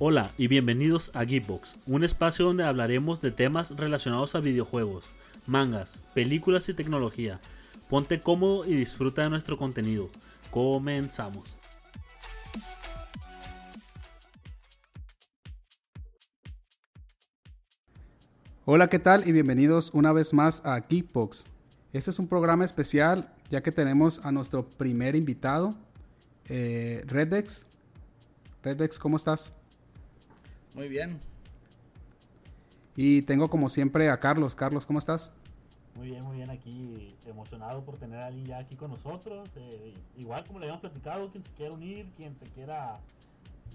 [0.00, 5.08] Hola y bienvenidos a Geekbox, un espacio donde hablaremos de temas relacionados a videojuegos,
[5.46, 7.40] mangas, películas y tecnología.
[7.88, 10.10] Ponte cómodo y disfruta de nuestro contenido.
[10.50, 11.56] Comenzamos.
[18.64, 19.28] Hola, ¿qué tal?
[19.28, 21.46] Y bienvenidos una vez más a Geekbox.
[21.92, 25.72] Este es un programa especial ya que tenemos a nuestro primer invitado,
[26.46, 27.68] eh, Reddex.
[28.64, 29.54] Reddex, ¿cómo estás?
[30.74, 31.18] Muy bien.
[32.96, 34.54] Y tengo como siempre a Carlos.
[34.54, 35.32] Carlos, ¿cómo estás?
[35.94, 36.50] Muy bien, muy bien.
[36.50, 39.48] Aquí emocionado por tener a alguien ya aquí con nosotros.
[39.56, 42.98] Eh, igual como le habíamos platicado, quien se quiera unir, quien se quiera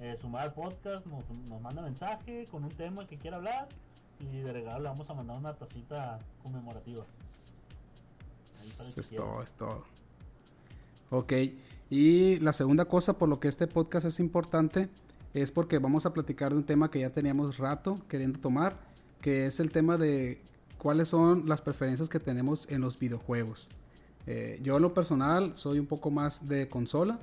[0.01, 3.67] eh, sumar al podcast, nos, nos manda mensaje con un tema que quiera hablar
[4.19, 7.05] y de regalo le vamos a mandar una tacita conmemorativa.
[8.53, 9.83] Es todo, es todo.
[11.11, 11.33] Ok,
[11.89, 14.89] y la segunda cosa por lo que este podcast es importante
[15.33, 18.77] es porque vamos a platicar de un tema que ya teníamos rato queriendo tomar,
[19.21, 20.41] que es el tema de
[20.77, 23.67] cuáles son las preferencias que tenemos en los videojuegos.
[24.25, 27.19] Eh, yo en lo personal soy un poco más de consola,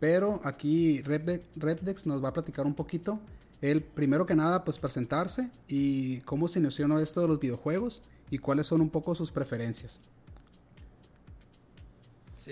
[0.00, 3.18] pero aquí Reddex nos va a platicar un poquito.
[3.62, 8.38] El primero que nada, pues presentarse y cómo se inició esto de los videojuegos y
[8.38, 10.00] cuáles son un poco sus preferencias.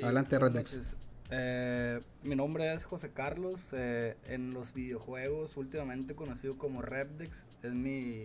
[0.03, 0.97] Adelante, Reddex.
[1.31, 3.71] Eh, mi nombre es José Carlos.
[3.73, 8.25] Eh, en los videojuegos, últimamente conocido como Reddex, es mi,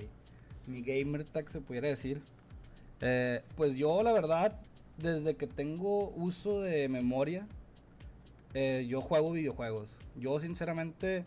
[0.68, 2.22] mi gamer tag, se pudiera decir.
[3.02, 4.60] Eh, pues yo, la verdad,
[4.98, 7.48] desde que tengo uso de memoria,
[8.54, 9.96] yo juego videojuegos.
[10.16, 11.24] Yo, sinceramente,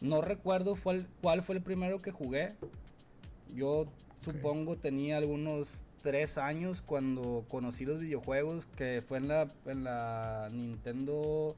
[0.00, 0.76] no recuerdo
[1.20, 2.54] cuál fue el primero que jugué.
[3.54, 3.86] Yo
[4.24, 10.48] supongo tenía algunos tres años cuando conocí los videojuegos, que fue en la, en la
[10.52, 11.56] Nintendo,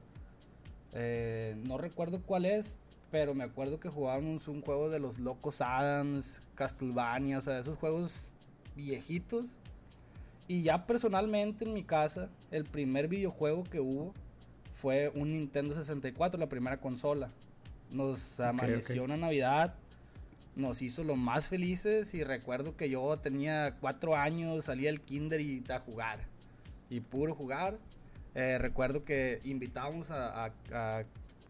[0.93, 2.79] eh, no recuerdo cuál es,
[3.11, 7.79] pero me acuerdo que jugábamos un juego de los Locos Adams, Castlevania, o sea, esos
[7.79, 8.33] juegos
[8.77, 9.57] viejitos.
[10.47, 14.13] Y ya personalmente en mi casa, el primer videojuego que hubo
[14.75, 17.31] fue un Nintendo 64, la primera consola.
[17.91, 19.75] Nos amaneció una Navidad
[20.57, 25.41] nos hizo lo más felices y recuerdo que yo tenía cuatro años, salía al kinder
[25.41, 26.21] y a jugar.
[26.91, 27.79] Y puro jugar.
[28.35, 30.53] Eh, recuerdo que invitábamos a,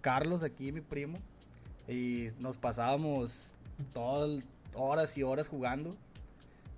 [0.01, 1.19] Carlos aquí, mi primo,
[1.89, 3.55] y nos pasábamos
[3.95, 4.45] todas
[4.75, 5.95] horas y horas jugando.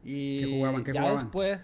[0.05, 0.61] Y
[0.93, 1.59] ya después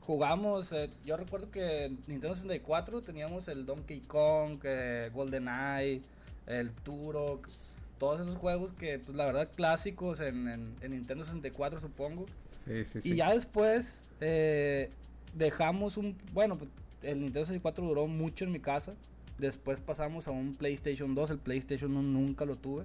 [0.00, 6.02] jugamos, eh, yo recuerdo que en Nintendo 64 teníamos el Donkey Kong, eh, GoldenEye,
[6.46, 7.48] el Turok
[7.98, 10.48] todos esos juegos que, pues la verdad, clásicos en,
[10.80, 12.26] en, Nintendo 64, supongo.
[12.48, 13.12] Sí, sí, sí.
[13.12, 14.90] Y ya después eh,
[15.34, 16.16] dejamos un.
[16.32, 16.70] Bueno, pues,
[17.02, 18.94] el Nintendo 64 duró mucho en mi casa.
[19.38, 21.30] Después pasamos a un PlayStation 2.
[21.30, 22.84] El PlayStation 1 nunca lo tuve.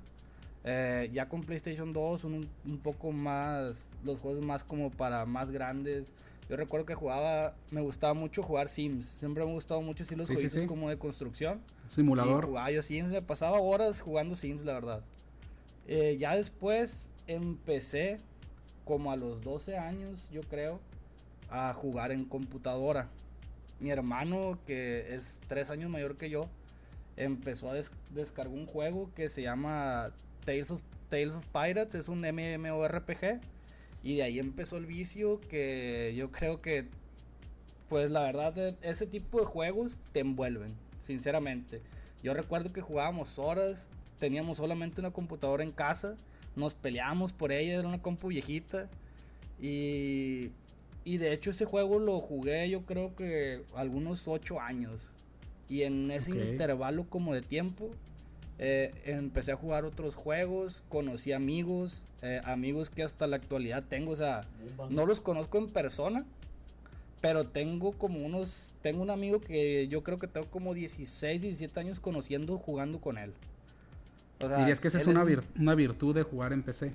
[0.63, 3.87] Eh, ya con PlayStation 2, un, un poco más.
[4.03, 6.07] Los juegos más como para más grandes.
[6.51, 9.05] Yo recuerdo que jugaba, me gustaba mucho jugar Sims.
[9.05, 11.61] Siempre me ha gustado mucho así los juegos como de construcción.
[11.87, 12.43] Simulador.
[12.43, 15.01] Y jugaba yo Sims, me pasaba horas jugando Sims, la verdad.
[15.87, 18.17] Eh, ya después empecé,
[18.83, 20.81] como a los 12 años, yo creo,
[21.49, 23.07] a jugar en computadora.
[23.79, 26.49] Mi hermano, que es 3 años mayor que yo,
[27.15, 27.75] empezó a
[28.09, 30.11] descargar un juego que se llama
[30.43, 31.95] Tales of, Tales of Pirates.
[31.95, 33.39] Es un MMORPG
[34.03, 36.85] y de ahí empezó el vicio que yo creo que,
[37.89, 41.81] pues la verdad, e, ese tipo de juegos te envuelven, sinceramente.
[42.23, 43.87] Yo recuerdo que jugábamos horas,
[44.19, 46.15] teníamos solamente una computadora en casa,
[46.55, 48.89] nos peleábamos por ella, era una compu viejita.
[49.61, 50.49] Y,
[51.03, 54.99] y de hecho ese juego lo jugué yo creo que algunos 8 años.
[55.69, 57.91] Y en ese intervalo como de tiempo
[58.63, 64.11] eh, empecé a jugar otros juegos, conocí amigos, eh, amigos que hasta la actualidad tengo,
[64.11, 64.45] o sea,
[64.91, 66.23] no los conozco en persona,
[67.21, 71.79] pero tengo como unos, tengo un amigo que yo creo que tengo como 16, 17
[71.79, 73.33] años conociendo, jugando con él.
[74.43, 75.25] O sea, Dirías que esa es una,
[75.59, 76.93] una virtud de jugar en PC.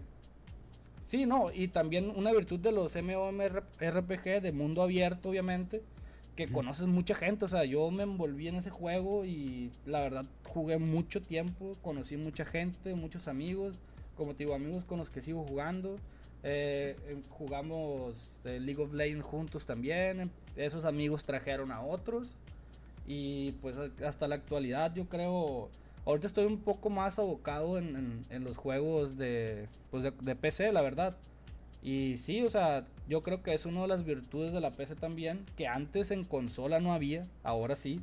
[1.04, 5.82] Sí, no, y también una virtud de los MMORPG de mundo abierto, obviamente,
[6.36, 7.46] que conoces mucha gente.
[7.46, 12.16] O sea, yo me envolví en ese juego y la verdad jugué mucho tiempo, conocí
[12.16, 13.78] mucha gente, muchos amigos.
[14.16, 15.98] Como te digo, amigos con los que sigo jugando.
[16.42, 16.96] Eh,
[17.30, 20.30] jugamos eh, League of Legends juntos también.
[20.54, 22.36] Esos amigos trajeron a otros.
[23.06, 25.70] Y pues hasta la actualidad yo creo...
[26.04, 30.80] Ahorita estoy un poco más abocado en, los juegos de, pues de, de PC, la
[30.80, 31.16] verdad.
[31.82, 34.96] Y sí, o sea, yo creo que es una de las virtudes de la PC
[34.96, 38.00] también, que antes en consola no había, ahora sí.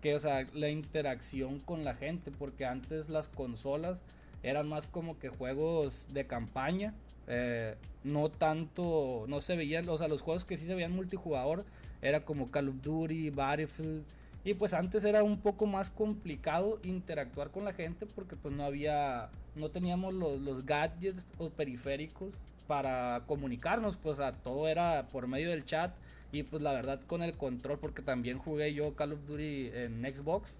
[0.00, 4.02] Que, o sea, la interacción con la gente, porque antes las consolas
[4.42, 6.94] eran más como que juegos de campaña.
[7.28, 11.64] Eh, no tanto, no se veían, o sea, los juegos que sí se veían multijugador
[12.00, 14.04] era como Call of Duty, Battlefield.
[14.44, 18.64] Y pues antes era un poco más complicado interactuar con la gente porque pues no
[18.64, 22.34] había, no teníamos los, los gadgets o periféricos
[22.66, 25.92] para comunicarnos, pues a todo era por medio del chat
[26.32, 30.02] y pues la verdad con el control porque también jugué yo Call of Duty en
[30.02, 30.56] Xbox,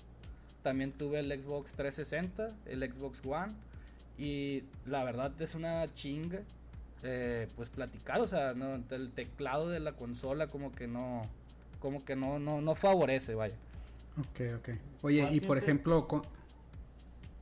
[0.62, 3.52] también tuve el Xbox 360, el Xbox One
[4.18, 6.40] y la verdad es una chinga
[7.02, 11.26] eh, pues platicar, o sea, no, el teclado de la consola como que no
[11.80, 13.56] como que no no no favorece, vaya.
[14.18, 14.68] Ok, ok.
[15.02, 16.06] Oye, y por ejemplo,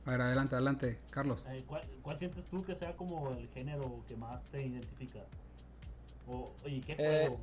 [0.05, 1.47] a ver, adelante, adelante, Carlos.
[1.49, 5.19] Eh, ¿cuál, sientes tú que sea como el género que más te identifica?
[6.27, 7.39] O, ¿Y qué eh, juego?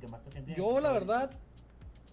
[0.00, 1.32] que más te yo, la verdad,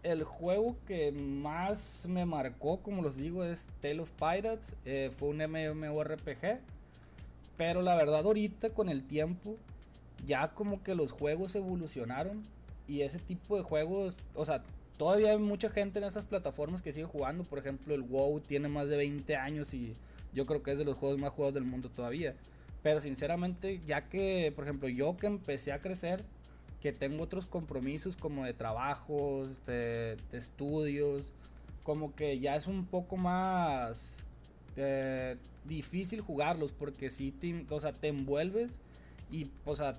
[0.03, 4.75] el juego que más me marcó, como los digo, es Tale of Pirates.
[4.85, 6.59] Eh, fue un MMORPG.
[7.57, 9.57] Pero la verdad, ahorita con el tiempo,
[10.25, 12.41] ya como que los juegos evolucionaron.
[12.87, 14.63] Y ese tipo de juegos, o sea,
[14.97, 17.43] todavía hay mucha gente en esas plataformas que sigue jugando.
[17.43, 19.93] Por ejemplo, el WoW tiene más de 20 años y
[20.33, 22.35] yo creo que es de los juegos más jugados del mundo todavía.
[22.83, 26.23] Pero sinceramente, ya que, por ejemplo, yo que empecé a crecer,
[26.81, 31.33] que tengo otros compromisos como de trabajos, de, estudios,
[31.83, 34.17] como que ya es un poco más
[34.75, 38.77] eh, difícil jugarlos porque si te, o sea, te envuelves
[39.31, 39.95] y, o sea,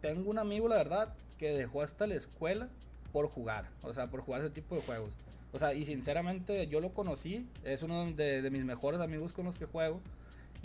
[0.00, 2.68] tengo un amigo, la verdad, que dejó hasta la escuela
[3.14, 5.12] por jugar, o sea, por jugar ese tipo de juegos.
[5.52, 9.54] O sea, y sinceramente yo lo conocí, es uno de, mis mejores amigos con los
[9.54, 10.00] que juego.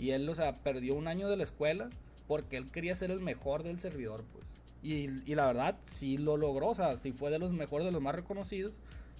[0.00, 1.90] Y él, o sea, perdió un año de la escuela
[2.26, 4.44] porque él quería ser el mejor del servidor, pues.
[4.82, 8.02] Y, la verdad, sí lo logró, o sea, sí fue de los mejores, de los
[8.02, 8.72] más reconocidos.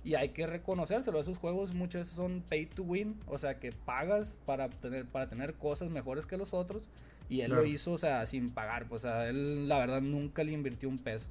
[0.03, 4.38] Y hay que reconocérselo, esos juegos muchos son pay to win, o sea, que pagas
[4.44, 6.88] para tener, para tener cosas mejores que los otros.
[7.29, 10.43] Y él lo hizo, o sea, sin pagar, pues, o sea, él la verdad nunca
[10.43, 11.29] le invirtió un peso.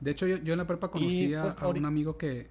[0.00, 2.48] De hecho, yo, yo en la prepa conocí a, pues, un amigo que...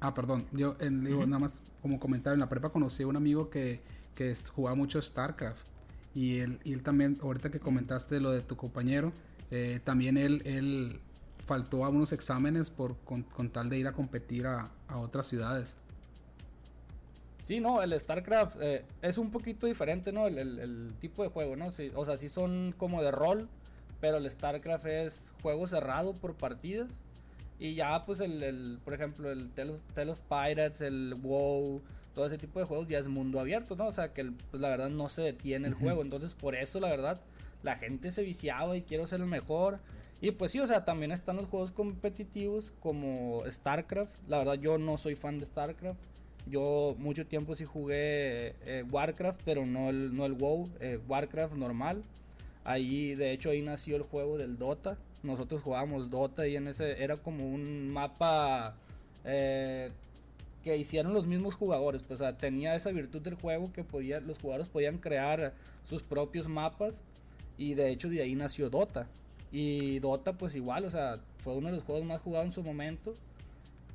[0.00, 0.46] Ah, perdón.
[0.52, 3.80] Yo, en, digo, nada más como comentario, en la prepa conocí a un amigo que,
[4.14, 5.66] que jugaba mucho StarCraft.
[6.14, 9.12] Y él, y él también, ahorita que comentaste lo de tu compañero,
[9.50, 11.00] eh, también él, él
[11.46, 15.76] faltó a unos exámenes por, con, tal de ir a competir a, a otras ciudades.
[17.42, 20.26] Sí, no, el StarCraft eh, es un poquito diferente, ¿no?
[20.26, 21.72] El, el, el, tipo de juego, ¿no?
[21.72, 23.48] Sí, o sea, sí son como de rol,
[24.00, 26.98] pero el StarCraft es juego cerrado por partidas.
[27.58, 31.82] Y ya, pues, el, el por ejemplo, el Tale of, Pirates, el WoW,
[32.14, 33.86] todo ese tipo de juegos ya es mundo abierto, ¿no?
[33.86, 36.02] O sea, que pues, la verdad no se detiene el juego.
[36.02, 37.20] Entonces, por eso, la verdad,
[37.62, 39.80] la gente se viciaba y quiero ser el mejor.
[40.20, 44.12] Y pues sí, o sea, también están los juegos competitivos como StarCraft.
[44.28, 46.00] La verdad, yo no soy fan de StarCraft.
[46.46, 51.54] Yo mucho tiempo sí jugué eh, Warcraft, pero no el, no el WoW, eh, Warcraft
[51.54, 52.02] normal.
[52.68, 54.98] Ahí, de hecho, ahí nació el juego del Dota.
[55.22, 58.76] Nosotros jugábamos Dota y en ese era como un mapa
[59.24, 59.90] eh,
[60.62, 62.02] que hicieron los mismos jugadores.
[62.02, 66.02] Pues, o sea, tenía esa virtud del juego que podía, los jugadores podían crear sus
[66.02, 67.02] propios mapas.
[67.56, 69.06] Y de hecho, de ahí nació Dota.
[69.50, 72.62] Y Dota, pues igual, o sea, fue uno de los juegos más jugados en su
[72.62, 73.14] momento.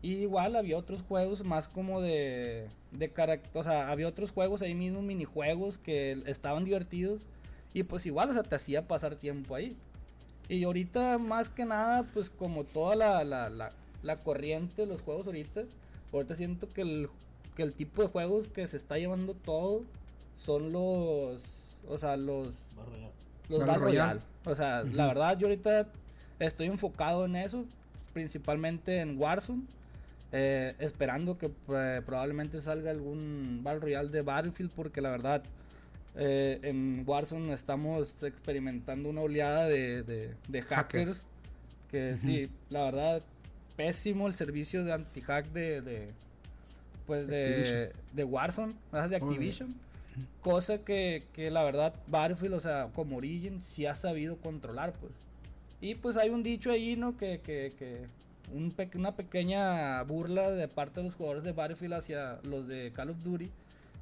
[0.01, 4.63] Y igual había otros juegos más como de, de carácter, o sea, había otros juegos
[4.63, 7.27] ahí mismo, minijuegos que estaban divertidos
[7.73, 9.75] y pues igual, o sea, te hacía pasar tiempo ahí.
[10.49, 15.25] Y ahorita más que nada, pues como toda la, la, la, corriente de los juegos
[15.27, 15.63] ahorita,
[16.11, 17.09] ahorita siento que el,
[17.55, 19.81] que el tipo de juegos que se está llevando todo
[20.37, 21.43] son los,
[21.87, 22.55] o sea, los...
[23.49, 24.21] Los Battle Royale.
[24.45, 25.87] O sea, la verdad yo ahorita
[26.39, 27.65] estoy enfocado en eso,
[28.13, 29.63] principalmente en Warzone.
[30.35, 35.43] Eh, esperando que eh, probablemente salga algún Battle Royale de Battlefield porque la verdad
[36.15, 40.35] eh, en Warzone estamos experimentando una oleada de,
[40.67, 41.25] hackers,
[41.89, 43.23] que sí, la verdad,
[43.75, 46.11] pésimo el servicio de anti-hack de,
[47.07, 49.73] pues de, de Warzone, de Activision.
[50.41, 55.13] Cosa que, la verdad Battlefield, o sea, como Origin, sí ha sabido controlar, pues.
[55.81, 57.17] Y pues hay un dicho ahí, ¿no?
[57.17, 58.05] Que, que,
[58.93, 63.23] una pequeña burla de parte de los jugadores de Battlefield hacia los de Call of
[63.23, 63.49] Duty,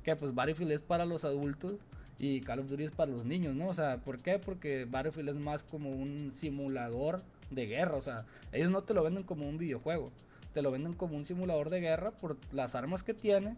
[0.03, 1.75] que pues Battlefield es para los adultos
[2.19, 3.67] y Call of Duty es para los niños, ¿no?
[3.67, 4.39] O sea, ¿por qué?
[4.39, 9.03] Porque Battlefield es más como un simulador de guerra, o sea, ellos no te lo
[9.03, 10.11] venden como un videojuego,
[10.53, 13.55] te lo venden como un simulador de guerra por las armas que tiene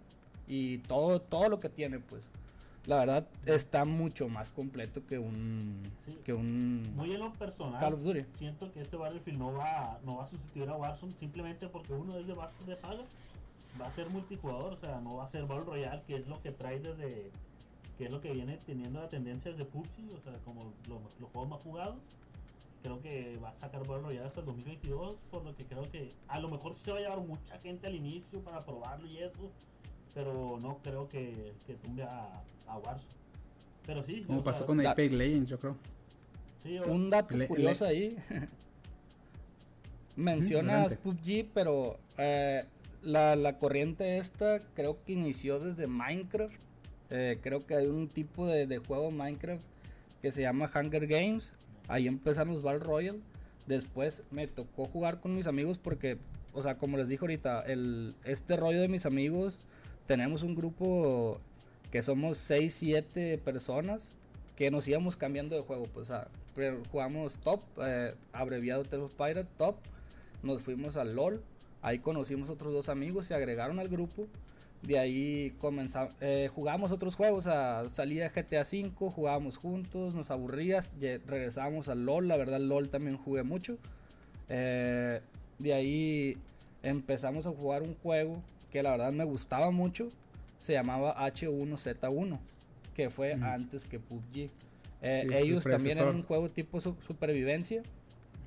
[0.48, 2.24] y todo, todo lo que tiene, pues.
[2.86, 5.90] La verdad está mucho más completo que un
[6.26, 8.26] que un muy en lo personal Call of Duty.
[8.38, 12.18] siento que este Battlefield no va no va a sustituir a Warzone simplemente porque uno
[12.18, 13.04] es de base de paga
[13.82, 16.42] va a ser multijugador o sea no va a ser Battle Royale que es lo
[16.42, 17.32] que trae desde
[18.04, 21.30] que es lo que viene teniendo la tendencia de PUBG, o sea, como los, los
[21.32, 21.96] juegos más jugados.
[22.82, 26.10] Creo que va a sacar Battle Royale hasta el 2022, por lo que creo que
[26.28, 29.20] a lo mejor sí se va a llevar mucha gente al inicio para probarlo y
[29.20, 29.50] eso,
[30.14, 33.08] pero no creo que, que tumbe a, a Warzone.
[33.86, 34.24] Pero sí.
[34.28, 35.78] Como pasó sea, con Apex Legends, yo creo.
[36.62, 38.18] sí, o- Un dato Le- curioso ahí.
[40.18, 40.94] Mencionas.
[40.96, 42.66] PUBG, pero eh,
[43.02, 46.62] la, la corriente esta creo que inició desde Minecraft.
[47.10, 49.64] Eh, creo que hay un tipo de, de juego Minecraft
[50.22, 51.54] que se llama Hunger Games.
[51.88, 53.20] Ahí empezaron los Battle Royale.
[53.68, 56.18] Después me tocó jugar con mis amigos porque,
[56.54, 59.60] o sea, como les dije ahorita, el, este rollo de mis amigos,
[60.08, 61.40] tenemos un grupo
[61.92, 64.10] que somos 6, 7 personas
[64.56, 65.86] que nos íbamos cambiando de juego.
[65.94, 66.28] Pues, o sea,
[66.92, 69.76] jugamos Top, eh, abreviado Tales Pirate, Top.
[70.42, 71.42] Nos fuimos al LOL.
[71.82, 74.28] Ahí conocimos otros dos amigos, se agregaron al grupo.
[74.86, 80.90] De ahí comenzamos, eh, jugamos otros juegos, a salía GTA V, jugábamos juntos, nos aburrías,
[81.26, 83.78] regresábamos al LOL, la verdad LOL también jugué mucho.
[84.50, 85.22] Eh,
[85.60, 86.38] de ahí
[86.82, 90.10] empezamos a jugar un juego que la verdad me gustaba mucho,
[90.60, 92.40] se llamaba H1Z1,
[92.94, 94.50] que fue antes que PUBG.
[95.02, 97.84] Eh, Sí, ellos el también eran un juego tipo su- supervivencia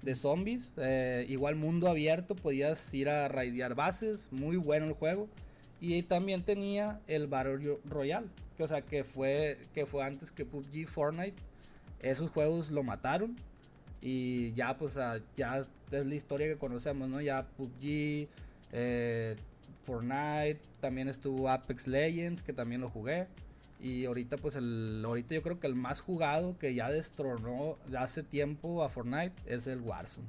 [0.03, 0.71] de zombies,
[1.29, 5.29] igual mundo abierto, podías ir a raidear bases, muy bueno el juego.
[5.81, 10.31] Y también tenía el Battle Ro- Royale, que, o sea, que fue, que fue antes
[10.33, 11.37] que PUBG, Fortnite.
[12.01, 13.37] Esos juegos lo mataron.
[14.01, 14.99] Y ya, pues,
[15.37, 17.21] ya es la historia que conocemos, ¿no?
[17.21, 18.29] Ya PUBG,
[18.73, 19.37] eh,
[19.85, 23.27] Fortnite, también estuvo Apex Legends, que también lo jugué.
[23.83, 27.99] Y ahorita, pues, el, ahorita yo creo que el más jugado que ya destronó de
[27.99, 30.27] hace tiempo a Fortnite es el Warzone.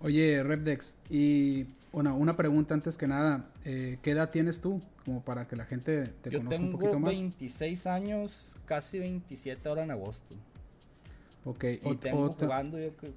[0.00, 4.82] Oye, Repdex, y bueno, una pregunta antes que nada, eh, ¿qué edad tienes tú?
[5.04, 7.12] Como para que la gente te Yo conozca un tengo poquito más.
[7.12, 10.34] 26 años, casi 27 ahora en agosto.
[11.44, 13.12] Ok, Y tengo jugando, yo creo.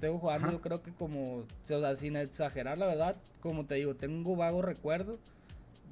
[0.00, 0.56] Tengo jugando, Ajá.
[0.56, 1.36] yo creo que como.
[1.38, 5.18] O sea, sin exagerar, la verdad, como te digo, tengo vago recuerdo.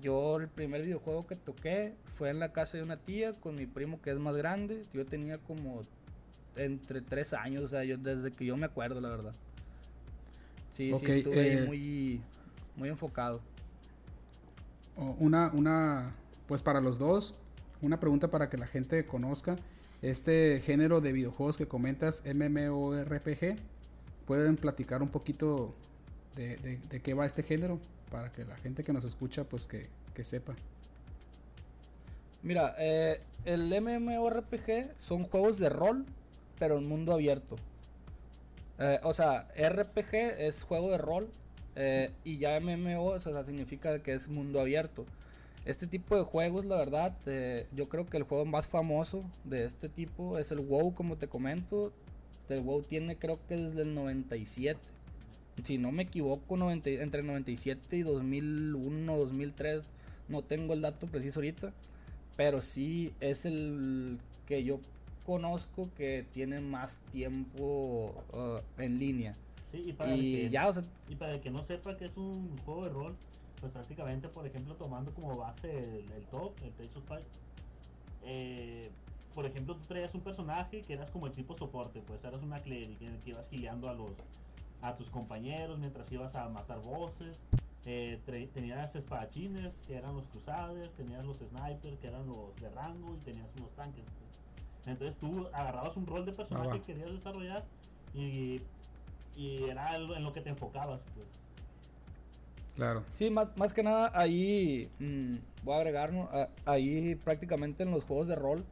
[0.02, 3.66] Yo, el primer videojuego que toqué fue en la casa de una tía con mi
[3.66, 4.82] primo que es más grande.
[4.92, 5.82] Yo tenía como
[6.56, 9.34] entre 3 años, o sea, yo desde que yo me acuerdo, la verdad.
[10.76, 12.20] Sí, sí, estuve eh, muy,
[12.76, 13.40] muy enfocado.
[14.96, 16.14] una, una,
[16.46, 17.34] pues para los dos,
[17.80, 19.56] una pregunta para que la gente conozca
[20.02, 23.56] este género de videojuegos que comentas, MMORPG.
[24.26, 25.74] ¿Pueden platicar un poquito
[26.34, 27.78] de, de- de qué va este género?
[28.10, 30.54] Para que la gente que nos escucha, pues que, que sepa.
[32.42, 36.04] Mira, eh, el MMORPG son juegos de rol,
[36.58, 37.56] pero en mundo abierto.
[38.78, 41.28] Eh, o sea, RPG es juego de rol
[41.76, 45.06] eh, y ya MMO o sea, significa que es mundo abierto.
[45.64, 49.64] Este tipo de juegos, la verdad, eh, yo creo que el juego más famoso de
[49.64, 51.92] este tipo es el WoW, como te comento.
[52.48, 54.78] El WoW tiene creo que desde el 97.
[55.64, 59.84] Si no me equivoco, 90 entre 97 y 2001, 2003.
[60.28, 61.72] No tengo el dato preciso ahorita.
[62.36, 64.78] Pero sí es el que yo
[65.26, 69.34] conozco que tiene más tiempo uh, en línea.
[69.72, 72.06] sí, y para el que- ya, o sea, Y para el que no sepa que
[72.06, 73.22] es un juego de rol,
[73.60, 77.26] pues prácticamente, por ejemplo, tomando como base el, el top, el Tales of Pi-
[78.20, 78.98] eh,
[79.34, 82.62] por ejemplo, tú traías un personaje que eras como el tipo soporte, pues eras una
[82.62, 84.18] cleric en el que ibas gileando a los
[84.80, 87.44] a tus compañeros mientras ibas a matar bosses.
[87.84, 93.16] eh, tenías espadachines que eran los crusaders, tenías los snipers que eran los de rango
[93.16, 94.06] y tenías unos tanques.
[94.86, 96.72] Entonces tú agarrabas un rol de personaje va.
[96.74, 97.64] que querías desarrollar
[98.14, 98.60] y,
[99.36, 101.00] y era algo en lo que te enfocabas.
[101.14, 101.26] Pues.
[102.76, 103.02] Claro.
[103.14, 106.28] Sí, más, más que nada ahí mm, voy a agregar, ¿no?
[106.32, 108.64] A- ahí prácticamente en los juegos de rol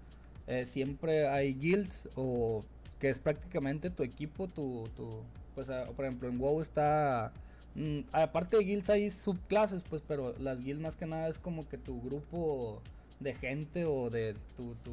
[0.47, 2.63] eh, siempre hay guilds o
[3.01, 5.09] que es prácticamente tu equipo, tu, tu
[5.55, 7.33] pues ah, por ejemplo en WoW está,
[7.75, 11.67] mm, aparte de guilds hay subclases pues, pero las guilds más que nada es como
[11.67, 12.83] que tu grupo
[13.25, 14.93] de gente o de tu, tu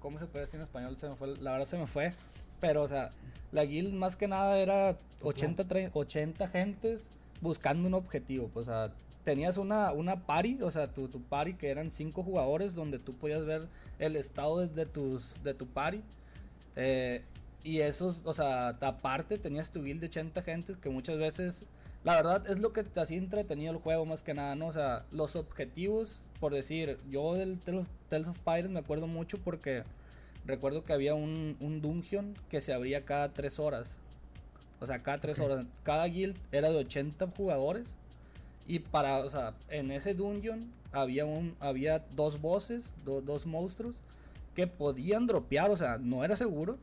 [0.00, 0.96] ¿cómo se puede decir en español?
[0.96, 2.12] Se me fue, la verdad se me fue,
[2.60, 3.10] pero o sea,
[3.52, 7.04] la guild más que nada era 80, tre- 80 gentes
[7.40, 8.48] buscando un objetivo.
[8.48, 8.92] Pues, o sea,
[9.24, 13.12] tenías una, una party, o sea, tu, tu party que eran cinco jugadores donde tú
[13.14, 16.00] podías ver el estado de, tus, de tu party.
[16.76, 17.22] Eh,
[17.62, 21.64] y esos, o sea, aparte tenías tu guild de 80 gentes que muchas veces,
[22.02, 24.66] la verdad es lo que te hacía entretenido el juego más que nada, ¿no?
[24.66, 27.58] O sea, los objetivos, por decir, yo del
[28.10, 29.82] Tales of Pirates me acuerdo mucho porque
[30.44, 33.96] recuerdo que había un, un dungeon que se abría cada 3 horas.
[34.78, 35.46] O sea, cada 3 Ok.
[35.46, 35.66] horas.
[35.84, 37.94] Cada guild era de 80 jugadores.
[38.66, 43.96] Y para, o sea, en ese dungeon había, un, había dos bosses, dos monstruos
[44.54, 46.76] que podían dropear, o sea, no era seguro,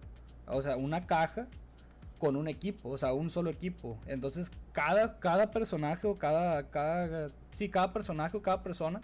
[0.48, 1.46] o sea, una caja
[2.18, 3.96] con un equipo, o sea, un solo equipo.
[4.08, 9.02] Entonces, cada, cada personaje o cada, cada, sí, cada personaje o cada persona,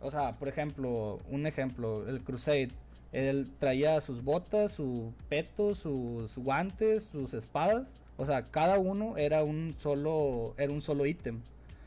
[0.00, 2.70] o sea, por ejemplo, un ejemplo, el Crusade,
[3.12, 9.44] él traía sus botas, su peto, sus guantes, sus espadas, o sea, cada uno era
[9.44, 11.40] un solo, era un solo ítem.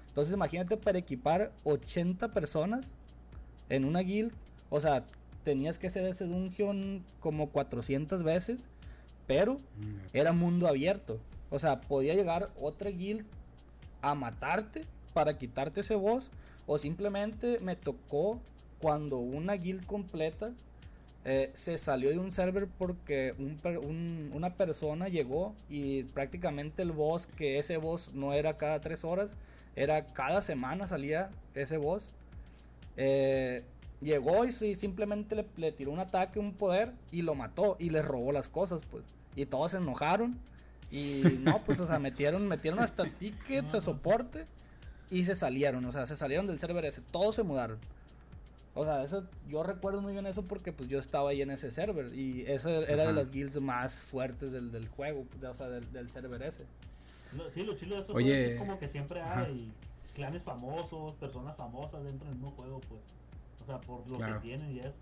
[0.07, 2.85] Entonces, imagínate para equipar 80 personas
[3.69, 4.33] en una guild,
[4.69, 5.05] o sea,
[5.43, 8.67] tenías que hacer ese dungeon como 400 veces,
[9.27, 9.95] pero mm.
[10.13, 11.19] era mundo abierto.
[11.49, 13.25] O sea, podía llegar otra guild
[14.01, 16.31] a matarte para quitarte ese boss,
[16.65, 18.39] o simplemente me tocó
[18.79, 20.51] cuando una guild completa
[21.23, 23.35] eh, se salió de un server porque
[24.33, 29.35] una persona llegó y prácticamente el boss, que ese boss no era cada tres horas,
[29.75, 32.09] era cada semana salía ese boss.
[32.97, 33.63] Eh,
[34.01, 38.31] llegó y, simplemente le, tiró un ataque, un poder y lo mató y le robó
[38.31, 39.03] las cosas, pues.
[39.35, 40.39] Y todos se enojaron
[40.89, 44.47] y no, pues, o sea, metieron, metieron hasta tickets de soporte
[45.11, 47.77] y se salieron, o sea, se salieron del server ese, todos se mudaron.
[48.73, 51.69] O sea, eso, yo recuerdo muy bien eso porque pues yo estaba ahí en ese
[51.71, 56.09] server y ese era de las guilds más fuertes del, del juego, o sea, del,
[56.09, 56.65] server ese.
[57.53, 59.73] sí, lo chido de eso es como que siempre hay
[60.15, 63.01] clanes famosos, personas famosas dentro del mismo juego, pues.
[63.61, 64.93] O sea, por lo que tienen y eso.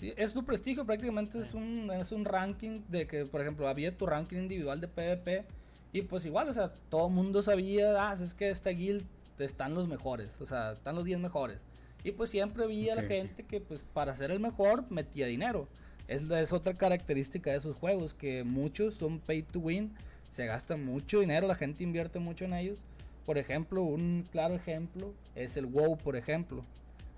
[0.00, 3.96] Sí, es tu prestigio, prácticamente es un, es un ranking de que, por ejemplo, había
[3.96, 5.44] tu ranking individual de PvP
[5.92, 9.04] y pues igual, o sea, todo el mundo sabía, ah, es que esta guild
[9.44, 11.58] están los mejores, o sea, están los 10 mejores.
[12.04, 15.68] Y pues siempre había la gente que pues para ser el mejor metía dinero.
[16.06, 19.92] Es, es otra característica de esos juegos, que muchos son pay to win,
[20.30, 22.78] se gasta mucho dinero, la gente invierte mucho en ellos.
[23.26, 26.64] Por ejemplo, un claro ejemplo es el WoW, por ejemplo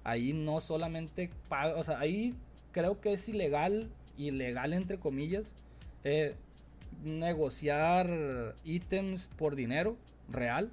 [0.05, 2.35] ahí no solamente paga, o sea, ahí
[2.73, 5.53] creo que es ilegal, ilegal entre comillas,
[6.05, 6.35] eh,
[7.05, 9.97] negociar ítems por dinero
[10.29, 10.71] real.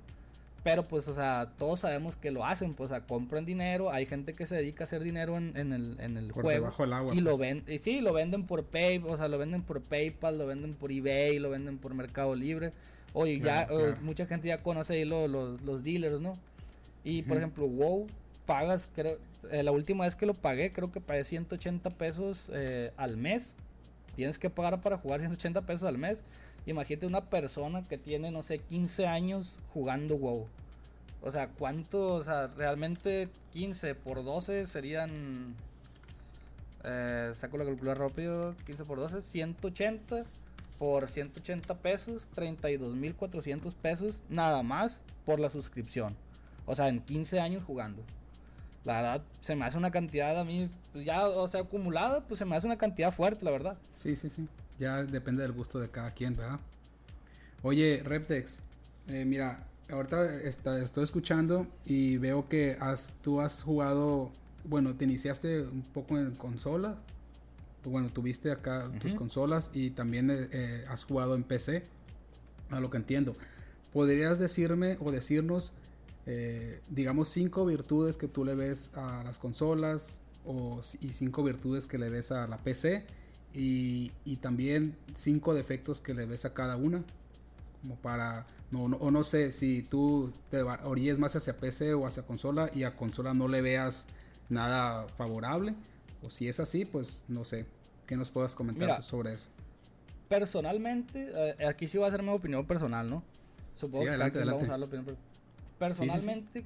[0.67, 4.05] Pero pues, o sea, todos sabemos que lo hacen, pues, o sea, compran dinero, hay
[4.05, 6.69] gente que se dedica a hacer dinero en, el, en el juego.
[7.13, 7.39] y lo pues.
[7.39, 10.73] ven, y sí, lo venden por Pay, o sea, lo venden por PayPal, lo venden
[10.73, 12.73] por eBay, lo venden por Mercado Libre.
[13.13, 13.69] Oye, ya,
[14.01, 16.33] mucha gente ya conoce ahí los, los, dealers, ¿no?
[17.05, 18.07] Y por ejemplo, WoW
[18.45, 19.17] pagas, creo,
[19.49, 23.55] eh, la última vez que lo pagué, creo que pagué 180 pesos eh, al mes.
[24.17, 26.23] Tienes que pagar para jugar 180 pesos al mes.
[26.67, 30.47] Imagínate una persona que tiene, no sé, 15 años jugando WoW.
[31.23, 32.13] O sea, ¿cuánto?
[32.13, 35.55] O sea, realmente 15 por 12 serían...
[36.83, 38.55] Eh, con la calculadora rápido.
[38.65, 40.25] 15 por 12, 180
[40.77, 46.15] por 180 pesos, 32.400 pesos nada más por la suscripción.
[46.67, 48.03] O sea, en 15 años jugando
[48.87, 52.37] la verdad, se me hace una cantidad a mí, pues ya, o sea, acumulada, pues
[52.37, 53.77] se me hace una cantidad fuerte, la verdad.
[53.93, 54.47] Sí, sí, sí.
[54.79, 56.59] Ya depende del gusto de cada quien, ¿verdad?
[57.63, 58.59] Oye, Reptex,
[59.07, 64.31] eh, mira, ahorita está, estoy escuchando y veo que has, tú has jugado,
[64.63, 66.95] bueno, te iniciaste un poco en consola,
[67.83, 71.83] bueno, tuviste acá tus consolas y también eh, eh, has jugado en PC,
[72.69, 73.33] a lo que entiendo.
[73.93, 75.73] ¿Podrías decirme o decirnos
[76.29, 81.87] eh, digamos, cinco virtudes que tú le ves a las consolas o, y cinco virtudes
[81.87, 83.05] que le ves a la PC
[83.53, 87.03] y, también cinco defectos que le ves a cada una,
[87.81, 92.23] como para, no, o no sé si tú te oríes más hacia PC o hacia
[92.23, 94.07] consola y a consola no le veas
[94.49, 95.73] nada favorable,
[96.21, 97.65] o si es así, pues no sé,
[98.05, 99.49] ¿qué nos puedas comentar sobre eso?
[100.29, 103.23] Personalmente, eh, aquí sí va a ser mi opinión personal, ¿no?
[103.75, 105.27] Supongo que vamos a dar la opinión personal
[105.77, 106.65] Personalmente,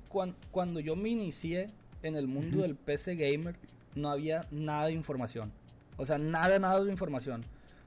[0.51, 1.67] Cuando, yo me inicié
[2.01, 3.55] en el mundo del PC gamer,
[3.93, 5.51] no había nada de información.
[6.01, 7.45] O sea, nada, nada de información.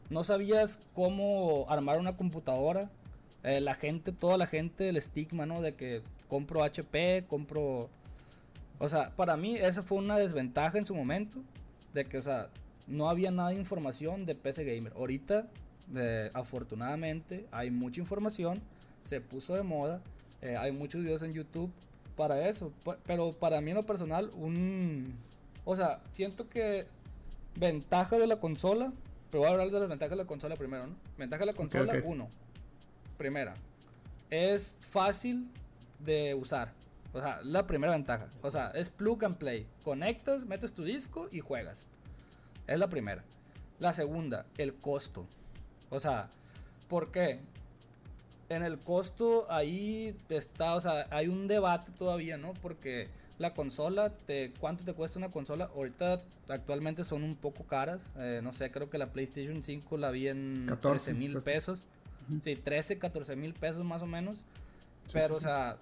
[0.09, 2.89] No sabías cómo armar una computadora.
[3.43, 5.61] Eh, la gente, toda la gente, el estigma, ¿no?
[5.61, 7.91] De que compro HP, compro...
[8.79, 11.41] O sea, para mí esa fue una desventaja en su momento.
[11.93, 12.51] De que, o sea,
[12.87, 14.93] no había nada de información de PC gamer.
[14.95, 15.49] Ahorita,
[16.35, 18.63] afortunadamente, hay mucha información.
[19.05, 20.01] Se puso de moda
[20.41, 21.73] eh, hay muchos videos en YouTube
[22.17, 22.71] para eso.
[23.07, 25.15] Pero para mí en lo personal, un...
[25.65, 26.87] O sea, siento que
[27.57, 28.93] ventaja de la consola,
[29.31, 30.95] pero voy a hablar de las ventajas de la consola primero, ¿no?
[31.19, 32.29] Ventaja de la consola, uno.
[33.19, 33.55] Primera,
[34.31, 35.49] es fácil
[35.99, 36.73] de usar.
[37.13, 38.27] O sea, la primera ventaja.
[38.43, 39.67] O sea, es plug and play.
[39.85, 41.87] Conectas, metes tu disco y juegas.
[42.67, 43.23] Es la primera.
[43.79, 45.27] La segunda, el costo.
[45.91, 46.29] O sea,
[46.89, 47.41] ¿por qué?
[48.49, 52.55] en el costo ahí está, o sea, hay un debate todavía, ¿no?
[52.55, 55.71] Porque la consola, te, ¿cuánto te cuesta una consola?
[55.75, 58.01] Ahorita actualmente son un poco caras.
[58.17, 61.85] eh, no sé, creo que la PlayStation 5 la vi en 14, 13 mil pesos.
[62.43, 64.39] Sí, 13, 14 mil pesos más o menos.
[65.07, 65.77] Sí, Pero, sí, o sea,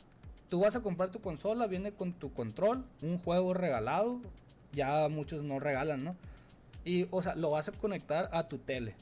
[0.49, 4.21] tú vas a comprar tu consola, viene con tu control, un juego regalado.
[4.73, 6.17] Ya muchos no regalan, ¿no?
[6.85, 8.95] Y, o sea, lo vas a conectar a tu tele.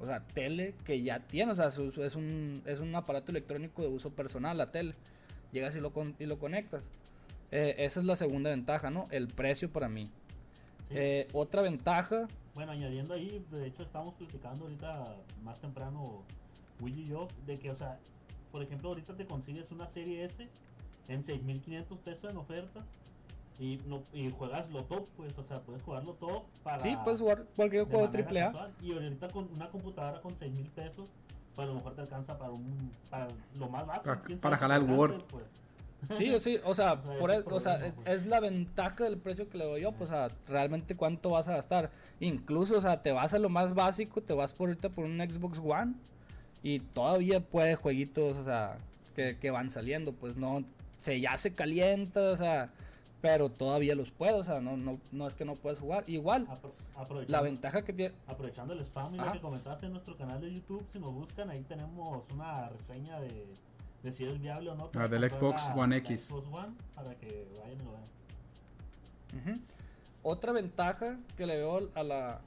[0.00, 1.76] O sea, tele que ya tiene, o sea, es
[2.16, 4.94] un, es un aparato electrónico de uso personal, la tele.
[5.52, 6.84] Llegas y lo, con- y lo conectas.
[7.50, 9.06] Eh, esa es la segunda ventaja, ¿no?
[9.10, 10.06] El precio para mí.
[10.88, 10.94] Sí.
[10.96, 15.04] Eh, otra ventaja, Bueno, añadiendo ahí, de hecho estamos platicando ahorita
[15.44, 16.22] más temprano,
[16.80, 17.98] Will y yo, de que, o sea,
[18.50, 20.48] por ejemplo, ahorita te consigues una serie S
[21.08, 22.84] en 6.500 pesos en oferta
[23.60, 26.80] y, no, y juegas lo top, pues, o sea, puedes jugarlo top para...
[26.82, 28.52] sí, puedes jugar cualquier juego AAA.
[28.52, 28.74] casual.
[28.82, 31.08] Y ahorita con una computadora con 6.000 pesos,
[31.54, 34.04] pues a lo mejor te alcanza para un para lo más básico.
[34.04, 35.22] Para- para jalar el Word.
[35.30, 35.44] pues.
[36.12, 39.18] Sí, sí, o sea, O sea, por ese e- o sea, es, la ventaja del
[39.18, 41.90] precio que le doy yo, pues, o sea, realmente cuánto vas a gastar.
[42.20, 45.18] Incluso, o sea, te vas a lo más básico, te vas por ahorita por un
[45.18, 45.94] Xbox One
[46.62, 48.78] y todavía puede jueguitos, o sea,
[49.14, 50.62] que, que van saliendo, pues no,
[51.00, 52.70] se ya se calienta, o sea,
[53.20, 56.04] pero todavía los puedo, o sea, no, no, no es que no puedes jugar.
[56.06, 56.46] Igual,
[56.96, 60.40] Apro- la ventaja que tiene, aprovechando el spam y lo que comentaste en nuestro canal
[60.40, 63.46] de YouTube, si nos buscan, ahí tenemos una reseña de,
[64.02, 64.90] de si es viable o no.
[64.94, 66.26] Ah, del Xbox la- One la X.
[66.28, 69.62] Xbox One, para que vayan y lo vean.
[70.22, 72.40] Otra ventaja que le veo a la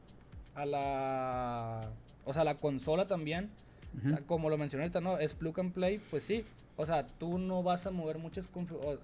[0.56, 1.90] a la
[2.26, 3.50] o sea, la consola también,
[3.98, 4.26] o sea, Ujú.
[4.26, 6.44] como lo mencioné ahorita, no, es plug and play, pues sí.
[6.78, 8.50] O sea, tú no vas a mover muchas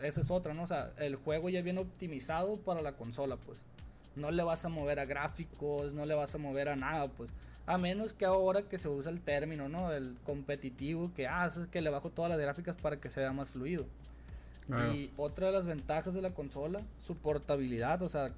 [0.02, 0.64] esa es otra, ¿no?
[0.64, 3.60] O sea, el juego ya viene optimizado para la consola, pues.
[4.16, 7.30] No le vas a mover a gráficos, no le vas a mover a nada, pues.
[7.68, 9.92] A menos que ahora que se usa el término, ¿no?
[9.92, 13.34] El competitivo, que ah, es que le bajo todas las gráficas para que se vea
[13.34, 13.86] más fluido.
[14.68, 14.94] Claro.
[14.94, 18.32] Y otra de las ventajas de la consola, su portabilidad, o sea,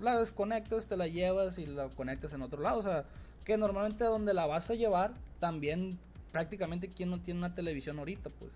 [0.00, 3.04] la desconectas, te la llevas y la conectas en otro lado, o sea,
[3.44, 5.98] que normalmente donde la vas a llevar, también
[6.32, 8.52] prácticamente quien no tiene una televisión ahorita, pues,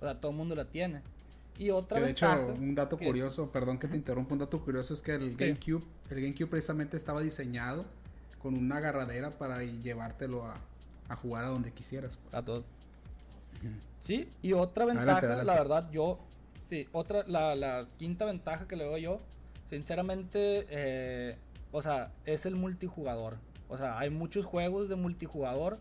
[0.00, 1.00] o sea, todo el mundo la tiene.
[1.58, 4.60] Y otra Que de hecho, un dato que- curioso, perdón que te interrumpa, un dato
[4.60, 5.46] curioso es que el Sí.
[5.46, 7.84] GameCube, el GameCube precisamente estaba diseñado
[8.44, 10.54] con una agarradera para llevártelo a,
[11.08, 12.18] a jugar a donde quisieras.
[12.18, 12.34] pues.
[12.34, 12.62] a todo.
[14.00, 15.44] Sí, y otra ventaja, adelante.
[15.46, 16.18] la verdad, yo,
[16.68, 19.22] sí, otra, la, la quinta ventaja que le doy yo,
[19.64, 21.38] sinceramente, eh,
[21.72, 23.38] o sea, es el multijugador.
[23.70, 25.78] O sea, hay muchos juegos de multijugador,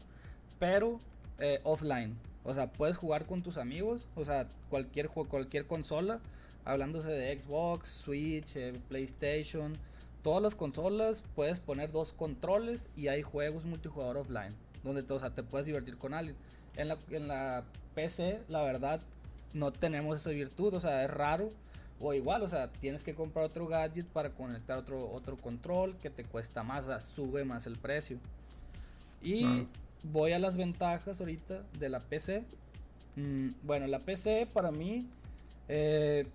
[0.57, 0.99] pero
[1.39, 2.15] eh, offline.
[2.45, 6.21] O sea, puedes jugar con tus amigos, o sea, cualquier cualquier consola,
[6.63, 9.77] hablándose de Xbox, Switch, eh, PlayStation,
[10.23, 15.19] todas las consolas, puedes poner dos controles y hay juegos multijugador offline, donde te, o
[15.19, 16.35] sea, te puedes divertir con alguien.
[16.75, 19.01] En la, en la PC, la verdad,
[19.53, 21.49] no tenemos esa virtud, o sea, es raro.
[21.99, 26.09] O igual, o sea, tienes que comprar otro gadget para conectar otro, otro control que
[26.09, 28.17] te cuesta más, o sea, sube más el precio.
[29.21, 29.67] Y
[30.03, 32.43] voy a las ventajas ahorita de la PC.
[33.15, 35.07] Mm, bueno, la PC para mí
[35.69, 36.25] eh,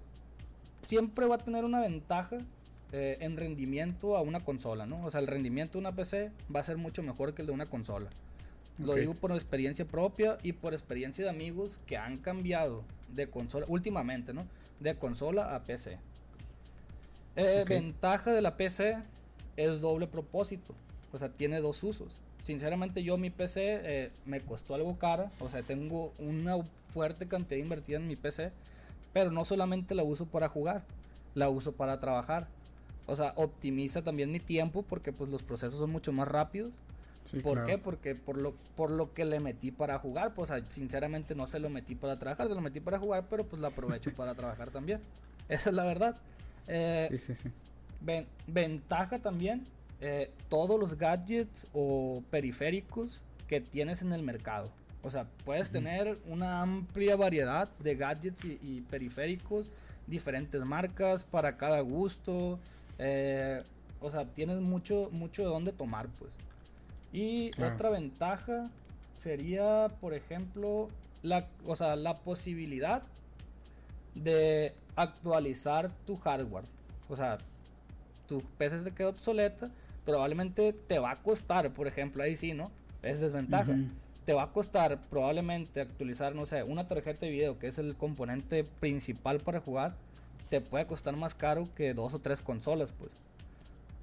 [0.87, 2.39] siempre va a tener una ventaja
[2.93, 5.05] eh, en rendimiento a una consola, ¿no?
[5.05, 7.53] O sea, el rendimiento de una PC va a ser mucho mejor que el de
[7.53, 8.09] una consola.
[8.79, 13.67] Lo digo por experiencia propia y por experiencia de amigos que han cambiado de consola,
[13.69, 14.47] últimamente, ¿no?
[14.79, 15.99] De consola a PC.
[17.37, 17.65] Eh.
[17.69, 18.99] Ventaja de la PC
[19.57, 20.75] es doble propósito.
[21.13, 22.21] O sea, tiene dos usos.
[22.43, 25.31] Sinceramente yo mi PC eh, me costó algo cara.
[25.41, 26.57] O sea, tengo una
[26.93, 28.53] fuerte cantidad invertida en mi PC.
[29.13, 30.85] Pero no solamente la uso para jugar.
[31.35, 32.47] La uso para trabajar.
[33.09, 36.71] O sea, optimiza también mi tiempo porque pues los procesos son mucho más rápidos.
[37.25, 37.67] Sí, ¿Por claro.
[37.67, 37.79] qué?
[37.79, 41.69] Porque por lo, por lo que le metí para jugar, pues sinceramente no se lo
[41.71, 45.01] metí para trabajar, se lo metí para jugar, pero pues lo aprovecho para trabajar también.
[45.49, 46.17] Esa es la verdad.
[46.69, 47.49] Eh, Sí, sí, sí.
[48.03, 49.65] ven- ventaja también,
[50.01, 54.71] eh, todos los gadgets o periféricos que tienes en el mercado.
[55.03, 59.71] O sea, puedes tener una amplia variedad de gadgets y, y periféricos,
[60.07, 62.59] diferentes marcas para cada gusto.
[62.99, 63.63] Eh,
[64.01, 66.33] o sea, tienes mucho, mucho de dónde tomar, pues.
[67.13, 67.75] Y Claro.
[67.75, 68.65] otra ventaja
[69.17, 70.89] sería, por ejemplo,
[71.23, 73.03] la, o sea, la posibilidad
[74.15, 76.65] de actualizar tu hardware.
[77.09, 77.39] O sea,
[78.27, 79.69] tu PC se queda obsoleta,
[80.05, 82.71] probablemente te va a costar, por ejemplo, ahí sí, ¿no?
[83.03, 83.75] Es desventaja.
[84.25, 87.97] Te va a costar probablemente actualizar, no sé, una tarjeta de video, que es el
[87.97, 89.95] componente principal para jugar,
[90.49, 93.13] te puede costar más caro que dos o tres consolas, pues.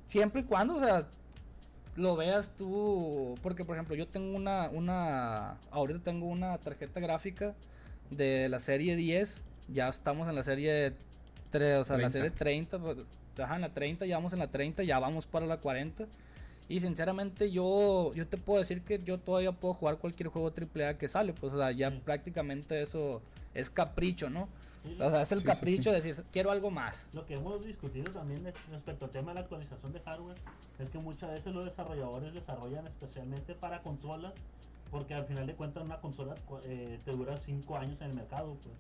[0.08, 1.08] Siempre y cuando, o sea,
[1.96, 7.54] lo veas tú, porque por ejemplo yo tengo una, una, ahorita tengo una tarjeta gráfica
[8.12, 10.94] de la serie 10, ya estamos en la serie
[11.52, 12.12] 3, o sea, la 30.
[12.12, 12.98] serie 30, pues,
[13.40, 16.06] ajá, en la 30, ya vamos en la 30, ya vamos para la 40.
[16.68, 20.98] Y sinceramente yo, yo te puedo decir que yo todavía puedo jugar cualquier juego AAA
[20.98, 22.02] que sale, pues o sea, ya Sí.
[22.04, 23.22] prácticamente eso
[23.54, 24.50] es capricho, ¿no?
[24.86, 25.90] Sí, O sea, es el Sí, capricho sí.
[25.90, 27.08] de decir, quiero algo más.
[27.14, 30.38] Lo que hemos discutido también es- respecto al tema de la actualización de hardware
[30.80, 34.34] es que muchas veces los desarrolladores desarrollan especialmente para consolas
[34.92, 38.56] porque al final de cuentas una consola eh, te dura 5 años en el mercado
[38.62, 38.76] pues.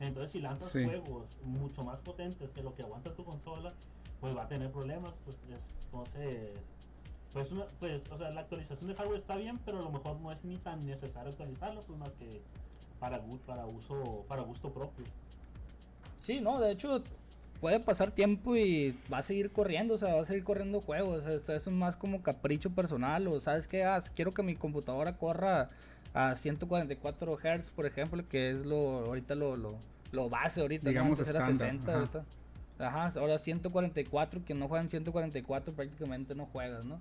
[0.00, 0.82] entonces si lanzas Sí.
[0.84, 3.72] juegos mucho más potentes que lo que aguanta tu consola
[4.20, 6.50] pues va a tener problemas pues es- entonces
[7.32, 10.18] pues, una, pues o sea la actualización de hardware está bien pero a lo mejor
[10.20, 12.42] no es ni tan necesario actualizarlo pues más que
[12.98, 15.04] para, para uso para gusto propio
[16.24, 17.04] Sí, no, de hecho
[17.60, 21.22] puede pasar tiempo y va a seguir corriendo, o sea, va a seguir corriendo juegos,
[21.22, 25.18] o sea, eso es más como capricho personal, o sabes que quiero que mi computadora
[25.18, 25.68] corra
[26.14, 29.76] a 144 Hz, por ejemplo, que es lo ahorita lo, lo,
[30.12, 30.88] lo base ahorita.
[30.88, 31.98] Digamos Antes era estándar, 60 ajá.
[31.98, 32.24] ahorita.
[32.78, 37.00] Ajá, ahora 144, quien no juega en 144 prácticamente no juegas, ¿no?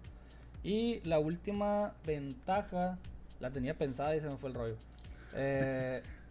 [0.63, 2.97] Y la última ventaja,
[3.39, 4.75] la tenía pensada y se me fue el rollo.
[5.33, 6.03] Eh,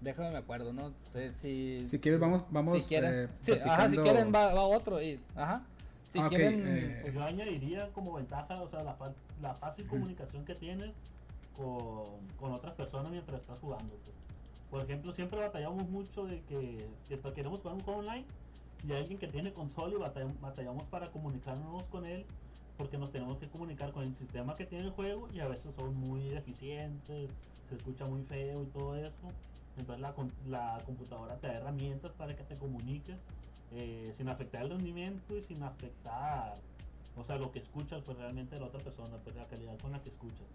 [0.00, 0.92] déjame me acuerdo, ¿no?
[1.38, 5.02] Si, Si quieres, vamos, vamos si quieren, eh, sí, ajá, si quieren va, va otro
[5.02, 5.62] y, ajá.
[6.10, 8.96] Si Ah, quieren, eh, Pues yo añadiría como ventaja, o sea, la,
[9.42, 10.92] la fácil comunicación que tienes
[11.56, 12.04] con,
[12.38, 13.94] con otras personas mientras estás jugando.
[14.04, 14.16] pues.
[14.70, 18.24] Por ejemplo, siempre batallamos mucho de que, que esto- queremos jugar un juego online
[18.86, 22.24] y hay alguien que tiene consola y batallamos, batallamos para comunicarnos con él
[22.76, 25.74] porque nos tenemos que comunicar con el sistema que tiene el juego y a veces
[25.74, 27.28] son muy deficientes,
[27.68, 29.12] se escucha muy feo y todo eso.
[29.78, 30.14] Entonces la,
[30.46, 33.16] la computadora te da herramientas para que te comuniques
[33.70, 36.54] eh, sin afectar el rendimiento y sin afectar,
[37.16, 39.92] o sea, lo que escuchas pues realmente de la otra persona, pues la calidad con
[39.92, 40.46] la que escuchas.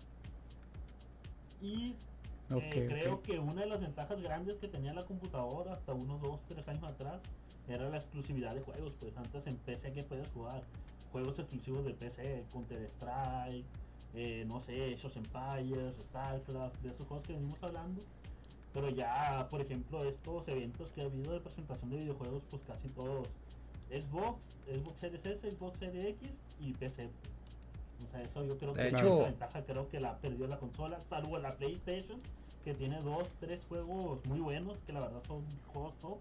[1.62, 1.96] Y
[2.56, 6.40] eh, creo que una de las ventajas grandes que tenía la computadora hasta unos 2,
[6.48, 7.22] 3 años atrás
[7.68, 10.64] era la exclusividad de juegos, pues antes en PC que puedes jugar
[11.12, 13.66] juegos exclusivos de PC, Counter Strike,
[14.16, 18.02] eh, no sé, of Empires, Starcraft, de esos juegos que venimos hablando.
[18.74, 22.88] Pero ya, por ejemplo, estos eventos que ha habido de presentación de videojuegos, pues casi
[22.90, 23.28] todos
[23.92, 27.10] Xbox, Xbox Series S, Xbox Series X y PC.
[28.08, 30.58] O sea, eso yo creo De que hecho- esa ventaja creo que la perdió la
[30.58, 32.18] consola, salvo la PlayStation,
[32.64, 36.18] que tiene dos, tres juegos muy buenos, que la verdad son juegos top.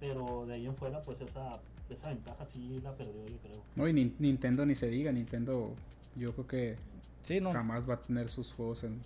[0.00, 1.60] Pero de ahí en fuera, pues esa,
[1.90, 3.62] esa ventaja sí la perdió, yo creo.
[3.74, 5.72] No, y Nin- Nintendo ni se diga, Nintendo
[6.16, 6.76] yo creo que
[7.22, 9.00] sí, no, jamás va a tener sus juegos en...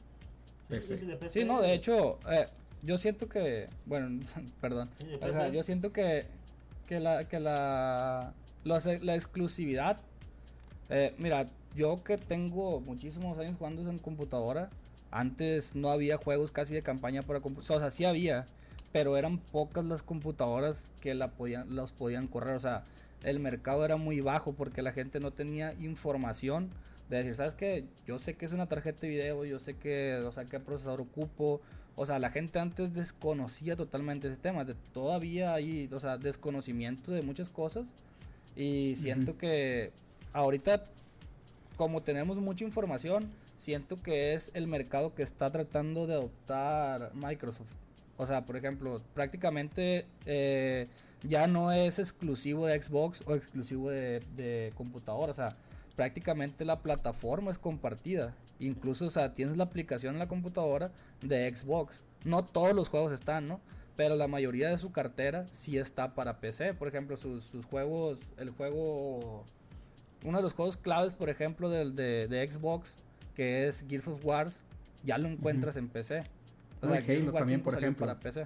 [0.70, 0.96] PC.
[0.98, 2.46] de PC, sí, no, de hecho, eh,
[2.82, 4.20] yo siento que, bueno,
[4.60, 6.26] perdón, Sí, o sea, yo siento que,
[6.86, 8.32] que la, que la,
[8.64, 10.00] la, la exclusividad,
[10.88, 14.70] eh, mira, yo que tengo muchísimos años jugando en computadora,
[15.10, 18.46] antes no había juegos casi de campaña para computadora, o sea, sí había,
[18.92, 22.84] pero eran pocas las computadoras que la podían, los podían correr, o sea,
[23.22, 26.70] el mercado era muy bajo porque la gente no tenía información
[27.10, 27.84] de decir, ¿sabes qué?
[28.06, 31.00] Yo sé que es una tarjeta de video, yo sé que, o sea, qué procesador
[31.00, 31.60] ocupo,
[31.96, 37.12] o sea, la gente antes desconocía totalmente ese tema, de, todavía hay, o sea, desconocimiento
[37.12, 37.88] de muchas cosas
[38.56, 39.40] y siento Ujú.
[39.40, 39.92] que
[40.32, 40.86] ahorita,
[41.76, 47.72] como tenemos mucha información, siento que es el mercado que está tratando de adoptar Microsoft.
[48.16, 50.86] O sea, por ejemplo, prácticamente eh,
[51.22, 55.32] ya no es exclusivo de Xbox o exclusivo de, de computadora.
[55.32, 55.56] O sea,
[55.96, 58.34] prácticamente la plataforma es compartida.
[58.58, 60.90] Incluso, o sea, tienes la aplicación en la computadora
[61.22, 62.02] de Xbox.
[62.24, 63.60] No todos los juegos están, ¿no?
[63.96, 66.74] Pero la mayoría de su cartera sí está para PC.
[66.74, 69.44] Por ejemplo, sus, sus juegos, el juego,
[70.24, 72.96] uno de los juegos claves, por ejemplo, del de, de Xbox,
[73.34, 74.62] que es Gears of Wars,
[75.04, 76.22] ya lo encuentras en PC.
[76.82, 78.06] O Gears of War también, 5 por ejemplo.
[78.06, 78.44] Para PC.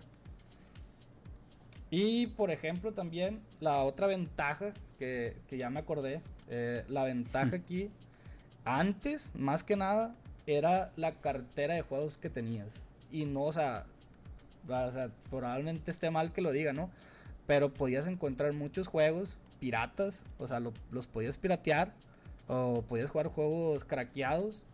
[1.91, 7.57] Y por ejemplo también la otra ventaja que, que ya me acordé, eh, la ventaja
[7.57, 7.91] aquí,
[8.65, 10.15] antes más que nada,
[10.47, 12.75] era la cartera de juegos que tenías.
[13.11, 13.85] Y no, o sea,
[14.69, 16.91] o sea, probablemente esté mal que lo diga, ¿no?
[17.47, 21.93] Pero podías encontrar muchos juegos piratas, o sea, lo- los podías piratear,
[22.49, 24.65] o podías jugar juegos craqueados,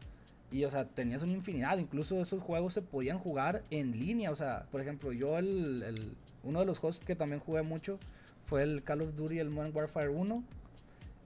[0.52, 1.78] y, o sea, tenías una infinidad.
[1.78, 4.32] Incluso esos juegos se podían jugar en línea.
[4.32, 7.98] O sea, por ejemplo, yo el, el- uno de los juegos que también jugué mucho
[8.46, 10.42] fue el Call of Duty, el Modern Warfare 1.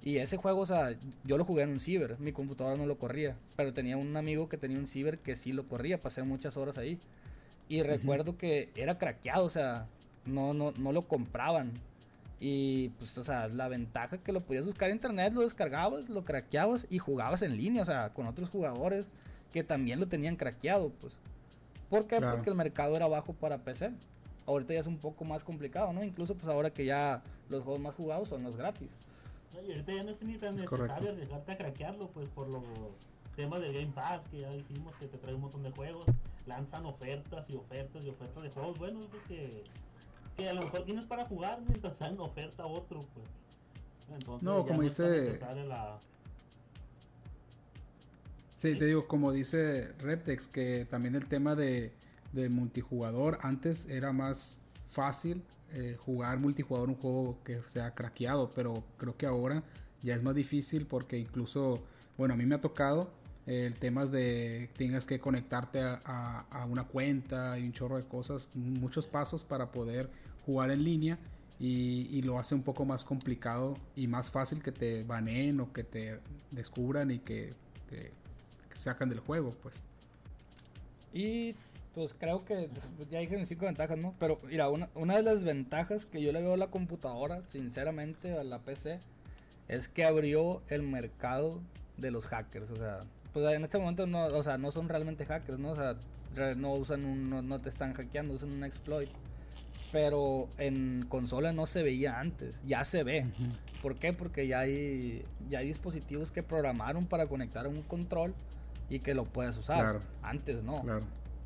[0.04, 2.20] Y ese juego, o sea, yo lo jugué en un ciber.
[2.20, 3.36] Mi computadora no lo corría.
[3.56, 5.98] Pero tenía un amigo que tenía un ciber que sí lo corría.
[5.98, 6.98] Pasé muchas horas ahí.
[7.70, 9.86] Y recuerdo que era craqueado, o sea,
[10.26, 11.72] no, no, no lo compraban.
[12.38, 16.22] Y pues, o sea, la ventaja que lo podías buscar en internet, lo descargabas, lo
[16.24, 19.08] craqueabas y jugabas en línea, o sea, con otros jugadores
[19.54, 21.14] que también lo tenían craqueado, pues.
[21.88, 22.20] ¿Por qué?
[22.20, 23.92] Porque el mercado era bajo para PC.
[24.46, 26.04] Ahorita ya es un poco más complicado, ¿no?
[26.04, 28.90] Incluso pues ahora que ya los juegos más jugados son los gratis.
[29.62, 32.64] Y ahorita ya no es ni tan necesario arriesgarte a craquearlo, pues por los
[33.36, 36.06] temas del Game Pass, que ya dijimos que te trae un montón de juegos,
[36.46, 39.64] lanzan ofertas y ofertas y ofertas de juegos buenos, pues, que,
[40.36, 43.26] que a lo mejor tienes para jugar mientras salen oferta otro, pues.
[44.12, 45.40] Entonces, no, como dice...
[48.56, 51.92] Sí, te digo, como dice Reptex, que también el tema de,
[52.32, 54.58] de multijugador antes era más
[54.94, 59.62] fácil eh, jugar multijugador un juego que sea craqueado, pero creo que ahora
[60.02, 61.82] ya es más difícil porque incluso,
[62.16, 63.10] bueno, a mí me ha tocado
[63.46, 68.04] eh, el tema de tengas que conectarte a, a, una cuenta y un chorro de
[68.04, 70.08] cosas, muchos pasos para poder
[70.46, 71.18] jugar en línea
[71.58, 75.72] y, y, lo hace un poco más complicado y más fácil que te baneen o
[75.72, 77.52] que te descubran y que
[77.88, 78.12] te
[78.74, 79.74] sacan del juego, pues.
[81.12, 81.54] Y
[81.94, 82.68] pues creo que
[83.10, 84.14] ya dije cinco ventajas, ¿no?
[84.18, 88.36] Pero mira, una, una de las ventajas que yo le veo a la computadora, sinceramente,
[88.36, 88.98] a la PC,
[89.68, 91.60] es que abrió el mercado
[91.96, 92.70] de los hackers.
[92.70, 93.00] O sea,
[93.32, 95.70] pues en este momento no, o sea, no son realmente hackers, ¿no?
[95.70, 95.96] O sea,
[96.56, 99.08] no usan un, no, te están hackeando, usan un exploit.
[99.92, 103.26] Pero en consola no se veía antes, ya se ve.
[103.80, 104.12] ¿Por qué?
[104.12, 108.34] Porque ya hay, ya hay dispositivos que programaron para conectar a un control
[108.90, 110.00] y que lo puedes usar.
[110.22, 110.82] Antes no.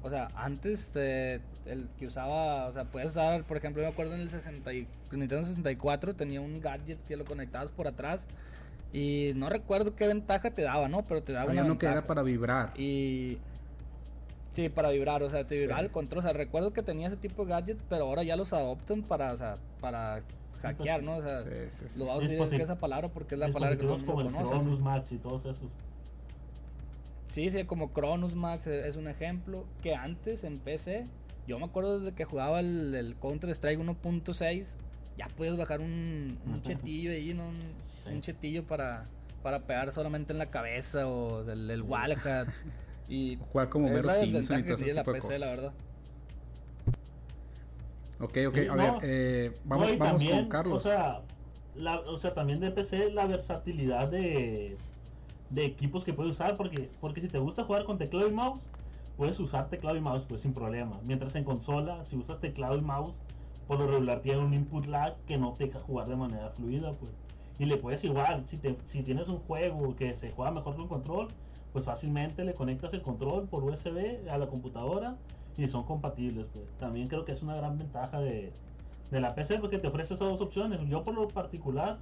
[0.02, 4.20] O sea, antes el que usaba, o sea, puedes usar, por ejemplo, me acuerdo en
[4.20, 4.70] el 60
[5.10, 8.26] Nintendo 64 tenía un gadget que lo conectabas por atrás
[8.92, 11.02] y no recuerdo qué ventaja te daba, ¿no?
[11.02, 12.72] Pero te daba una uno que era para vibrar.
[12.78, 13.38] Y
[14.52, 17.16] sí, para vibrar, o sea, te vibraba el control, o sea, recuerdo que tenía ese
[17.16, 20.22] tipo de gadget, pero ahora ya los adoptan para, o sea, para
[20.62, 21.16] hackear, ¿no?
[21.16, 21.44] O sea,
[21.98, 24.68] lo vamos a decir esa palabra porque es la palabra que todo el mundo conoce.
[24.78, 25.68] Max y todos esos.
[27.28, 29.66] Sí, sí, como Cronus Max es un ejemplo.
[29.82, 31.04] Que antes en PC,
[31.46, 34.66] yo me acuerdo desde que jugaba el, Counter Strike 1.6,
[35.16, 37.44] ya puedes bajar un, chetillo ahí, ¿no?
[38.10, 39.04] Un, chetillo para,
[39.42, 42.48] para pegar solamente en la cabeza o del, el Wildcat.
[43.08, 45.72] y jugar como Mero Simpson y todo la PC, la verdad.
[48.20, 50.84] Ok, ok, a ver, eh, vamos, vamos con Carlos.
[50.84, 51.20] O sea,
[52.06, 54.76] o sea, también de PC la versatilidad de
[55.50, 58.60] de equipos que puedes usar porque, porque si te gusta jugar con teclado y mouse,
[59.16, 61.00] puedes usar teclado y mouse pues sin problema.
[61.04, 63.14] Mientras en consola, si usas teclado y mouse,
[63.66, 66.92] por lo regular tiene un input lag que no te deja jugar de manera fluida
[66.92, 67.12] pues.
[67.58, 70.88] Y le puedes igual, si, te, si tienes un juego que se juega mejor con
[70.88, 71.28] control,
[71.72, 75.16] pues fácilmente le conectas el control por USB a la computadora
[75.56, 76.76] y son compatibles pues.
[76.78, 78.52] También creo que es una gran ventaja de,
[79.10, 80.80] de la PC porque te ofrece esas dos opciones.
[80.88, 81.98] Yo por lo particular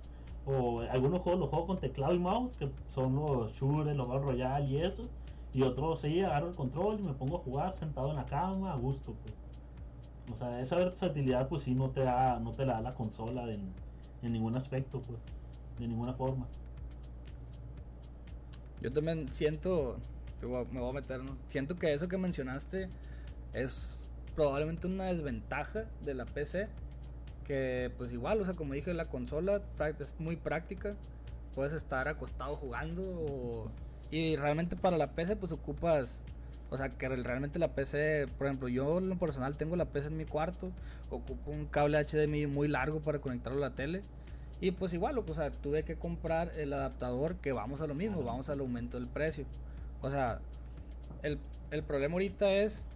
[0.46, 4.24] o algunos juegos los juego con teclado y mouse, que son los shooters, los Battle
[4.24, 5.02] Royale y eso.
[5.52, 8.72] Y otros sí, agarro el control y me pongo a jugar sentado en la cama
[8.72, 9.14] a gusto.
[9.22, 9.34] Pues.
[10.32, 13.50] O sea, esa versatilidad pues sí no te da, no te la da la consola
[13.52, 13.60] en,
[14.22, 15.18] en ningún aspecto, pues,
[15.78, 16.46] de ninguna forma.
[18.80, 19.96] Yo también siento,
[20.42, 21.20] me voy a meter.
[21.48, 22.88] Siento que eso que mencionaste
[23.52, 26.68] es probablemente una desventaja de la PC
[27.46, 29.62] que pues igual, o sea, como dije, la consola
[30.00, 30.94] es muy práctica.
[31.54, 33.70] Puedes estar acostado jugando
[34.10, 36.20] y realmente para la PC pues ocupas,
[36.70, 40.08] o sea, que realmente la PC, por ejemplo, yo en lo personal tengo la PC
[40.08, 40.70] en mi cuarto,
[41.08, 44.02] ocupo un cable HDMI muy largo para conectarlo a la tele.
[44.60, 48.22] Y pues igual, o sea, tuve que comprar el adaptador que vamos a lo mismo,
[48.22, 49.44] vamos al aumento del precio.
[50.02, 50.40] O sea,
[51.22, 51.38] el,
[51.70, 52.86] el problema ahorita es,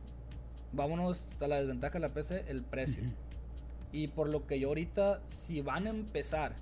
[0.73, 3.05] vámonos a la desventaja de la PC, el precio.
[3.93, 6.55] Y por lo que yo ahorita, si van a empezar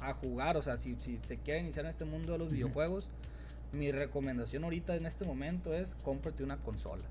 [0.00, 3.08] a jugar, o sea, si, si se quiere iniciar en este mundo de los videojuegos,
[3.72, 7.04] mi recomendación ahorita en este momento es cómprate una consola.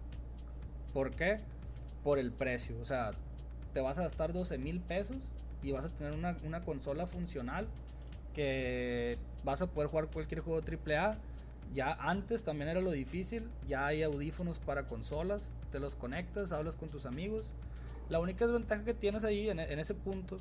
[0.94, 1.38] ¿Por qué?
[2.04, 2.76] Por el precio.
[2.82, 3.12] O sea,
[3.74, 5.18] te vas a gastar 12 mil pesos
[5.64, 7.68] y vas a tener una, una, consola funcional
[8.34, 11.18] que vas a poder jugar cualquier juego AAA.
[11.74, 16.76] Ya antes también era lo difícil, ya hay audífonos para consolas, te los conectas, hablas
[16.76, 17.54] con tus amigos
[18.12, 20.36] la única desventaja que tienes ahí en, ese punto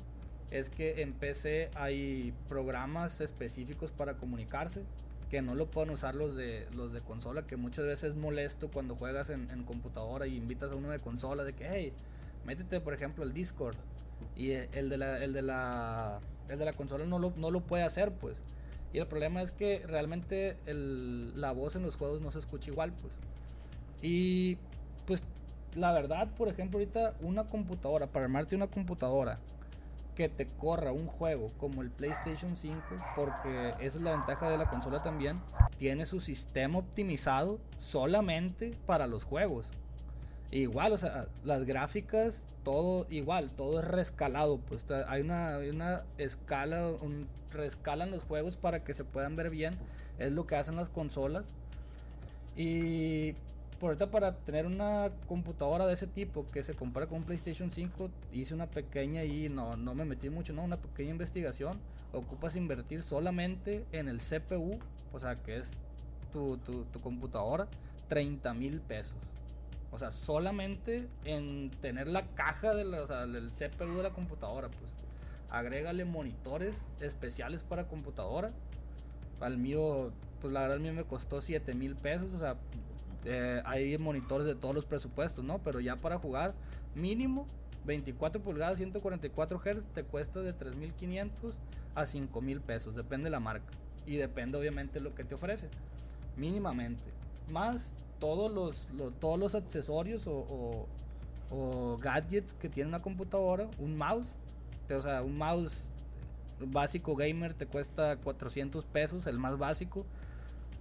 [0.51, 4.83] es que en PC hay programas específicos para comunicarse
[5.29, 8.69] que no lo pueden usar los de los de consola, que muchas veces es molesto
[8.69, 11.93] cuando juegas en, computadora y invitas a uno de consola de que, hey,
[12.45, 13.77] métete por ejemplo el Discord
[14.35, 16.19] y el de la, el de la,
[16.49, 18.43] el de la consola no lo, no lo puede hacer pues.
[18.91, 22.69] Y el problema es que realmente el, la voz en los juegos no se escucha
[22.69, 23.13] igual pues.
[24.01, 24.57] Y
[25.07, 25.23] pues
[25.75, 29.39] la verdad, por ejemplo, ahorita una computadora, para armarte una computadora
[30.15, 32.81] que te corra un juego como el PlayStation 5,
[33.15, 35.39] porque esa es la ventaja de la consola también,
[35.77, 39.67] tiene su sistema optimizado solamente para los juegos.
[40.51, 44.57] Igual, o sea, las gráficas, todo igual, todo es rescalado.
[44.57, 49.77] Pues hay una, una escala, un, rescalan los juegos para que se puedan ver bien.
[50.19, 51.45] Es lo que hacen las consolas.
[52.57, 53.33] Y
[53.81, 57.71] por ahorita para tener una computadora de ese tipo que se compara con un PlayStation
[57.71, 61.79] 5, hice una pequeña y no, no me metí mucho, no, una pequeña investigación.
[62.13, 64.77] Ocupas invertir solamente en el CPU,
[65.11, 65.71] o sea, que es
[66.31, 67.67] tu, tu, computadora,
[68.07, 69.15] 30 mil pesos.
[69.91, 74.69] O sea, solamente en tener la caja de o sea, del CPU de la computadora,
[74.69, 74.91] pues.
[75.49, 78.51] Agrégale monitores especiales para computadora.
[79.39, 82.31] Al mío, pues la verdad, el mío me costó 7 mil pesos.
[82.35, 82.57] O sea,
[83.25, 85.59] eh, hay monitores de todos los presupuestos, ¿no?
[85.59, 86.53] Pero ya para jugar,
[86.95, 87.45] mínimo
[87.85, 91.29] 24 pulgadas, 144 Hz, te cuesta de 3.500
[91.95, 93.73] a 5.000 pesos, depende de la marca.
[94.05, 95.69] Y depende obviamente de lo que te ofrece,
[96.37, 97.03] mínimamente.
[97.51, 100.87] Más todos los, todos los accesorios o,
[101.99, 104.37] gadgets que tiene una computadora, un mouse,
[104.89, 105.89] o sea, un mouse
[106.59, 110.05] básico gamer te cuesta 400 pesos, el más básico.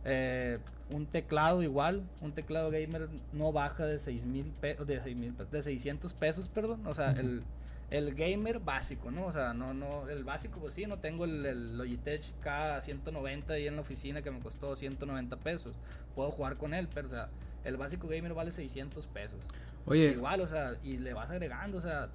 [0.04, 0.58] Eh,
[0.90, 6.12] un teclado igual, un teclado gamer no baja de 6 mil de, 6, de 600
[6.14, 7.44] pesos, perdón, o sea, el,
[7.90, 9.26] el, gamer básico, ¿no?
[9.26, 13.76] O sea, no, no, el básico, pues sí, no tengo el, Logitech K190 ahí en
[13.76, 15.76] la oficina que me costó 190 pesos,
[16.14, 17.28] puedo jugar con él, pero o sea,
[17.64, 19.40] el básico gamer vale 600 pesos.
[19.86, 20.12] Oye.
[20.12, 22.08] Igual, o sea, y le vas agregando, o sea...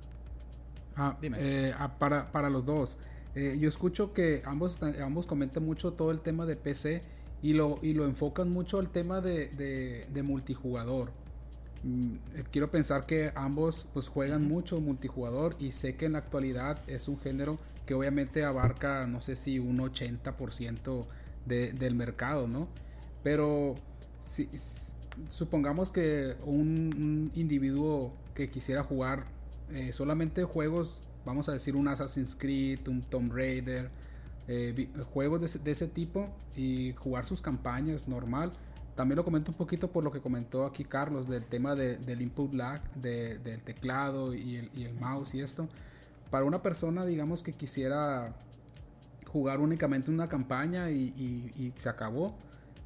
[0.97, 1.38] Ah, dime.
[1.39, 2.97] Eh, ah, para, para los dos.
[3.36, 7.01] Eh, yo escucho que ambos, ambos comentan mucho todo el tema de PC
[7.41, 11.11] y lo, y lo enfocan mucho al tema de, de, multijugador.
[11.83, 16.19] Mm, eh, quiero pensar que ambos pues juegan mucho multijugador y sé que en la
[16.19, 21.05] actualidad es un género que obviamente abarca no sé si un 80%
[21.45, 22.67] de, del mercado, ¿no?
[23.21, 23.75] Pero
[24.19, 24.49] si,
[25.29, 29.25] supongamos que un, individuo que quisiera jugar
[29.71, 33.89] eh, solamente juegos, vamos a decir un Assassin's Creed, un Tomb Raider,
[34.47, 36.25] eh, juegos de ese, tipo
[36.55, 38.51] y jugar sus campañas normal.
[38.95, 42.53] También lo comento un poquito por lo que comentó aquí Carlos del tema del input
[42.53, 45.67] lag del teclado y el, mouse y esto.
[46.29, 48.35] Para una persona, digamos, que quisiera
[49.27, 52.35] jugar únicamente una campaña y, se acabó.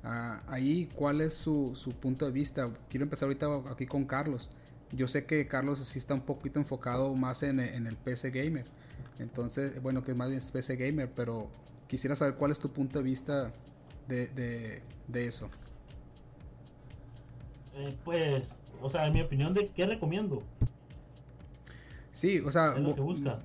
[0.01, 2.69] Ah, ahí, ¿cuál es su, punto de vista?
[2.89, 4.49] Quiero empezar ahorita aquí con Carlos.
[4.91, 8.65] Yo sé que Carlos sí está un poquito enfocado más en, en el PC Gamer.
[9.19, 11.49] Entonces, bueno, que es más bien PC Gamer, pero
[11.87, 13.49] quisiera saber cuál es tu punto de vista
[14.07, 14.81] de,
[15.13, 15.49] eso.
[17.75, 20.41] Eh, pues, o sea, en mi opinión, ¿de qué recomiendo?
[22.11, 23.39] Sí, o sea, lo que busca.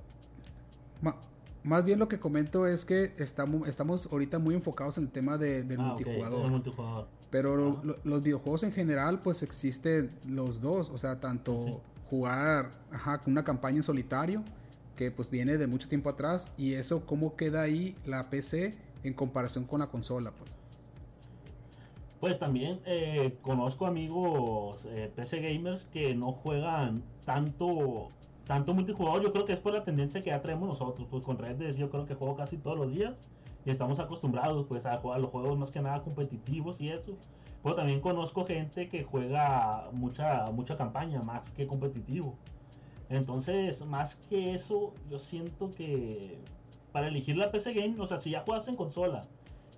[1.63, 5.37] más bien lo que comento es que estamos, estamos ahorita muy enfocados en el tema
[5.37, 7.07] de, del ah, multijugador.
[7.29, 13.33] Pero los videojuegos en general, pues existen los dos, o sea, tanto jugar ajá, con
[13.33, 14.43] una campaña en solitario
[14.95, 18.73] que pues viene de mucho tiempo atrás y eso cómo queda ahí la PC
[19.03, 20.55] en comparación con la consola pues
[22.19, 28.09] pues también eh, conozco amigos eh, PC gamers que no juegan tanto
[28.45, 29.21] tanto multijugador.
[29.21, 31.75] Yo creo que es por la tendencia que ya traemos nosotros pues con Red Dead
[31.75, 33.13] yo creo que juego casi todos los días
[33.65, 37.17] y estamos acostumbrados pues a jugar los juegos más que nada competitivos y eso.
[37.63, 42.35] Pero también conozco gente que juega mucha mucha campaña más que competitivo
[43.09, 46.39] entonces, más que eso, yo siento que
[46.91, 49.21] para elegir la PC Game, o sea, si ya juegas en consola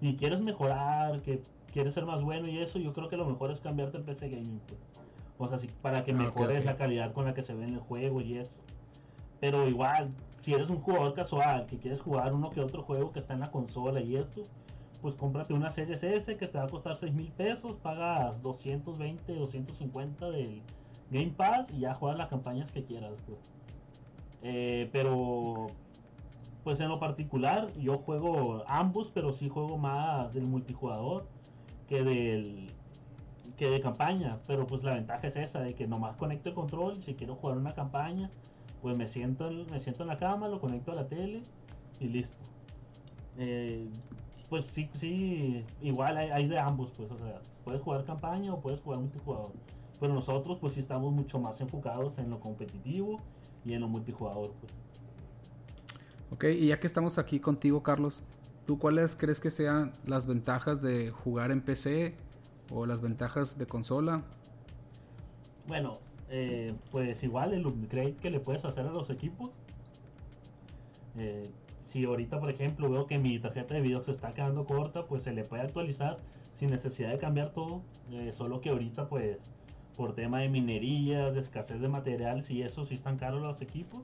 [0.02, 1.42] y quieres mejorar, que
[1.74, 4.30] quieres ser más bueno y eso, yo creo que lo mejor es cambiarte el PC
[4.30, 4.62] Gaming.
[4.68, 4.80] Pues.
[5.52, 7.80] O sea, para que ah, mejores la calidad con la que se ve en el
[7.80, 8.56] juego y eso.
[9.40, 10.12] Pero igual,
[10.42, 13.42] si eres un jugador casual que quieres jugar uno que otro juego que está en
[13.42, 14.44] la consola y eso,
[15.02, 19.34] pues cómprate una Series S que te va a costar 6 mil pesos, pagas 220,
[19.34, 20.62] 250 del
[21.12, 23.40] Game Pass y ya juegas las campañas que quieras, pues.
[24.44, 25.68] Eh, pero,
[26.64, 31.28] pues en lo particular, yo juego ambos, pero sí juego más del multijugador
[31.88, 32.72] que del
[33.58, 34.40] que de campaña.
[34.48, 37.58] Pero pues la ventaja es esa, de que nomás conecto el control, si quiero jugar
[37.58, 38.30] una campaña,
[38.82, 41.42] pues me siento, me siento en la cama, lo conecto a la tele
[42.00, 42.38] y listo.
[43.38, 43.90] Eh,
[44.50, 48.62] pues sí, sí, igual hay, hay, de ambos, pues, o sea, puedes jugar campaña o
[48.62, 49.52] puedes jugar multijugador.
[50.00, 53.20] Pero nosotros pues sí estamos mucho más enfocados en lo competitivo
[53.66, 54.52] y en lo multijugador.
[54.60, 54.74] Pues.
[56.32, 58.24] Ok, y ya que estamos aquí contigo, Carlos,
[58.66, 62.16] ¿tú cuáles crees que sean las ventajas de jugar en PC
[62.70, 64.24] o las ventajas de consola?
[65.68, 69.52] Bueno, eh, pues igual el upgrade que le puedes hacer a los equipos.
[71.18, 71.50] Eh,
[71.84, 75.24] si ahorita, por ejemplo, veo que mi tarjeta de video se está quedando corta, pues
[75.24, 76.18] se le puede actualizar
[76.56, 77.82] sin necesidad de cambiar todo.
[78.12, 79.38] Eh, solo que ahorita, pues,
[79.98, 84.04] por tema de minerías, de escasez de materiales y eso, sí están caros los equipos.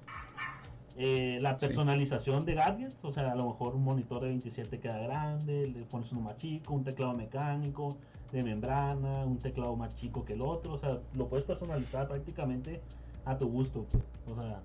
[0.97, 4.97] Eh, la personalización de gadgets, o sea, a lo mejor un monitor de 27 queda
[4.99, 7.97] grande, le pones uno más chico, un teclado mecánico,
[8.31, 12.81] de membrana, un teclado más chico que el otro, o sea, lo puedes personalizar prácticamente
[13.25, 14.03] a tu gusto, pues.
[14.27, 14.61] o sea.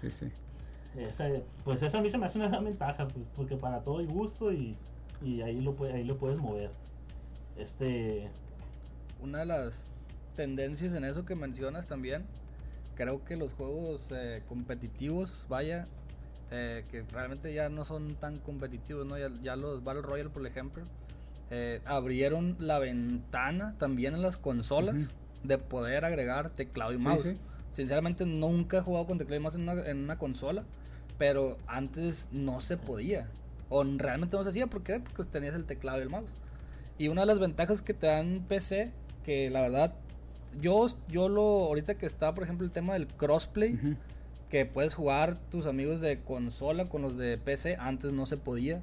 [0.00, 0.30] Sí, sí.
[1.64, 4.06] pues eso a mí se me hace una gran ventaja, pues, porque para todo hay
[4.06, 4.76] gusto y,
[5.22, 6.70] y ahí lo ahí lo puedes mover.
[7.56, 8.28] Este.
[9.20, 9.97] Una de las
[10.38, 12.24] tendencias en eso que mencionas también
[12.94, 15.84] creo que los juegos eh, competitivos, vaya,
[16.52, 19.16] eh, que realmente ya no son tan competitivos, ¿no?
[19.18, 20.84] Ya, los Battle Royale, por ejemplo,
[21.50, 25.12] eh, abrieron la ventana también en las consolas
[25.42, 27.34] de poder agregar teclado y mouse.
[27.72, 30.64] Sinceramente nunca he jugado con teclado y mouse en una, en una, consola,
[31.18, 33.28] pero antes no se podía.
[33.68, 35.00] O realmente no se hacía, ¿por qué?
[35.00, 36.32] Porque tenías el teclado y el mouse.
[36.96, 38.92] Y una de las ventajas que te dan PC,
[39.24, 39.94] que la verdad
[40.60, 43.78] yo, yo lo, ahorita que está, por ejemplo, el tema del crossplay,
[44.48, 48.80] que puedes jugar tus amigos de consola con los de PC, antes no se podía.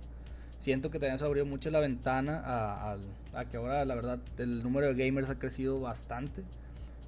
[0.57, 4.93] Siento que también se abrió mucho la ventana a, que ahora, la verdad, el número
[4.93, 6.43] de gamers ha crecido bastante.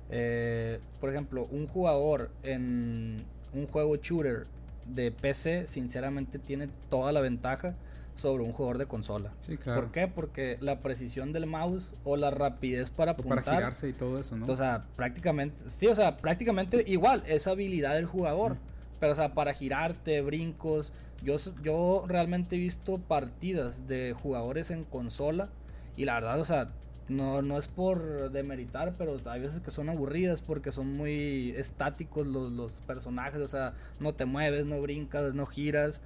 [0.10, 4.47] Eh, por ejemplo, un jugador en un juego shooter
[4.86, 7.76] de PC, sinceramente, tiene toda la ventaja
[8.18, 9.32] sobre un jugador de consola.
[9.41, 9.82] Sí, claro.
[9.82, 10.07] ¿Por qué?
[10.07, 13.43] Porque la precisión del mouse o la rapidez para apuntar.
[13.43, 14.45] Para girarse y todo eso, ¿no?
[14.47, 18.57] O sea, prácticamente, sí, o sea, prácticamente igual, esa habilidad del jugador.
[18.99, 20.91] Pero, o sea, para girarte, brincos.
[21.24, 25.49] Yo, yo realmente he visto partidas de jugadores en consola
[25.95, 26.70] y la verdad, o sea,
[27.09, 32.28] no, no es por demeritar, pero hay veces que son aburridas porque son muy estáticos
[32.28, 36.01] los, los personajes, o sea, no te mueves, no brincas, no giras.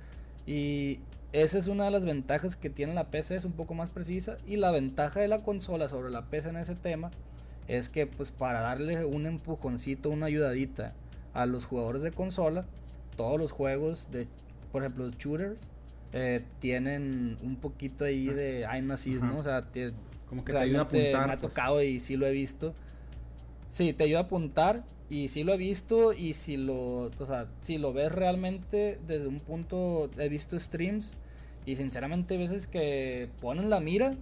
[0.45, 0.99] Y
[1.33, 4.37] esa es una de las ventajas que tiene la PC, es un poco más precisa.
[4.45, 7.11] Y la ventaja de la consola sobre la PC en ese tema
[7.67, 10.93] es que pues para darle un empujoncito, una ayudadita
[11.33, 12.65] a los jugadores de consola,
[13.15, 14.27] todos los juegos de,
[14.73, 15.57] por ejemplo, shooters,
[16.11, 19.37] eh, tienen un poquito ahí de aim assist, ¿no?
[19.37, 19.65] O sea,
[20.27, 21.27] como que te ayuda a apuntar.
[21.27, 21.53] Me ha pues.
[21.53, 22.73] tocado y sí lo he visto.
[23.69, 27.47] Sí, te ayuda a apuntar y sí lo he visto y si lo, o sea,
[27.61, 31.13] si lo ves realmente desde un punto, he visto streams
[31.65, 34.15] y sinceramente veces que ponen la mira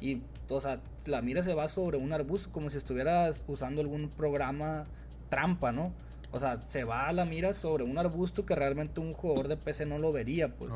[0.00, 4.08] y, o sea, la mira se va sobre un arbusto como si estuvieras usando algún
[4.08, 4.86] programa
[5.28, 5.92] trampa, ¿no?
[6.32, 9.56] O sea, se va a la mira sobre un arbusto que realmente un jugador de
[9.56, 10.72] PC no lo vería, pues.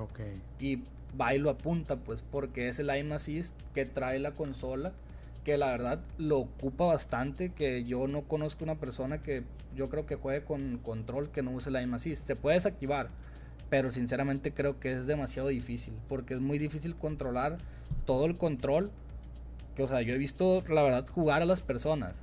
[0.59, 0.82] Y
[1.20, 4.92] va y lo apunta, pues, porque es el aim assist que trae la consola
[5.48, 9.44] que la verdad lo ocupa bastante, que yo no conozco una persona que
[9.74, 12.26] yo creo que juegue con control que no use la aim assist.
[12.26, 13.09] Se puede desactivar,
[13.68, 17.58] pero sinceramente creo que es demasiado difícil, porque es muy difícil controlar
[18.04, 18.90] todo el control.
[19.74, 22.16] Que, o sea, yo he visto, la verdad, jugar a las personas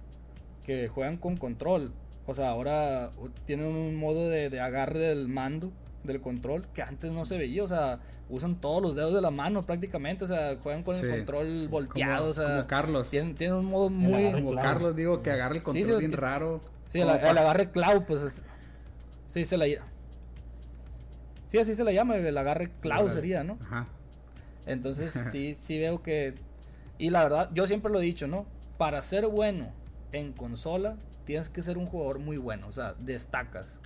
[0.65, 1.93] que juegan con control.
[2.25, 3.11] O sea, ahora
[3.45, 5.71] tienen un modo de, de agarre del mando
[6.05, 9.31] del control que antes no se veía, o sea, usan todos los dedos de la
[9.31, 13.09] mano prácticamente, o sea, juegan con el control volteado, o sea, como Carlos.
[13.09, 16.61] Tienen, un modo muy como Carlos digo que agarra el control bien raro.
[16.87, 18.41] Sí, el, agarre cloud pues
[19.29, 19.65] sí se la
[21.55, 23.57] Sí, así se la llama, el agarre cloud sería, ¿no?
[23.61, 23.87] Ajá.
[24.65, 26.35] Entonces, sí sí veo que
[26.97, 28.45] y la verdad, yo siempre lo he dicho, ¿no?
[28.77, 29.71] Para ser bueno
[30.11, 33.79] en consola tienes que ser un jugador muy bueno, o sea, destacas.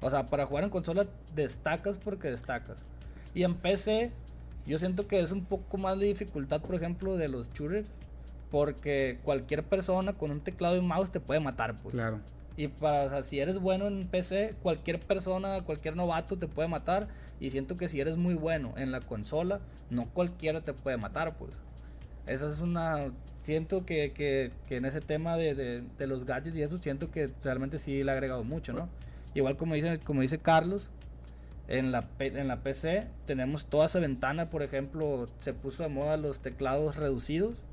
[0.00, 2.78] O sea, para jugar en consola destacas porque destacas.
[3.34, 4.12] Y en PC,
[4.66, 7.86] yo siento que es un poco más de dificultad, por ejemplo, de los shooters.
[8.50, 11.94] Porque cualquier persona con un teclado y un mouse te puede matar, pues.
[11.94, 12.18] Claro.
[12.56, 16.68] Y para, o sea, si eres bueno en PC, cualquier persona, cualquier novato te puede
[16.68, 17.08] matar.
[17.40, 21.36] Y siento que si eres muy bueno en la consola, no cualquiera te puede matar,
[21.36, 21.52] pues.
[22.26, 23.12] Esa es una.
[23.42, 27.10] Siento que, que, que en ese tema de, de, de, los gadgets y eso, siento
[27.10, 28.88] que realmente sí le ha agregado mucho, ¿no?
[29.34, 30.90] Igual como dice, como dice Carlos,
[31.68, 36.16] en la, en la PC tenemos toda esa ventana, por ejemplo, se puso de moda
[36.16, 37.64] los teclados reducidos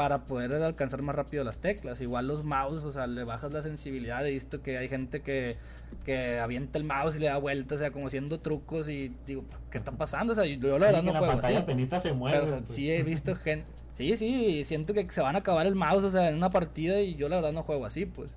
[0.00, 2.00] para poder alcanzar más rápido las teclas.
[2.00, 4.26] Igual los mouse, o sea, le bajas la sensibilidad.
[4.26, 5.58] He visto que hay gente que,
[6.06, 9.44] que avienta el mouse y le da vueltas, o sea, como haciendo trucos y digo,
[9.70, 10.32] ¿qué está pasando?
[10.32, 11.52] O sea, yo la verdad no juego así.
[12.00, 12.74] Se mueve, Pero, pues.
[12.74, 13.66] sí he visto gente...
[13.92, 16.98] Sí, sí, siento que se van a acabar el mouse, o sea, en una partida
[17.02, 18.32] y yo la verdad no juego así, pues.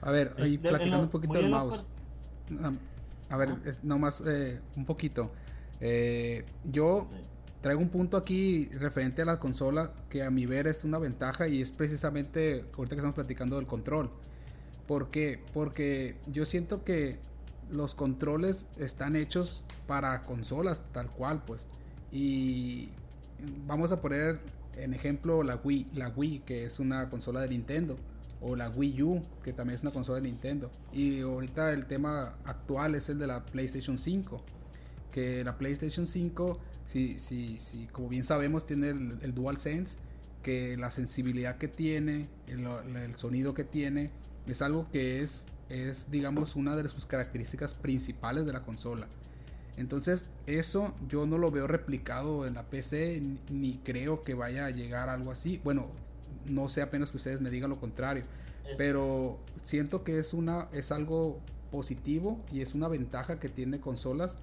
[0.00, 1.84] A ver, ahí platicando un poquito del mouse.
[3.28, 3.50] A ver,
[3.82, 5.30] nomás eh, un poquito.
[5.78, 7.06] Eh, yo
[7.66, 11.48] traigo un punto aquí referente a la consola que a mi ver es una ventaja
[11.48, 14.08] y es precisamente ahorita que estamos platicando del control.
[14.86, 15.40] ¿Por qué?
[15.52, 17.18] Porque yo siento que
[17.68, 21.66] los controles están hechos para consolas tal cual, pues.
[22.12, 22.90] Y
[23.66, 24.38] vamos a poner
[24.76, 27.96] en ejemplo la Wii, la Wii que es una consola de Nintendo
[28.40, 30.70] o la Wii U, que también es una consola de Nintendo.
[30.92, 34.40] Y ahorita el tema actual es el de la PlayStation 5,
[35.16, 39.96] que la PlayStation 5, si, si, si como bien sabemos, tiene el, el DualSense,
[40.42, 44.10] que la sensibilidad que tiene, el, el, sonido que tiene,
[44.46, 49.06] es algo que es, es, digamos, una de sus características principales de la consola.
[49.78, 54.70] Entonces, eso yo no lo veo replicado en la PC, ni creo que vaya a
[54.70, 55.62] llegar algo así.
[55.64, 55.86] Bueno,
[56.44, 58.24] no sé apenas que ustedes me digan lo contrario.
[58.76, 61.40] Pero siento que es una es algo
[61.70, 64.36] positivo y es una ventaja que tiene consolas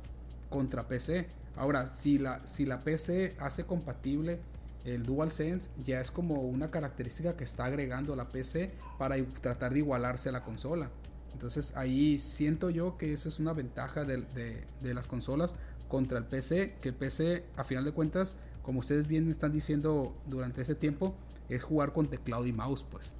[0.53, 1.27] contra PC.
[1.55, 4.39] Ahora, si la, si la PC hace compatible
[4.85, 9.79] el DualSense, ya es como una característica que está agregando la PC para tratar de
[9.79, 10.91] igualarse a la consola.
[11.33, 15.55] Entonces ahí siento yo que eso es una ventaja de, de, de las consolas
[15.87, 20.15] contra el PC, que el PC a final de cuentas, como ustedes bien están diciendo
[20.27, 21.15] durante ese tiempo,
[21.49, 23.15] es jugar con teclado y mouse, pues.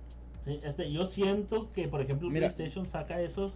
[0.45, 3.51] Sí, este, yo siento que, por ejemplo, PlayStation saca eso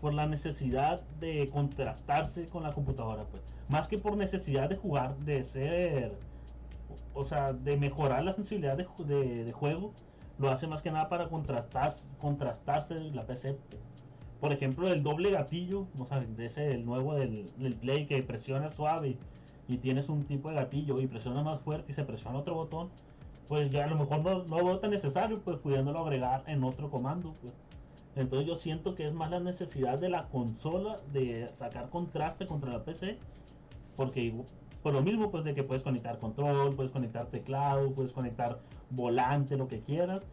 [0.00, 3.42] por la necesidad de contrastarse con la computadora, pues.
[3.68, 6.18] Más que por necesidad de jugar, de ser,
[7.14, 9.92] o sea, de mejorar la sensibilidad de, juego,
[10.38, 13.56] lo hace más que nada para contrastarse, contrastarse la PC.
[14.40, 18.22] Por ejemplo, el doble gatillo, o sea, de ese, el nuevo del, del Play que
[18.22, 19.18] presiona suave
[19.68, 22.88] y tienes un tipo de gatillo y presiona más fuerte y se presiona otro botón,
[23.48, 26.90] pues ya a lo mejor no, no veo tan necesario, pues pudiéndolo agregar en otro
[26.90, 27.34] comando.
[27.42, 27.52] Pues.
[28.16, 32.70] Entonces yo siento que es más la necesidad de la consola de sacar contraste contra
[32.70, 33.18] la PC,
[33.96, 34.34] porque
[34.82, 38.58] por lo mismo pues de que puedes conectar control, puedes conectar teclado, puedes conectar
[38.90, 40.24] volante, lo que quieras.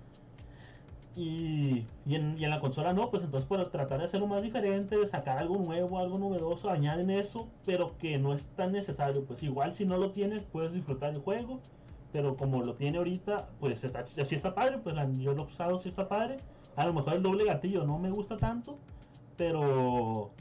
[1.15, 4.43] Y, y, en, y, en, la consola no, pues entonces por tratar de hacerlo más
[4.43, 9.25] diferente, sacar algo nuevo, algo novedoso, añaden eso, pero que no es tan necesario.
[9.25, 11.59] Pues igual si no lo tienes, puedes disfrutar el juego
[12.11, 15.79] pero como lo tiene ahorita, pues está, sí está padre, pues yo lo he usado,
[15.79, 16.39] sí está padre.
[16.77, 18.77] A lo mejor el doble gatillo no me gusta tanto,
[19.35, 20.31] pero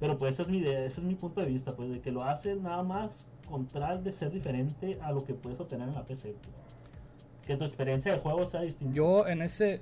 [0.00, 2.10] pero pues esa es mi idea, ese es mi punto de vista, pues de que
[2.10, 3.10] lo hace nada más
[3.48, 3.68] con
[4.02, 6.30] de ser diferente a lo que puedes obtener en la PC.
[6.30, 7.46] Pues.
[7.46, 8.94] Que tu experiencia de juego sea distinta.
[8.94, 9.80] Yo en ese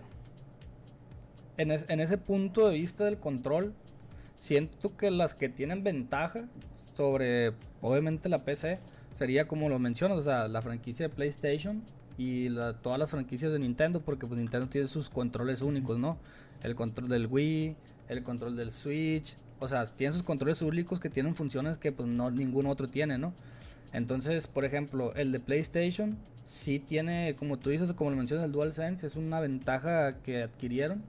[1.57, 3.74] en, en ese punto de vista del control
[4.38, 6.48] siento que las que tienen ventaja
[6.94, 8.78] sobre obviamente la PC
[9.14, 11.82] sería como lo mencionas, o sea, la franquicia de PlayStation
[12.20, 12.50] y
[12.82, 16.18] todas las franquicias de Nintendo, porque pues Nintendo tiene sus controles únicos, ¿no?
[16.62, 17.74] El control del Wii,
[18.10, 22.06] el control del Switch, o sea, tiene sus controles únicos que tienen funciones que pues
[22.06, 23.32] no ningún otro tiene, ¿no?
[23.94, 28.52] Entonces, por ejemplo, el de PlayStation sí tiene, como tú dices, como lo mencionas, el
[28.52, 31.02] DualSense es una ventaja que adquirieron,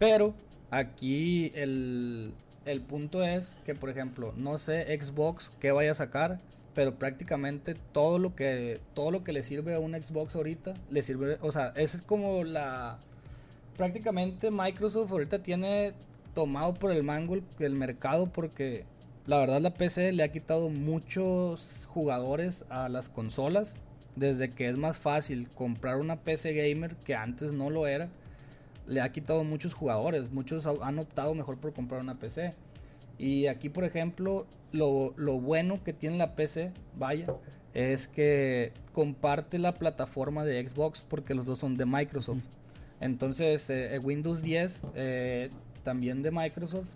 [0.00, 0.34] pero
[0.72, 2.32] aquí el,
[2.64, 6.40] el punto es que, por ejemplo, no sé Xbox qué vaya a sacar,
[6.74, 11.02] pero prácticamente todo lo que todo lo que le sirve a un Xbox ahorita le
[11.02, 12.98] sirve, o sea, esa es como la
[13.76, 15.94] prácticamente Microsoft ahorita tiene
[16.34, 18.84] tomado por el mango el, mercado porque
[19.26, 23.74] la verdad la PC le ha quitado muchos jugadores a las consolas
[24.16, 28.08] desde que es más fácil comprar una PC gamer que antes no lo era
[28.86, 32.54] le ha quitado muchos jugadores muchos han optado mejor por comprar una PC
[33.18, 37.26] y aquí, por ejemplo, lo, bueno que tiene la PC, vaya,
[37.74, 42.42] es que comparte la plataforma de Xbox porque los dos son de Microsoft.
[43.00, 45.50] Entonces, eh, Windows 10, eh,
[45.82, 46.88] también de Microsoft,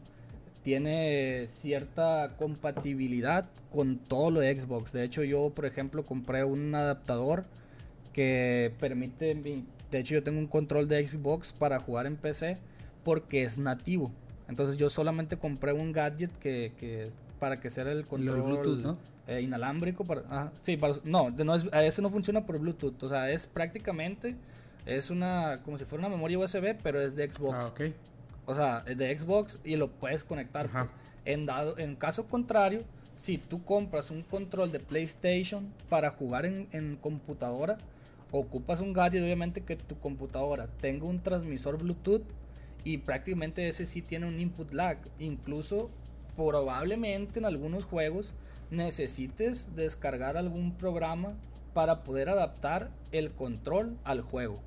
[0.63, 4.93] tiene cierta compatibilidad con todo lo de Xbox.
[4.93, 7.45] De hecho, yo, por ejemplo, compré un adaptador
[8.13, 12.59] que permite, de hecho, yo tengo un control de Xbox para jugar en PC
[13.05, 14.13] porque es nativo.
[14.49, 18.99] Entonces yo solamente compré un gadget que, que para que sea el control Bluetooth, ¿no?
[19.27, 20.05] Eh, inalámbrico.
[20.05, 23.03] Para, sí, para, no, no es, ese no funciona por Bluetooth.
[23.03, 24.35] O sea, es prácticamente,
[24.87, 27.57] es una, como si fuera una memoria USB, pero es de Xbox.
[27.61, 27.81] Ah, ok.
[28.47, 30.69] O sea, es de Xbox y lo puedes conectar.
[30.71, 30.87] Pues.
[31.27, 32.83] En, dado, en caso contrario,
[33.15, 37.77] si tú compras un control de PlayStation para jugar en, en computadora,
[38.31, 42.23] ocupas un gadget, obviamente que tu computadora tenga un transmisor Bluetooth
[42.85, 44.99] y prácticamente ese sí tiene un input lag.
[45.19, 45.91] Incluso
[46.37, 48.33] probablemente en algunos juegos
[48.71, 51.35] necesites descargar algún programa
[51.75, 54.61] para poder adaptar el control al juego.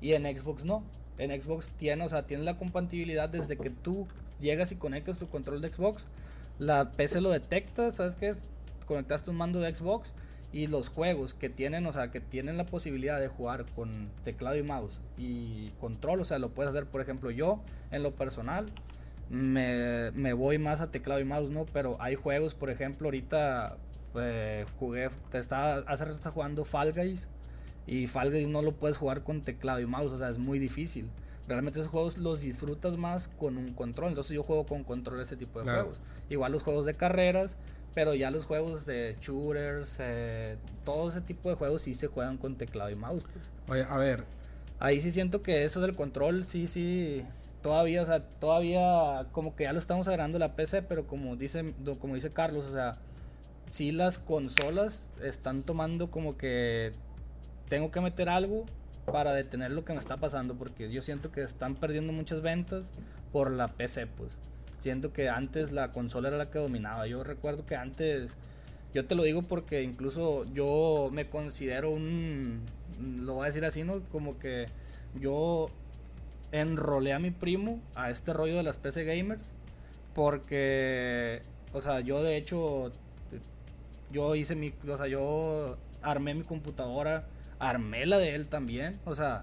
[0.00, 0.84] Y en Xbox no.
[1.18, 4.06] En Xbox tiene, o sea, tiene la compatibilidad desde que tú
[4.40, 6.06] llegas y conectas tu control de Xbox.
[6.58, 8.34] La PC lo detecta, ¿sabes qué?
[8.86, 10.12] Conectaste un mando de Xbox
[10.56, 14.56] y los juegos que tienen, o sea, que tienen la posibilidad de jugar con teclado
[14.56, 18.72] y mouse y control, o sea, lo puedes hacer, por ejemplo, yo en lo personal
[19.28, 21.66] me, me voy más a teclado y mouse, ¿no?
[21.66, 23.76] Pero hay juegos, por ejemplo, ahorita
[24.14, 27.28] eh, jugué, te estaba, hace rato estaba jugando Fall Guys
[27.86, 30.58] y Fall Guys no lo puedes jugar con teclado y mouse, o sea, es muy
[30.58, 31.10] difícil.
[31.48, 35.36] Realmente esos juegos los disfrutas más con un control, entonces yo juego con control ese
[35.36, 35.82] tipo de Claro.
[35.82, 36.00] juegos.
[36.30, 37.56] Igual los juegos de carreras,
[37.96, 42.36] pero ya los juegos de shooters, eh, todo ese tipo de juegos sí se juegan
[42.36, 43.24] con teclado y mouse.
[43.68, 44.24] Oye, a ver,
[44.78, 47.24] Ahí sí siento que eso del control, sí, sí,
[47.62, 51.72] todavía, o sea, todavía como que ya lo estamos agarrando la PC, pero como dice,
[51.98, 52.92] como dice Carlos, o sea,
[53.70, 56.92] sí las consolas están tomando como que
[57.70, 58.66] tengo que meter algo
[59.06, 62.90] para detener lo que me está pasando, porque yo siento que están perdiendo muchas ventas
[63.32, 64.36] por la PC, pues.
[64.86, 67.08] Siento que antes la consola era la que dominaba.
[67.08, 68.36] Yo recuerdo que antes,
[68.94, 72.60] yo te lo digo porque incluso yo me considero un,
[73.00, 73.98] lo voy a decir así, ¿no?
[74.12, 74.66] Como que
[75.20, 75.70] yo
[76.52, 79.56] enrolé a mi primo a este rollo de las PC gamers
[80.14, 82.92] porque, o sea, yo de hecho,
[84.12, 87.24] yo hice mi, o sea, yo armé mi computadora,
[87.58, 89.42] armé la de él también, o sea,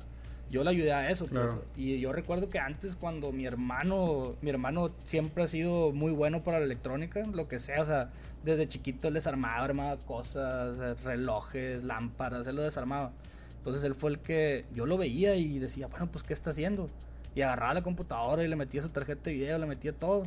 [0.54, 1.46] yo le ayudé a eso, pues.
[1.46, 1.66] Claro.
[1.76, 6.44] Y yo recuerdo que antes cuando mi hermano, mi hermano siempre ha sido muy bueno
[6.44, 8.12] para la electrónica, lo que sea, o sea,
[8.44, 13.12] desde chiquito él desarmaba, armaba cosas, eh, relojes, lámparas, él lo desarmaba.
[13.58, 16.88] Entonces él fue el que yo lo veía y decía, bueno, pues ¿qué está haciendo?
[17.34, 20.26] Y agarraba la computadora y le metía su tarjeta de video, le metía todo.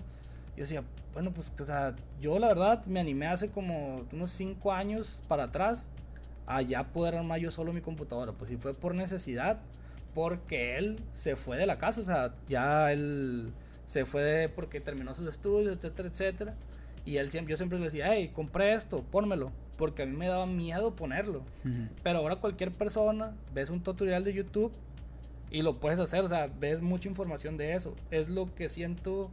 [0.56, 0.82] Y yo decía,
[1.14, 5.44] bueno, pues, o sea, yo la verdad me animé hace como unos 5 años para
[5.44, 5.86] atrás
[6.48, 8.32] a ya poder armar yo solo mi computadora.
[8.32, 9.60] Pues si fue por necesidad,
[10.16, 13.52] porque él se fue de la casa, o sea, ya él
[13.84, 16.54] se fue de- porque terminó sus estudios, etcétera, etcétera.
[17.04, 19.52] Y él siempre, yo siempre le decía, hey, compré esto, pónmelo.
[19.76, 21.42] Porque a mí me daba miedo ponerlo.
[22.02, 24.72] Pero ahora cualquier persona, ves un tutorial de YouTube
[25.50, 27.94] y lo puedes hacer, o sea, ves mucha información de eso.
[28.10, 29.30] Es lo que siento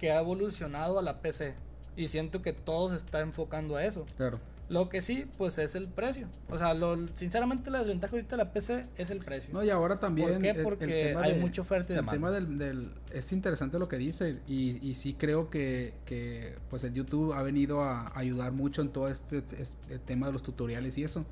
[0.00, 1.54] que ha evolucionado a la PC.
[1.96, 4.04] Y siento que todo se está enfocando a eso.
[4.16, 4.40] claro.
[4.68, 6.26] Lo que sí, pues es el precio.
[6.50, 9.50] O sea, lo, sinceramente la desventaja ahorita de la PC es el precio.
[9.52, 10.32] No, y ahora también.
[10.32, 10.50] ¿Por qué?
[10.50, 12.12] el- el Porque tema hay de- mucha oferta y El demanda.
[12.12, 14.40] tema del, del- Es interesante lo que dice.
[14.48, 18.88] Y, y sí creo que, que, Pues el YouTube ha venido a ayudar mucho en
[18.88, 21.24] todo este, este tema de los tutoriales y eso.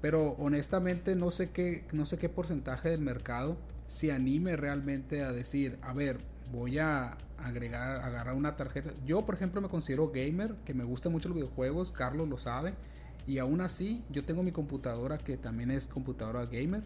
[0.00, 3.56] Pero honestamente no sé qué, no sé qué porcentaje del mercado
[3.88, 6.18] se anime realmente a decir, a ver,
[6.52, 8.90] voy a agregar, agarrar una tarjeta.
[9.04, 12.72] Yo, por ejemplo, me considero gamer, que me gustan mucho los videojuegos, Carlos lo sabe.
[13.26, 16.82] Y aún así, yo tengo mi computadora que también es computadora gamer,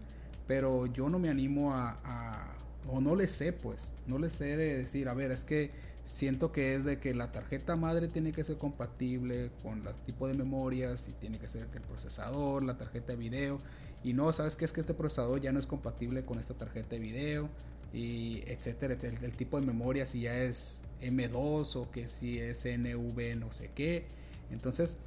[0.46, 2.56] pero yo no me animo a,
[2.88, 5.70] o no le sé, pues, no le sé de decir, a ver, es que
[6.04, 10.26] siento que es de que la tarjeta madre tiene que ser compatible con el tipo
[10.26, 13.58] de memorias y tiene que ser el procesador, la tarjeta de video
[14.02, 16.96] y no, sabes que es que este procesador ya no es compatible con esta tarjeta
[16.96, 17.48] de video
[17.92, 22.64] y etcétera, el, el tipo de memoria si ya es M2 o que si es
[22.64, 24.06] NV no sé qué.
[24.50, 24.98] Entonces,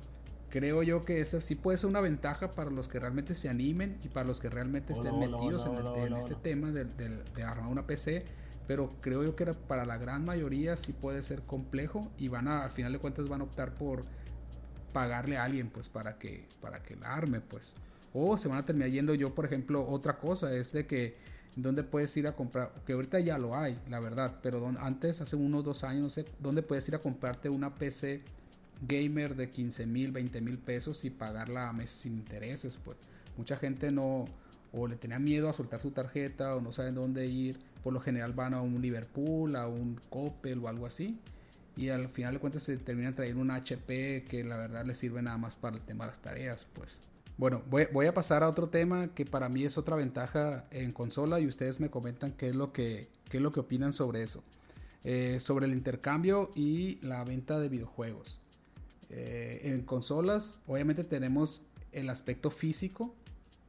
[0.49, 3.97] creo yo que eso sí puede ser una ventaja para los que realmente se animen
[4.03, 6.95] y para los que realmente Hola, estén hola, metidos hola, en, el- este tema del-
[7.35, 8.23] de armar una PC.
[8.67, 12.63] Pero creo yo que para la gran mayoría sí puede ser complejo y van a,
[12.63, 14.03] al final de cuentas van a optar por
[14.93, 17.75] pagarle a alguien pues para que, para que la arme pues.
[18.13, 21.15] O se van a terminar yendo yo, por ejemplo, otra cosa es de que
[21.55, 25.35] dónde puedes ir a comprar, que ahorita ya lo hay, la verdad, pero antes, hace
[25.35, 28.21] unos dos años, no sé, dónde puedes ir a comprarte una PC
[28.87, 32.97] gamer de 15 mil, 20 mil pesos y pagarla a meses sin intereses, pues.
[33.37, 34.25] Mucha gente no,
[34.73, 37.99] o le tenía miedo a soltar su tarjeta, o no saben dónde ir, por lo
[37.99, 41.19] general van a un Liverpool, a un Coppel o algo así,
[41.77, 45.21] y al final de cuentas se terminan trayendo un HP que la verdad les sirve
[45.21, 46.99] nada más para el tema de las tareas, pues.
[47.37, 51.41] Bueno, voy, a pasar a otro tema que para mí es otra ventaja en consola
[51.41, 54.41] y ustedes me comentan qué es lo que, qué es lo que opinan sobre eso.
[55.03, 58.39] Eh, sobre el intercambio y la venta de videojuegos.
[59.09, 61.61] Eh, en consolas, obviamente tenemos
[61.91, 63.13] el aspecto físico,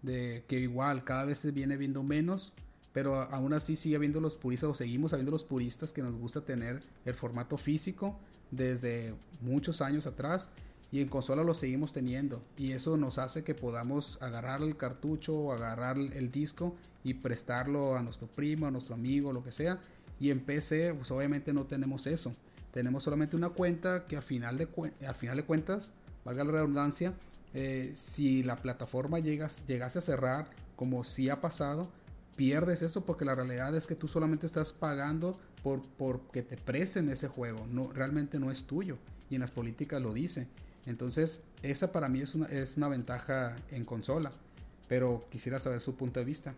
[0.03, 2.55] de que igual cada vez se viene viendo menos,
[2.93, 6.41] pero aún así sigue habiendo los puristas, o seguimos habiendo los puristas que nos gusta
[6.41, 8.19] tener el formato físico
[8.53, 9.13] desde
[9.43, 10.51] muchos años atrás
[10.93, 12.43] y en consola lo seguimos teniendo.
[12.57, 16.75] Y eso nos hace que podamos agarrar el cartucho o agarrar el disco
[17.05, 19.79] y prestarlo a nuestro primo, a nuestro amigo, lo que sea.
[20.21, 22.35] Y en PC pues obviamente no tenemos eso.
[22.73, 24.69] Tenemos solamente una cuenta que al final de,
[25.07, 25.93] al final de cuentas
[26.25, 27.15] valga la redundancia
[27.55, 31.89] eh, si la plataforma llegas, llegase a cerrar como si ha pasado
[32.37, 36.57] pierdes eso porque la realidad es que tú solamente estás pagando por, por que te
[36.57, 37.67] presten ese juego.
[37.73, 38.99] No realmente no es tuyo.
[39.31, 40.47] Y en las políticas lo dice
[40.87, 44.31] entonces esa para mí es una, es una ventaja en consola
[44.89, 46.55] pero quisiera saber su punto de vista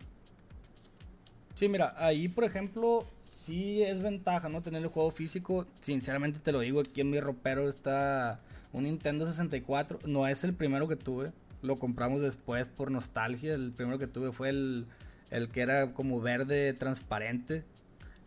[1.59, 4.61] Sí, mira, ahí por ejemplo, sí es ventaja, ¿no?
[4.61, 5.65] Tener el juego físico.
[5.81, 8.39] Sinceramente te lo digo, aquí en mi ropero está
[8.71, 9.99] un Nintendo 64.
[10.05, 11.33] No es el primero que tuve.
[11.61, 13.55] Lo compramos después por nostalgia.
[13.55, 14.87] El primero que tuve fue el,
[15.31, 17.65] el que era como verde transparente.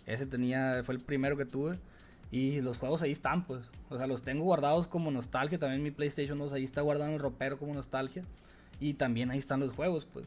[0.04, 1.78] Ese tenía, fue el primero que tuve.
[2.32, 3.70] Y los juegos ahí están, pues.
[3.90, 5.58] O sea, los tengo guardados como nostalgia.
[5.58, 8.24] También mi PlayStation 2 ahí está guardado en el ropero como nostalgia.
[8.80, 10.24] Y también ahí están los juegos, pues.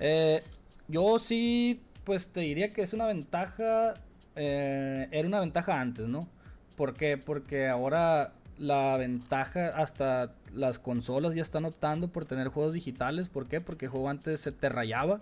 [0.00, 0.42] Eh,
[0.88, 3.94] yo sí, pues te diría que es una ventaja.
[4.34, 6.28] Eh, era una ventaja antes, ¿no?
[6.76, 7.16] ¿Por qué?
[7.18, 13.28] Porque ahora la ventaja, hasta las consolas ya están optando por tener juegos digitales.
[13.28, 13.60] ¿Por qué?
[13.60, 15.20] Porque el juego antes se te rayaba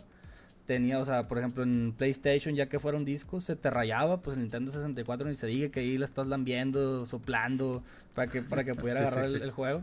[0.66, 4.36] tenía, o sea, por ejemplo, en PlayStation, ya que fueron discos, se te rayaba, pues
[4.36, 7.82] en Nintendo 64 ni se diga que ahí la estás lambiendo, soplando,
[8.14, 9.82] para que, para que pudiera agarrar El, juego.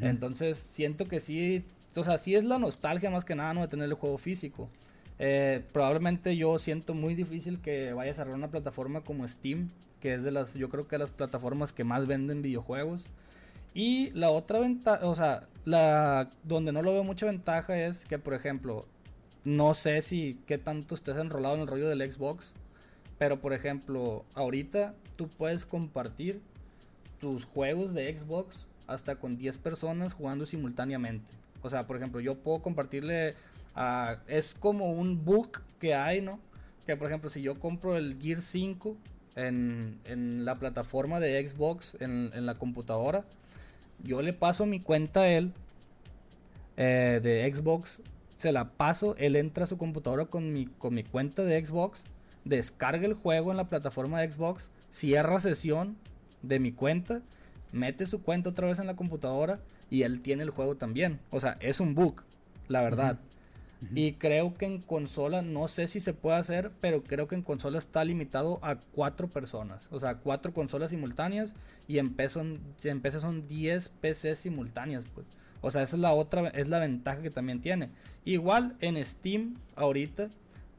[0.00, 1.64] Entonces, siento que sí,
[1.94, 3.60] o sea, sí es la nostalgia más que nada, ¿no?
[3.60, 4.68] De tener el juego físico.
[5.18, 9.70] Eh, probablemente yo siento muy difícil que vaya a cerrar una plataforma como Steam,
[10.00, 13.06] que es de las, yo creo que las plataformas que más venden videojuegos.
[13.74, 18.18] Y la otra ventaja, o sea, la donde no lo veo mucha ventaja es que,
[18.18, 18.86] por ejemplo,
[19.44, 22.54] no sé si qué tanto estés enrolado en el rollo del Xbox.
[23.18, 26.40] Pero por ejemplo, ahorita tú puedes compartir
[27.20, 31.34] tus juegos de Xbox hasta con 10 personas jugando simultáneamente.
[31.62, 33.34] O sea, por ejemplo, yo puedo compartirle
[33.74, 34.18] a...
[34.26, 36.38] Es como un book que hay, ¿no?
[36.86, 38.96] Que por ejemplo, si yo compro el Gear 5
[39.36, 43.24] en, en la plataforma de Xbox, en, en, la computadora,
[44.02, 45.52] yo le paso mi cuenta a él
[46.76, 48.02] eh, de Xbox
[48.44, 52.04] se la paso, él entra a su computadora con mi, con mi cuenta de Xbox,
[52.44, 55.96] descarga el juego en la plataforma de Xbox, cierra sesión
[56.42, 57.22] de mi cuenta,
[57.72, 61.20] mete su cuenta otra vez en la computadora y él tiene el juego también.
[61.30, 62.22] O sea, es un bug,
[62.68, 63.18] la verdad.
[63.94, 67.42] Y creo que en consola, no sé si se puede hacer, pero creo que en
[67.42, 69.88] consola está limitado a cuatro personas.
[69.90, 71.54] O sea, cuatro consolas simultáneas
[71.88, 75.26] y en PC son, en PC son 10 PCs simultáneas, pues.
[75.64, 77.88] O sea, esa es la otra, es la ventaja que también tiene.
[78.26, 80.28] Igual en Steam, ahorita,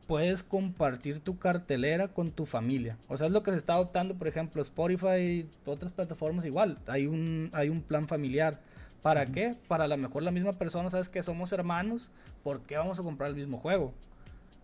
[0.06, 2.96] puedes compartir tu cartelera con tu familia.
[3.08, 6.78] O sea, es lo que se está adoptando, por ejemplo, Spotify, otras plataformas igual.
[6.86, 8.60] Hay un, hay un plan familiar.
[9.02, 9.56] ¿Para qué?
[9.68, 12.12] Para a lo mejor la misma persona, sabes que somos hermanos,
[12.44, 13.92] ¿por qué vamos a comprar el mismo juego?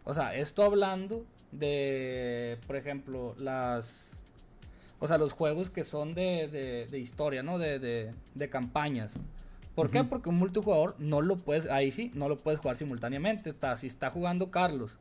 [0.03, 4.11] O sea, esto hablando de, por ejemplo, las...
[4.99, 7.57] O sea, los juegos que son de, de, historia, ¿no?
[7.57, 9.17] De, de, de campañas.
[9.75, 10.03] ¿Por qué?
[10.03, 13.51] Porque un multijugador no lo puedes, ahí sí, no lo puedes jugar simultáneamente.
[13.51, 14.97] Está, si está jugando Carlos,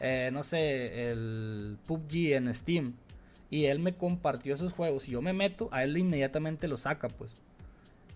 [0.00, 2.94] eh, no sé, el PUBG en Steam,
[3.50, 7.08] y él me compartió esos juegos y yo me meto, a él inmediatamente lo saca,
[7.08, 7.32] pues.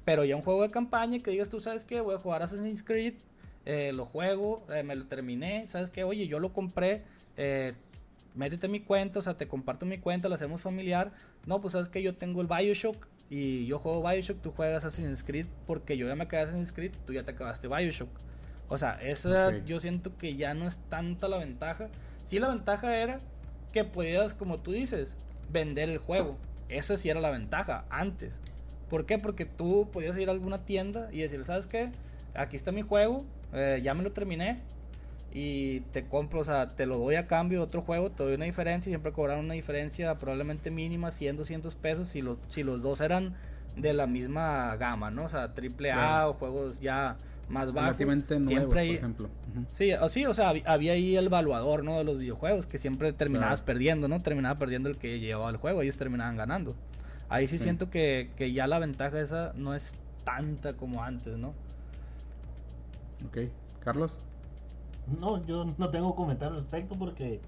[0.04, 2.00] Pero ya un juego de campaña que digas tú, ¿sabes qué?
[2.00, 3.14] Voy a jugar Assassin's Creed,
[3.64, 6.02] eh, lo juego, eh, me lo terminé, ¿sabes qué?
[6.02, 7.02] Oye, yo lo compré,
[8.34, 11.12] métete mi cuenta, o sea, te comparto mi cuenta, lo hacemos familiar.
[11.46, 15.24] No, pues sabes que yo tengo el Bioshock y yo juego Bioshock, tú juegas Assassin's
[15.24, 18.10] Creed porque yo ya me acabé Assassin's Creed, tú ya te acabaste Bioshock.
[18.68, 21.88] O sea, esa yo siento que ya no es tanta la ventaja.
[22.26, 23.20] Sí, la ventaja era
[23.72, 25.16] que podías, como tú dices,
[25.50, 26.36] vender el juego.
[26.68, 28.38] Esa sí era la ventaja antes.
[28.90, 29.16] ¿Por qué?
[29.16, 31.90] Porque tú podías ir a alguna tienda y decir, ¿sabes qué?
[32.34, 33.24] Aquí está mi juego,
[33.54, 34.60] eh, ya me lo terminé,
[35.34, 38.34] y te compro, o sea, te lo doy a cambio de otro juego, te doy
[38.34, 42.82] una diferencia, siempre cobraron una diferencia probablemente mínima, 100, 200 pesos, si, los si los
[42.82, 43.34] dos eran
[43.76, 45.24] de la misma gama, ¿no?
[45.24, 47.16] O sea, triple A o juegos ya
[47.48, 47.96] más bajos.
[47.96, 49.30] siempre por ejemplo.
[49.70, 51.96] Sí, o sí, o sea, había ahí el evaluador, ¿no?
[51.96, 54.20] De los videojuegos, que siempre terminabas perdiendo, ¿no?
[54.20, 56.74] Terminaba perdiendo el que llevaba el juego, ellos terminaban ganando.
[57.30, 61.54] Ahí sí, siento que, que ya la ventaja esa no es tanta como antes, ¿no?
[63.26, 63.48] Ok.
[63.80, 64.18] Carlos.
[65.06, 67.40] No, yo no tengo comentario al respecto porque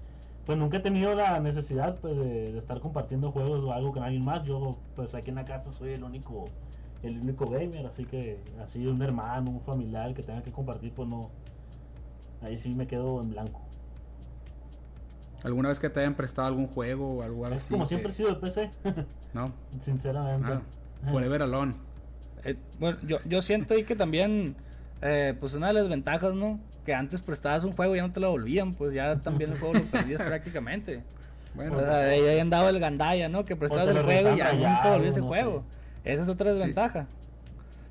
[0.45, 4.23] pues nunca he tenido la necesidad pues, de, estar compartiendo juegos o algo con alguien
[4.23, 4.43] más.
[4.43, 6.49] Yo pues aquí en la casa soy el único
[7.03, 11.07] el único gamer, así que así un hermano, un familiar que tenga que compartir, pues
[11.07, 11.29] no.
[12.41, 13.61] Ahí sí me quedo en blanco.
[15.43, 17.71] ¿Alguna vez que te hayan prestado algún juego o algo así?
[17.71, 18.71] Como siempre he sido de PC.
[19.33, 19.51] no.
[19.81, 20.51] Sinceramente.
[20.51, 20.61] Ah,
[21.11, 21.73] forever alone.
[22.43, 24.55] Eh, bueno, yo, yo siento ahí que también,
[25.01, 26.59] eh, pues una de las ventajas, ¿no?
[26.85, 29.59] Que antes prestabas un juego y ya no te lo volvían, pues ya también el
[29.59, 31.03] juego lo perdías prácticamente.
[31.55, 33.45] Bueno, o sea, ahí andaba el Gandaya, ¿no?
[33.45, 35.63] Que prestabas el juego y ya nunca volvió ese juego.
[36.03, 37.07] Esa es otra desventaja.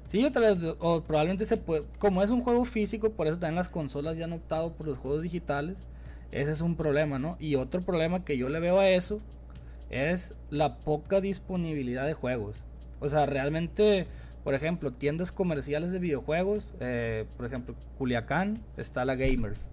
[0.07, 3.70] Sí, otra o probablemente se puede, como es un juego físico, por eso también las
[3.70, 5.76] consolas ya han optado por los juegos digitales.
[6.30, 7.36] Ese es un problema, ¿no?
[7.40, 9.20] Y otro problema que yo le veo a eso
[9.90, 12.64] es la poca disponibilidad de juegos.
[13.01, 14.07] O sea, realmente
[14.45, 19.66] por ejemplo, tiendas comerciales de videojuegos, eh, por ejemplo, Culiacán está la Gamers.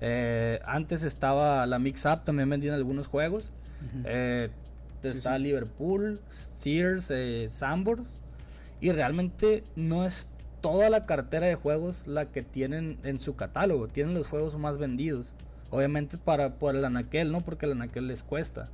[0.00, 3.52] Eh, antes estaba la Mix Up, también vendían algunos juegos.
[4.04, 4.50] Eh,
[5.02, 8.20] está Liverpool, Sears, eh, Sambors.
[8.80, 10.28] Y realmente no es
[10.60, 13.88] toda la cartera de juegos la que tienen en su catálogo.
[13.88, 15.34] Tienen los juegos más vendidos.
[15.70, 17.40] Obviamente para por el anaquel, ¿no?
[17.40, 18.68] Porque el anaquel les cuesta.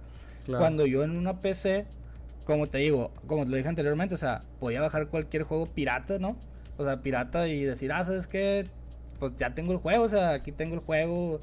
[0.47, 1.87] Cuando yo en una PC,
[2.45, 6.19] como te digo, como te lo dije anteriormente, o sea, podía bajar cualquier juego pirata,
[6.19, 6.37] ¿no?
[6.77, 8.67] O sea, pirata y decir, ah, ¿sabes qué?
[9.19, 11.41] Pues ya tengo el juego, o sea, aquí tengo el juego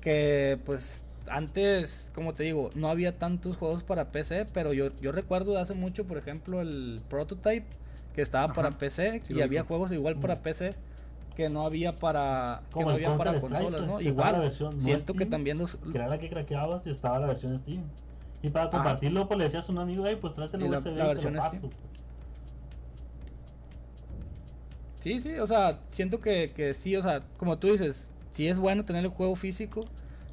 [0.00, 5.12] que pues antes, como te digo, no había tantos juegos para PC, pero yo, yo
[5.12, 7.66] recuerdo hace mucho, por ejemplo, el Prototype,
[8.14, 10.74] que estaba para PC, y había juegos igual para PC
[11.36, 14.00] que no había para que no había para consolas, ¿no?
[14.00, 15.76] Igual, siento que también los...
[15.76, 17.82] Que era la que craqueabas y estaba la versión Steam.
[18.42, 21.08] Y para compartirlo, pues le decías a un amigo, hey, pues tráete la, USB la
[21.08, 21.62] versión Steam.
[25.00, 28.58] Sí, sí, o sea, siento que, que sí, o sea, como tú dices, sí es
[28.58, 29.80] bueno tener el juego físico,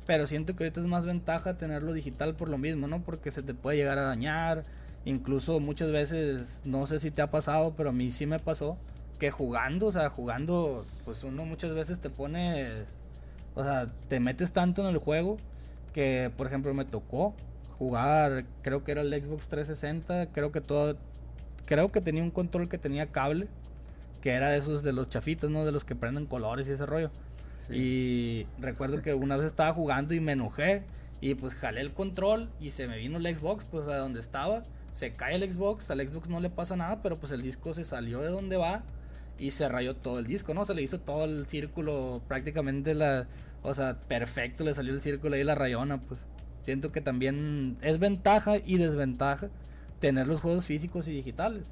[0.05, 3.01] pero siento que ahorita es más ventaja tenerlo digital por lo mismo, ¿no?
[3.01, 4.63] Porque se te puede llegar a dañar.
[5.05, 8.77] Incluso muchas veces, no sé si te ha pasado, pero a mí sí me pasó
[9.19, 12.85] que jugando, o sea, jugando, pues uno muchas veces te pones,
[13.55, 15.37] o sea, te metes tanto en el juego
[15.93, 17.33] que, por ejemplo, me tocó
[17.77, 20.97] jugar, creo que era el Xbox 360, creo que todo,
[21.65, 23.47] creo que tenía un control que tenía cable,
[24.21, 25.65] que era de esos de los chafitos, ¿no?
[25.65, 27.11] De los que prenden colores y ese rollo.
[27.69, 30.83] Y recuerdo que una vez estaba jugando y me enojé.
[31.19, 34.61] Y pues jalé el control y se me vino el Xbox, pues a donde estaba.
[34.91, 37.83] Se cae el Xbox, al Xbox no le pasa nada, pero pues el disco se
[37.83, 38.83] salió de donde va
[39.39, 40.65] y se rayó todo el disco, ¿no?
[40.65, 43.27] Se le hizo todo el círculo, prácticamente la.
[43.63, 46.19] O sea, perfecto, le salió el círculo ahí la rayona, pues.
[46.67, 49.47] Siento que también es ventaja y desventaja
[50.01, 51.65] tener los juegos físicos y digitales.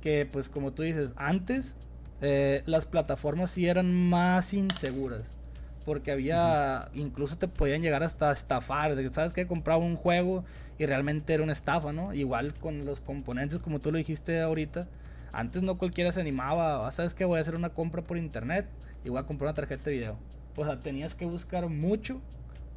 [0.00, 1.76] Que pues como tú dices, antes
[2.22, 5.36] eh, las plataformas sí eran más inseguras.
[5.84, 8.96] Porque había, incluso te podían llegar hasta estafar.
[9.12, 10.46] ¿Sabes que Compraba un juego
[10.78, 12.14] y realmente era una estafa, ¿no?
[12.14, 14.88] Igual con los componentes, como tú lo dijiste ahorita.
[15.30, 16.88] Antes no cualquiera se animaba.
[16.88, 17.26] Ah, ¿Sabes qué?
[17.26, 18.66] Voy a hacer una compra por internet
[19.04, 20.16] y voy a comprar una tarjeta de video.
[20.56, 22.22] O sea, tenías que buscar mucho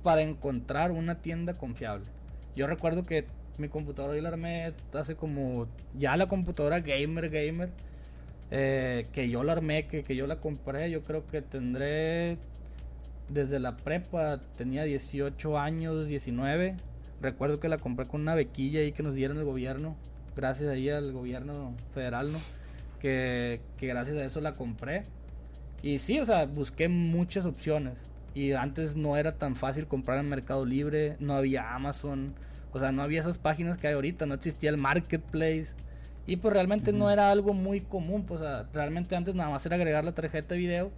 [0.08, 2.06] para encontrar una tienda confiable.
[2.56, 3.26] Yo recuerdo que
[3.58, 5.68] mi computadora yo la armé hace como
[6.00, 7.72] ya la computadora gamer gamer
[8.50, 12.38] eh, que yo la armé, que, que yo la compré, yo creo que tendré
[13.28, 16.78] desde la prepa, tenía 18 años, 19.
[17.22, 19.98] Recuerdo que la compré con una bequilla ahí que nos dieron el gobierno,
[20.38, 22.40] gracias ahí al gobierno federal, ¿no?
[23.02, 25.04] Que, que gracias a eso la compré.
[25.82, 28.00] Y sí, o sea, busqué muchas opciones.
[28.38, 32.36] Y antes no era tan fácil comprar en Mercado Libre, no había Amazon,
[32.72, 35.74] o sea, no había esas páginas que hay ahorita, no existía el Marketplace.
[36.28, 38.40] Y pues realmente no era algo muy común, pues
[38.74, 40.92] realmente antes nada más era agregar la tarjeta de video,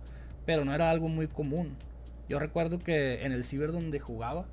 [0.46, 1.78] pero no era algo muy común.
[2.28, 4.46] Yo recuerdo que en el ciber donde jugaba,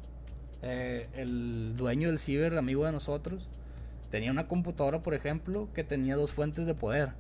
[0.63, 3.49] eh, el dueño del ciber, amigo de nosotros,
[4.13, 7.15] tenía una computadora, por ejemplo, que tenía dos fuentes de poder.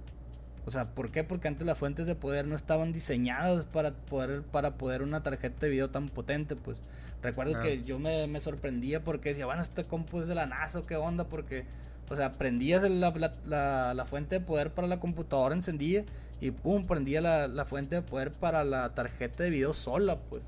[0.67, 1.25] O sea, ¿por qué?
[1.25, 5.61] Porque antes las fuentes de poder no estaban diseñadas para poder, para poder una tarjeta
[5.61, 6.81] de video tan potente, pues.
[7.23, 10.83] Recuerdo que yo me, me, sorprendía porque decía, bueno, este compu es de la NASA,
[10.87, 11.25] ¿qué onda?
[11.25, 11.65] Porque
[12.09, 16.05] o sea, prendías la, la, fuente de poder para la computadora, encendía
[16.41, 20.45] y pum, prendía la, fuente de poder para la tarjeta de video sola, pues.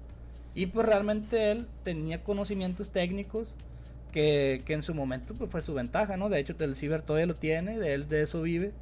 [0.54, 3.56] Y pues realmente él tenía conocimientos técnicos
[4.12, 6.28] que, que en su momento pues fue su ventaja, ¿no?
[6.28, 8.72] De hecho, el ciber todavía lo tiene, de él de eso vive.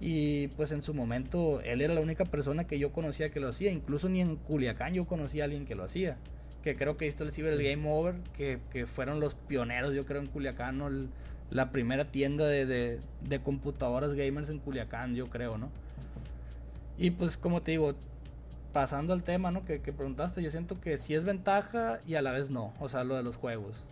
[0.00, 3.48] Y pues en su momento él era la única persona que yo conocía que lo
[3.48, 3.70] hacía.
[3.70, 6.16] Incluso ni en Culiacán yo conocía a alguien que lo hacía.
[6.62, 10.04] Que creo que ahí está el ciber, Game Over, que, que fueron los pioneros, yo
[10.06, 10.88] creo, en Culiacán, ¿no?
[10.88, 11.08] El,
[11.50, 12.66] la primera tienda de,
[13.20, 15.70] de, computadoras gamers en Culiacán, yo creo, ¿no?
[16.96, 17.94] Y pues como te digo,
[18.72, 19.64] pasando al tema, ¿no?
[19.64, 22.88] Que, que, preguntaste, yo siento que sí es ventaja y a la vez no, o
[22.88, 23.84] sea, lo de los juegos.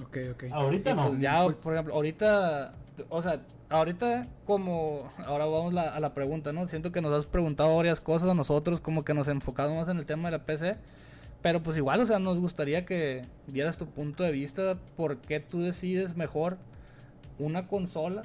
[0.00, 0.44] Ok, ok.
[0.52, 1.08] Ahorita no.
[1.08, 2.74] Pues ya, por ejemplo, ahorita,
[3.08, 6.68] o sea, ahorita como, ahora vamos a la pregunta, ¿no?
[6.68, 9.98] Siento que nos has preguntado varias cosas a nosotros, como que nos enfocamos más en
[9.98, 10.76] el tema de la PC.
[11.42, 15.40] Pero pues igual, o sea, nos gustaría que dieras tu punto de vista por qué
[15.40, 16.56] tú decides mejor
[17.38, 18.22] una consola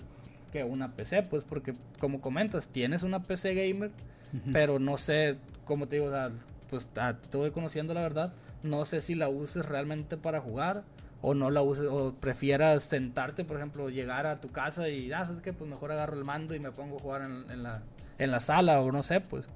[0.52, 3.92] que una PC, pues porque como comentas, tienes una PC gamer,
[4.54, 6.30] pero no sé, como te digo, o sea,
[6.70, 10.84] pues ah, te voy conociendo la verdad, no sé si la uses realmente para jugar
[11.22, 15.26] o no la uses o prefieras sentarte, por ejemplo, llegar a tu casa y, ah,
[15.26, 15.54] ¿sabes qué?
[15.54, 17.84] Pues mejor agarro el mando y me pongo a jugar en, la,
[18.18, 19.48] en la sala o no sé, pues.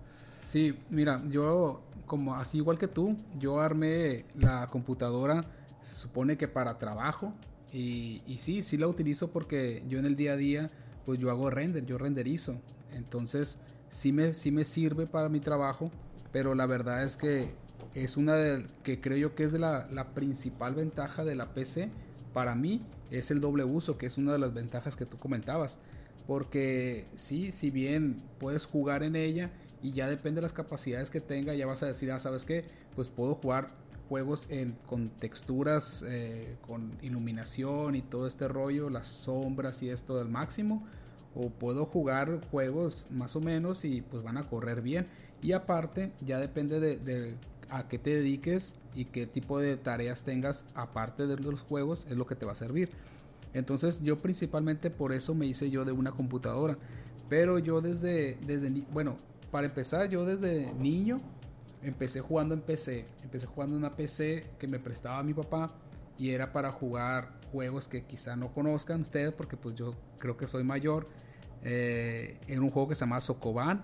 [0.41, 5.45] Sí, mira, yo como así igual que tú, yo armé la computadora,
[5.81, 7.33] se supone que para trabajo,
[7.71, 10.69] y, y, sí, sí la utilizo porque yo en el día a día,
[11.05, 12.57] pues yo hago render, yo renderizo.
[12.91, 13.59] Entonces,
[13.89, 15.89] sí me, sí me sirve para mi trabajo,
[16.31, 17.53] pero la verdad es que
[17.95, 21.89] es una de que creo yo que es la, la principal ventaja de la PC
[22.33, 22.81] para mí
[23.11, 25.79] es el doble uso, que es una de las ventajas que tú comentabas.
[26.27, 31.19] Porque sí, si bien puedes jugar en ella y ya depende de las capacidades que
[31.19, 32.65] tenga, ya vas a decir, ah, ¿sabes qué?
[32.95, 33.67] Pues puedo jugar
[34.07, 40.19] juegos en, con texturas, eh, con iluminación y todo este rollo, las sombras y esto
[40.19, 40.85] al máximo.
[41.33, 45.07] O puedo jugar juegos más o menos y pues van a correr bien.
[45.41, 47.35] Y aparte, ya depende de, de
[47.71, 52.17] a qué te dediques y qué tipo de tareas tengas aparte de los juegos, es
[52.17, 52.89] lo que te va a servir.
[53.53, 56.75] Entonces yo principalmente por eso me hice yo de una computadora.
[57.29, 59.15] Pero yo desde, desde bueno,
[59.51, 61.19] para empezar yo desde niño
[61.81, 63.05] empecé jugando en PC.
[63.23, 65.71] Empecé jugando en una PC que me prestaba mi papá
[66.17, 70.47] y era para jugar juegos que quizá no conozcan ustedes porque pues yo creo que
[70.47, 71.07] soy mayor.
[71.63, 73.83] Eh, era un juego que se llama Sokoban.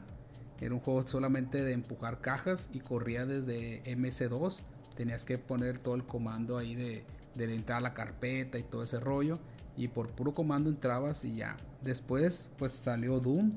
[0.60, 4.62] Era un juego solamente de empujar cajas y corría desde MC2.
[4.96, 7.06] Tenías que poner todo el comando ahí de,
[7.36, 9.40] de entrar a la carpeta y todo ese rollo
[9.78, 11.56] y por puro comando entrabas y ya.
[11.84, 13.52] Después pues salió Doom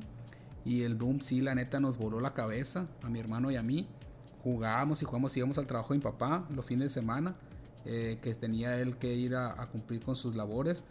[0.65, 3.63] y el Doom sí la neta nos voló la cabeza a mi hermano y a
[3.63, 3.89] mí.
[4.45, 7.35] Jugábamos y jugamos, íbamos al trabajo de mi papá los fines de semana,
[7.85, 10.85] eh, que tenía él que ir a, cumplir con sus labores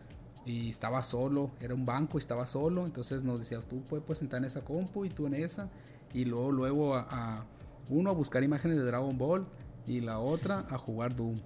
[0.46, 4.20] y estaba solo, era un banco y estaba solo, entonces nos decía, tú puedes, puedes
[4.20, 5.70] sentar en esa compu y tú en esa,
[6.14, 7.46] y luego, luego a,
[7.90, 9.46] uno a buscar imágenes de Dragon Ball
[9.88, 11.40] y la otra a jugar Doom.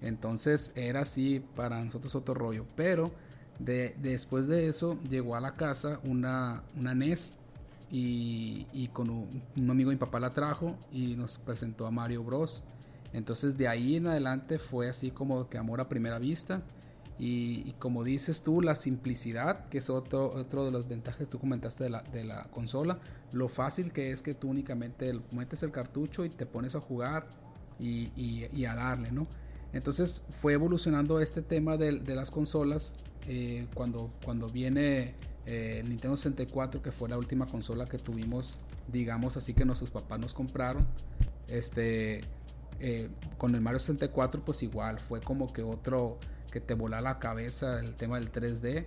[0.00, 2.66] Entonces era así para nosotros otro rollo.
[2.76, 3.10] Pero
[3.58, 7.36] de, después de eso llegó a la casa una, una NES
[7.90, 12.64] y, con un, amigo de mi papá la trajo y nos presentó a Mario Bros.
[13.12, 16.62] Entonces de ahí en adelante fue así como que amor a primera vista.
[17.18, 21.38] Y, como dices tú, la simplicidad, que es otro, otro de los ventajas que tú
[21.38, 22.98] comentaste de la, de la consola,
[23.32, 27.26] lo fácil que es que tú únicamente metes el cartucho y te pones a jugar
[27.78, 29.26] y, a darle, ¿no?
[29.72, 32.94] Entonces fue evolucionando este tema de, las consolas
[33.28, 35.14] eh, cuando, cuando viene
[35.46, 38.58] eh, el Nintendo 64, que fue la última consola que tuvimos,
[38.92, 40.86] digamos así que nuestros papás nos compraron.
[41.48, 42.22] Este,
[42.80, 46.18] eh, con el Mario 64 pues igual fue como que otro
[46.54, 48.86] que te volá la cabeza el tema del 3D.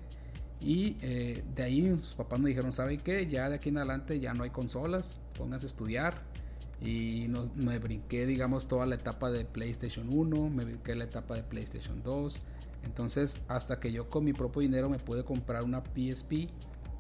[0.61, 3.27] Y de ahí sus papás nos dijeron, ¿saben qué?
[3.27, 6.23] Ya de aquí en adelante ya no hay consolas, pónganse a estudiar
[6.81, 11.35] y no, me brinqué digamos toda la etapa de PlayStation 1, me brinqué la etapa
[11.35, 12.39] de PlayStation 2,
[12.85, 16.49] entonces hasta que yo con mi propio dinero me pude comprar una PSP,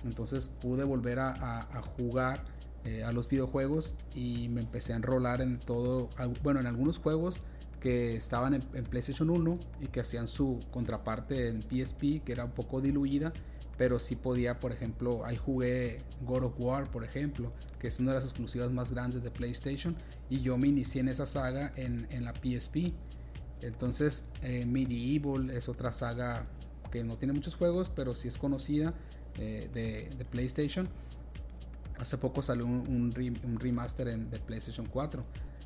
[0.03, 2.43] entonces pude volver a, jugar
[2.83, 6.09] eh, a los videojuegos y me empecé a enrolar en todo,
[6.43, 7.41] bueno en algunos juegos
[7.79, 12.51] que estaban en, PlayStation 1 y que hacían su contraparte en PSP que era un
[12.51, 13.31] poco diluida
[13.77, 18.11] pero sí podía, por ejemplo, ahí jugué God of War, por ejemplo, que es una
[18.11, 19.95] de las exclusivas más grandes de PlayStation,
[20.29, 22.93] y yo me inicié en esa saga en, en la PSP.
[23.61, 26.47] Entonces, eh, Medieval es otra saga
[26.91, 28.93] que no tiene muchos juegos, pero sí es conocida
[29.37, 30.89] eh, de, de, PlayStation.
[31.99, 33.13] Hace poco salió un,
[33.43, 35.23] un, remaster en, de PlayStation 4.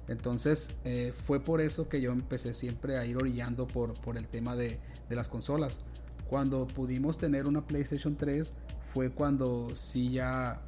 [0.08, 4.28] Entonces eh, fue por eso que yo empecé siempre a ir orillando por, por el
[4.28, 4.80] tema de,
[5.10, 5.82] de las consolas.
[6.30, 8.54] Cuando pudimos tener una PlayStation 3
[8.93, 10.62] fue cuando sí ya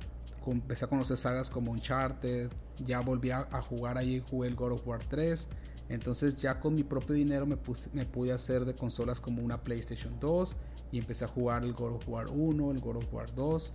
[0.51, 2.49] empecé a conocer sagas como Uncharted,
[2.85, 5.47] ya volví a, jugar ahí, jugué el God of War 3.
[5.89, 7.57] Entonces ya con mi propio dinero me,
[7.93, 10.55] me pude hacer de consolas como una PlayStation 2
[10.91, 13.73] y empecé a jugar el God of War 1, el God of War 2.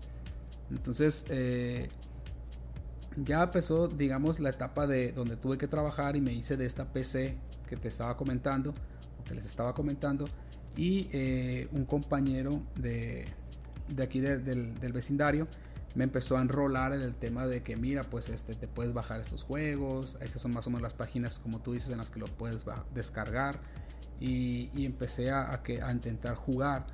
[0.70, 1.88] Entonces eh,
[3.24, 6.92] ya empezó, digamos, la etapa de donde tuve que trabajar y me hice de esta
[6.92, 7.36] PC
[7.68, 8.70] que te estaba comentando,
[9.20, 10.26] o que les estaba comentando
[10.78, 13.26] y eh, un compañero de,
[13.88, 14.44] de aquí del,
[14.78, 15.48] del, vecindario
[15.96, 19.20] me empezó a enrolar en el tema de que mira pues este te puedes bajar
[19.20, 22.20] estos juegos estas son más o menos las páginas como tú dices en las que
[22.20, 22.64] lo puedes
[22.94, 23.58] descargar
[24.20, 26.86] y, empecé a, que, a intentar jugar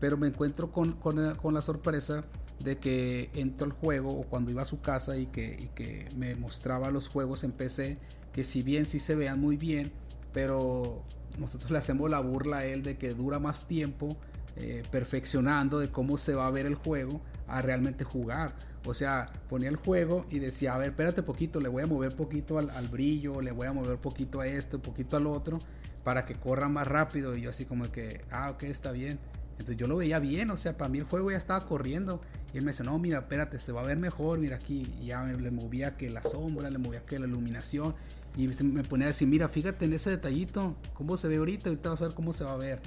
[0.00, 2.24] pero me encuentro con, con, con, la sorpresa
[2.62, 6.34] de que entro al juego o cuando iba a su casa y que, que me
[6.36, 7.98] mostraba los juegos en PC
[8.32, 9.92] que si bien sí se vean muy bien
[10.32, 11.02] pero
[11.38, 14.16] nosotros le hacemos la burla a él de que dura más tiempo
[14.58, 18.54] eh, perfeccionando de cómo se va a ver el juego a realmente jugar.
[18.86, 22.16] O sea, ponía el juego y decía, a ver, espérate poquito, le voy a mover
[22.16, 25.58] poquito al, brillo, le voy a mover poquito a esto, poquito al otro,
[26.04, 27.36] para que corra más rápido.
[27.36, 29.18] Y yo así como que, ah, ok, está bien.
[29.58, 32.20] Entonces yo lo veía bien, o sea, para mí el juego ya estaba corriendo.
[32.52, 34.94] Y él me dice, no, mira, espérate, se va a ver mejor, mira aquí.
[35.00, 37.94] Y ya le movía que la sombra, le movía que la iluminación.
[38.36, 41.90] Y me ponía a decir, mira, fíjate en ese detallito, cómo se ve ahorita, ahorita
[41.90, 42.80] vas a ver cómo se va a ver.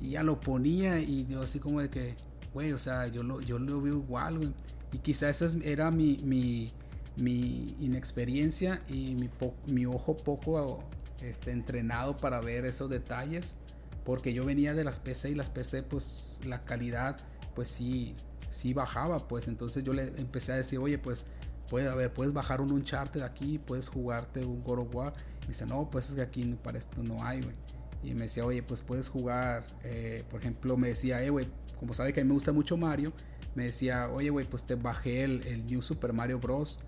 [0.00, 2.14] Y ya lo ponía y yo así como de que,
[2.52, 4.54] güey, o sea, yo lo, yo lo veo igual.
[4.92, 6.70] Y quizás esa era mi, mi,
[7.16, 9.28] mi inexperiencia y mi,
[9.66, 10.84] mi ojo poco
[11.20, 13.56] este, entrenado para ver esos detalles.
[14.04, 17.16] Porque yo venía de las PC y las PC pues la calidad
[17.54, 18.14] pues sí,
[18.50, 19.48] sí bajaba pues.
[19.48, 21.26] Entonces yo le empecé a decir, oye pues
[21.68, 25.14] puede, a ver, puedes bajar un Uncharted aquí, puedes jugarte un God of War.
[25.44, 27.56] Y dice, no, pues es que aquí para esto no hay, güey.
[28.02, 31.48] Y me decía, oye, pues puedes jugar, eh, por ejemplo, me decía, eh, güey,
[31.78, 33.12] como sabe que a mí me gusta mucho Mario,
[33.54, 36.80] me decía, oye, güey, pues te bajé el, el New Super Mario Bros.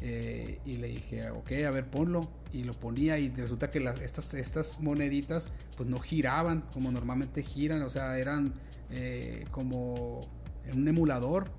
[0.00, 2.28] Eh, y le dije, ok, a ver, ponlo.
[2.52, 7.42] Y lo ponía y resulta que las, estas, estas moneditas pues no giraban como normalmente
[7.42, 8.54] giran, o sea, eran
[8.90, 10.20] eh, como
[10.66, 11.50] en un emulador.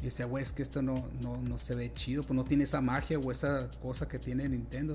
[0.00, 2.64] Y decía, güey, es que esto no, no, no, se ve chido, pues no tiene
[2.64, 4.94] esa magia o esa cosa que tiene Nintendo.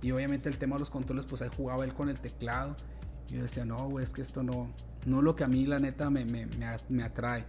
[0.00, 2.76] Y obviamente el tema de los controles, pues ahí jugaba él con el teclado.
[3.30, 4.72] Y yo decía, no, güey, es que esto no,
[5.06, 6.46] no lo que a mí la neta me, me,
[6.88, 7.44] me atrae.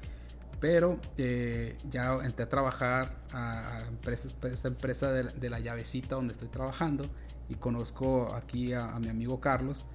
[0.59, 3.79] Pero eh, ya entré a trabajar a,
[4.11, 7.05] esta empresa de, la llavecita donde estoy trabajando
[7.49, 9.85] y conozco aquí a, mi amigo Carlos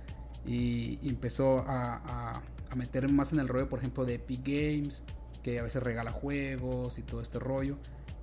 [0.45, 5.03] y, empezó a, a, meterme más en el rollo, por ejemplo, de Epic Games,
[5.43, 7.77] que a veces regala juegos y todo este rollo.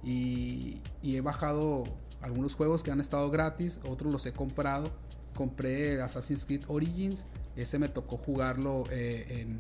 [0.04, 1.84] Y, he bajado
[2.22, 4.92] algunos juegos que han estado gratis, otros los he comprado.
[5.36, 9.60] Compré Assassin's Creed Origins, ese me tocó jugarlo eh, en,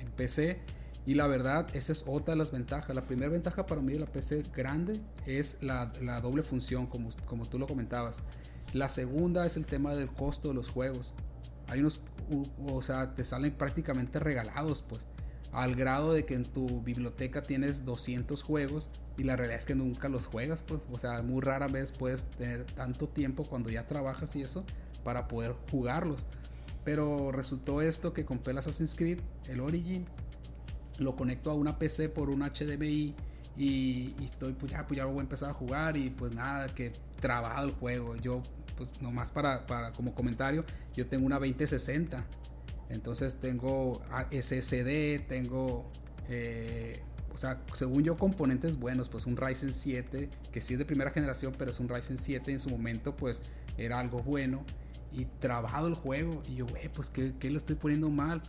[0.00, 0.60] en PC
[1.06, 2.94] y la verdad, esa es otra de las ventajas.
[2.94, 5.86] La primera ventaja para mí de la PC grande es la,
[6.20, 8.20] doble función, como, como tú lo comentabas.
[8.72, 11.14] La segunda es el tema del costo de los juegos.
[11.68, 12.02] Hay unos,
[12.66, 15.06] o sea, te salen prácticamente regalados, pues.
[15.52, 19.74] Al grado de que en tu biblioteca tienes 200 juegos y la realidad es que
[19.74, 20.80] nunca los juegas, pues.
[20.92, 24.64] O sea, muy rara vez puedes tener tanto tiempo cuando ya trabajas y eso
[25.02, 26.26] para poder jugarlos.
[26.84, 30.06] Pero resultó esto que compré el Assassin's Creed, el Origin,
[31.00, 33.14] lo conecto a una PC por un HDMI
[33.56, 36.92] y, estoy pues ya, pues ya voy a empezar a jugar y pues nada, que
[37.20, 38.16] trabado el juego.
[38.16, 38.42] Yo
[38.76, 40.64] pues nomás para, para como comentario,
[40.94, 42.24] yo tengo una 2060.
[42.88, 45.88] Entonces tengo SSD, tengo,
[46.28, 47.00] eh,
[47.32, 51.10] o sea, según yo, componentes buenos, pues un Ryzen 7, que sí es de primera
[51.10, 53.42] generación, pero es un Ryzen 7 en su momento, pues
[53.78, 54.64] era algo bueno.
[55.12, 56.40] Y trabado el juego.
[56.48, 58.42] Y yo, güey, pues ¿qué, ¿qué, lo estoy poniendo mal?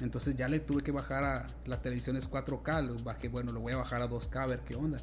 [0.00, 3.60] Entonces ya le tuve que bajar a la televisión es 4K, lo bajé, bueno, lo
[3.60, 4.98] voy a bajar a 2K a ver qué onda.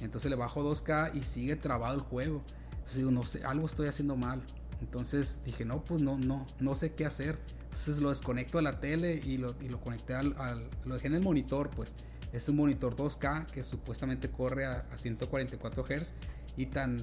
[0.00, 2.42] Entonces le bajo 2K y sigue trabado el juego.
[2.70, 4.42] Entonces digo, no sé, algo estoy haciendo mal.
[4.80, 7.38] Entonces dije, no, pues no, no, no sé qué hacer.
[7.64, 10.34] Entonces lo desconecto a la tele y lo, y lo conecté al,
[10.84, 11.96] lo dejé en el monitor, pues
[12.34, 16.12] es un monitor 2K que supuestamente corre a, a 144 Hz
[16.56, 16.96] y tan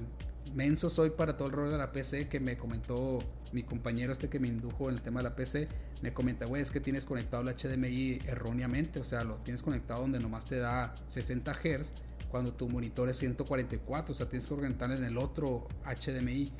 [0.54, 3.20] menso soy para todo el rollo de la PC que me comentó
[3.52, 5.68] mi compañero este que me indujo en el tema de la PC.
[6.02, 9.00] Me comenta, güey, es que tienes conectado el HDMI erróneamente.
[9.00, 11.92] O sea, lo tienes conectado donde nomás te da 60 Hz
[12.30, 14.12] cuando tu monitor es 144.
[14.12, 16.50] O sea, tienes que orientar en el otro HDMI.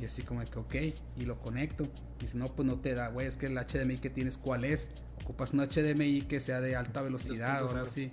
[0.00, 0.74] Y así como que, ok,
[1.18, 1.86] y lo conecto.
[2.22, 4.64] Y si no, pues no te da, güey, es que el HDMI que tienes, ¿cuál
[4.64, 4.90] es?
[5.22, 8.10] Ocupas un HDMI que sea de alta velocidad o algo así.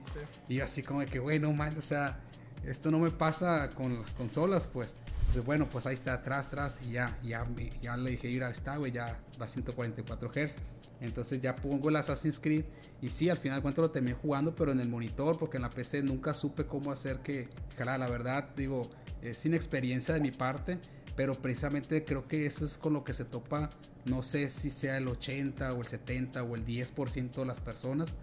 [0.48, 2.20] Y así como que, güey, no manches, o sea,
[2.66, 4.96] esto no me pasa con las consolas, pues.
[5.20, 7.48] Entonces, bueno, pues ahí está atrás, atrás y ya, ya,
[7.82, 10.58] ya le dije, ir a esta, güey, ya va a 144 Hz.
[11.02, 12.66] Entonces ya pongo el Assassin's Creed
[13.00, 15.70] y sí, al final cuento lo terminé jugando, pero en el monitor, porque en la
[15.70, 17.48] PC nunca supe cómo hacer que,
[17.78, 18.90] la verdad, digo,
[19.34, 20.80] sin experiencia de mi parte,
[21.20, 23.72] pero precisamente creo que eso es con lo que se topa,
[24.06, 28.16] no sé si sea el 80 o el 70 o el 10% de las personas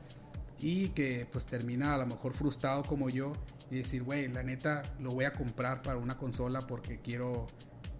[0.61, 3.35] y que pues termina a lo mejor frustrado como yo
[3.71, 7.49] y decir, güey, la neta lo voy a comprar para una consola porque quiero,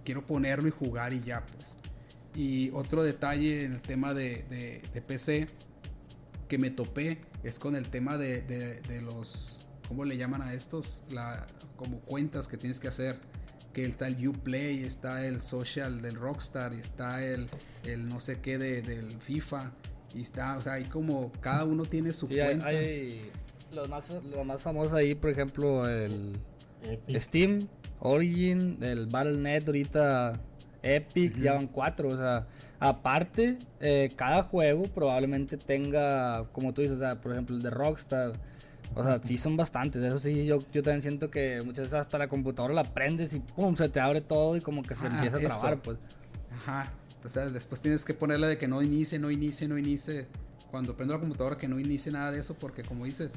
[0.03, 1.77] quiero ponerlo y jugar y ya, pues.
[2.35, 5.49] Y otro detalle en el tema de, de, PC
[6.49, 11.03] que me topé es con el tema de, de, los, ¿cómo le llaman a estos?
[11.11, 11.47] La,
[11.77, 13.36] como cuentas que tienes que hacer.
[13.77, 17.47] Que está el Uplay, está el social del Rockstar, y está el,
[17.85, 19.71] el no sé qué del FIFA.
[20.15, 22.69] Y está, o sea, hay como cada uno tiene su cuenta.
[22.69, 23.31] Hay,
[23.73, 24.11] los más,
[24.47, 26.39] más famosos ahí, por ejemplo, el
[27.11, 27.69] Steam,
[28.01, 30.41] Origin, el Battle.net ahorita,
[30.83, 32.47] Epic, ya van cuatro, o sea,
[32.79, 37.69] aparte, eh, cada juego probablemente tenga, como tú dices, o sea, por ejemplo, el de
[37.69, 38.41] Rockstar,
[38.95, 42.19] o sea, sí son bastantes, eso sí, yo, yo también siento que muchas veces hasta
[42.19, 45.37] la computadora la prendes y pum, se te abre todo y como que se empieza
[45.37, 45.99] a trabar, pues.
[46.51, 46.93] Ajá,
[47.25, 50.27] o sea, después tienes que ponerle de que no inicie, no inicie, no inicie.
[50.71, 53.31] Cuando prendo la computadora que no inicie nada de eso porque como dice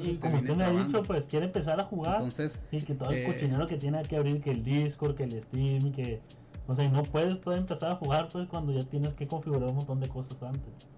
[0.00, 3.10] y como usted me ha dicho pues quiere empezar a jugar entonces y que todo
[3.10, 6.20] el eh, cochinero que tiene que abrir que el Discord que el Steam que
[6.66, 9.76] o sea no puedes todo empezar a jugar pues cuando ya tienes que configurar un
[9.76, 10.88] montón de cosas antes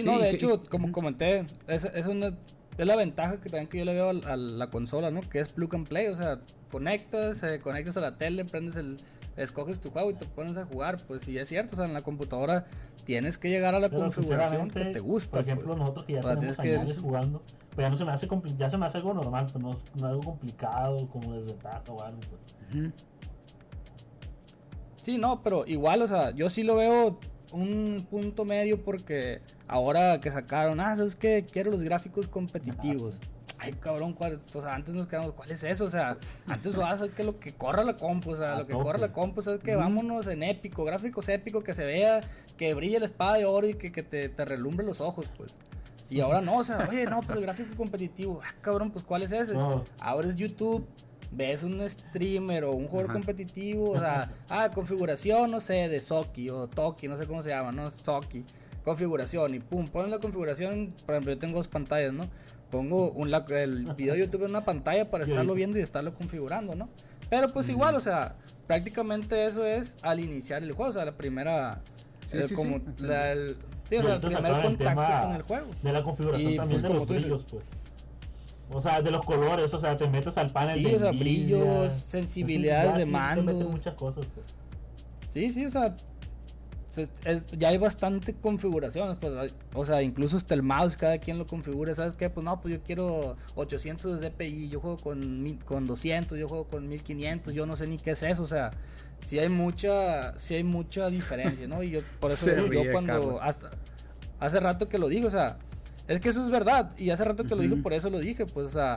[0.00, 2.34] sí, no de hecho como comenté es, es una
[2.76, 5.20] es la ventaja que también que yo le veo a, a la consola, ¿no?
[5.20, 6.40] Que es plug and play, o sea,
[6.72, 8.96] conectas, eh, conectas a la tele, prendes el,
[9.36, 11.92] escoges tu juego y te pones a jugar, pues sí es cierto, o sea, en
[11.92, 12.66] la computadora
[13.04, 15.30] tienes que llegar a la Pero configuración que te gusta.
[15.38, 15.78] Por ejemplo, pues.
[15.78, 17.42] nosotros que ya tenemos tienes que- años jugando,
[17.76, 19.78] pues ya no se me hace ya se me hace algo normal, pues no, es-
[19.94, 22.18] no es algo complicado como desventaja o algo.
[22.72, 22.92] Pues.
[24.96, 27.18] Sí, no, pero igual, o sea, yo sí lo veo
[27.54, 31.44] un punto medio porque ahora que sacaron, ah, ¿sabes qué?
[31.50, 33.18] Quiero los gráficos competitivos.
[33.58, 34.40] Ay, cabrón, ¿cuál?
[34.52, 35.84] O sea, antes nos quedamos, ¿cuál es eso?
[35.84, 36.18] O sea,
[36.48, 38.98] antes vas a hacer que lo que corra la compu, o sea, lo que corra
[38.98, 39.72] la compu, ¿sabes qué?
[39.72, 39.80] Ujú.
[39.80, 42.20] Vámonos en épico, gráficos épicos, que se vea,
[42.58, 45.54] que brille la espada de oro y que, que te, te relumbre los ojos, pues.
[46.10, 49.22] Y ahora no, o sea, oye, no, pues el gráfico competitivo, ah, cabrón, pues ¿cuál
[49.22, 49.54] es ese?
[49.54, 49.84] No.
[50.00, 50.86] abres YouTube,
[51.34, 53.18] ves un streamer o un jugador Ajá.
[53.18, 57.50] competitivo, o sea, ah, configuración, no sé, de Soki o Toki, no sé cómo se
[57.50, 57.90] llama, ¿no?
[57.90, 58.44] Soki.
[58.84, 62.28] Configuración y pum, ponen la configuración, por ejemplo, yo tengo dos pantallas, ¿no?
[62.70, 66.14] Pongo un, la- el video de YouTube en una pantalla para estarlo viendo y estarlo
[66.14, 66.88] configurando, ¿no?
[67.30, 68.36] Pero pues igual, o sea,
[68.66, 71.80] prácticamente eso es al iniciar el juego, o sea, la primera...
[72.26, 73.04] Sí, eh, sí, como sí.
[73.06, 73.56] la- el,
[73.86, 75.66] o sea, el primer el contacto con el juego.
[75.82, 77.22] De la configuración Y, también pues, de los dices.
[77.22, 77.64] brillos, pues.
[78.70, 81.12] O sea, de los colores, o sea, te metes al panel Sí, de o sea,
[81.12, 83.70] brillos, es- sensibilidades de sí, meten mandos.
[83.70, 84.46] muchas cosas, pues.
[85.28, 85.94] Sí, sí, o sea,
[86.88, 91.38] se- es- ya hay bastante configuraciones, pues, o sea, incluso hasta el mouse, cada quien
[91.38, 92.30] lo configura, ¿sabes qué?
[92.30, 96.64] Pues no, pues yo quiero 800 de DPI, yo juego con, con 200, yo juego
[96.64, 98.70] con 1500, yo no sé ni qué es eso, o sea,
[99.26, 101.82] sí hay mucha, sí hay mucha diferencia, ¿no?
[101.82, 103.72] Y yo, por eso yo ríe, cuando, hasta-
[104.40, 105.58] hace rato que lo digo, o sea,
[106.08, 108.46] es que eso es verdad, y hace rato que lo dije, por eso lo dije,
[108.46, 108.96] pues, o sea,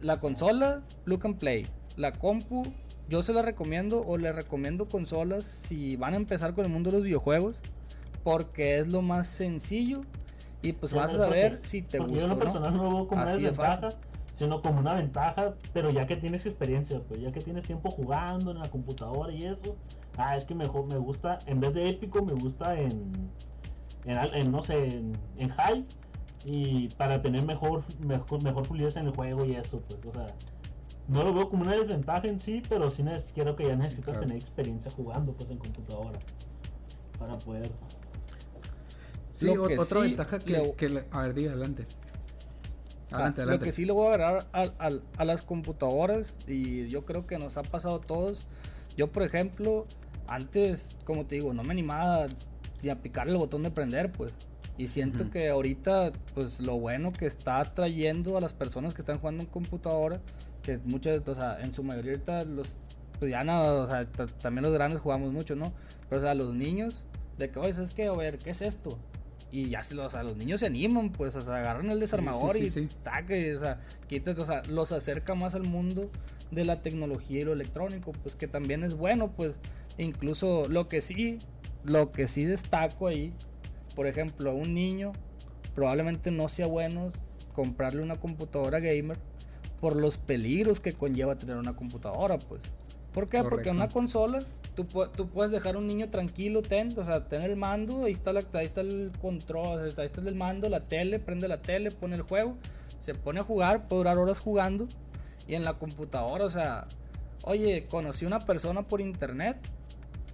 [0.00, 1.66] la consola, look and play,
[1.96, 2.64] la compu,
[3.08, 6.90] yo se la recomiendo o le recomiendo consolas si van a empezar con el mundo
[6.90, 7.62] de los videojuegos
[8.24, 10.02] porque es lo más sencillo
[10.60, 12.40] y pues Sí, vas a saber si te gusta yo en lo no.
[12.40, 13.88] personal no lo veo como una de desventaja,
[14.32, 18.50] sino como una ventaja, pero ya que tienes experiencia, pues ya que tienes tiempo jugando
[18.50, 19.76] en la computadora y eso,
[20.16, 23.30] ah, es que mejor me gusta, en vez de épico, me gusta en,
[24.04, 25.86] en, no sé, en, en high,
[26.44, 30.34] y para tener mejor, mejor, mejor fluidez en el juego y eso, pues, o sea,
[31.08, 34.04] no lo veo como una desventaja en sí, pero sí neces- creo que ya necesitas
[34.04, 34.20] claro.
[34.20, 36.18] tener experiencia jugando, pues, en computadora,
[37.18, 37.70] para poder...
[39.30, 41.86] Sí, Lo o- que otra sí ventaja que, le- que le- A ver, diga, adelante.
[43.10, 43.46] Adelante, Ah, adelante.
[43.46, 47.26] Lo que sí le voy a agregar a, a- a las computadoras, y yo creo
[47.26, 48.46] que nos ha pasado a todos.
[48.96, 49.86] Yo, por ejemplo,
[50.26, 52.26] antes, como te digo, no me animaba
[52.82, 54.32] ni a picarle el botón de prender, pues.
[54.78, 55.32] Y siento Ujú.
[55.32, 59.48] que ahorita, pues lo bueno que está trayendo a las personas que están jugando en
[59.48, 60.20] computadora,
[60.62, 62.76] que muchas, o sea, en su mayoría ahorita los,
[63.18, 65.72] pues ya no, o sea, ta- también los grandes jugamos mucho, ¿no?
[66.08, 67.06] Pero, o sea, los niños,
[67.38, 68.06] de que, oye, ¿sabes qué?
[68.06, 68.98] A ver, ¿qué es esto?
[69.50, 72.64] Y ya o sea, los niños se animan, pues, o sea, agarran el desarmador sí,
[72.64, 72.88] y sí.
[73.02, 76.10] taque, o sea, quítate, o sea, los acerca más al mundo
[76.50, 79.54] de la tecnología y lo electrónico, pues que también es bueno, pues,
[79.96, 81.38] incluso lo que sí,
[81.84, 83.32] lo que sí destaco ahí,
[83.96, 85.12] por ejemplo, a un niño
[85.74, 87.10] probablemente no sea bueno
[87.52, 89.18] comprarle una computadora gamer
[89.80, 92.62] por los peligros que conlleva tener una computadora, pues.
[93.12, 93.38] ¿Por qué?
[93.38, 93.70] Porque Correcto.
[93.70, 94.38] en una consola
[94.76, 94.84] tú,
[95.16, 98.32] tú puedes dejar a un niño tranquilo, ten, o sea, tener el mando, ahí está,
[98.32, 101.62] la, ahí está el control, ahí está, ahí está el mando, la tele, prende la
[101.62, 102.56] tele, pone el juego,
[103.00, 104.86] se pone a jugar, puede durar horas jugando.
[105.48, 106.86] Y en la computadora, o sea,
[107.44, 109.56] oye, conocí una persona por internet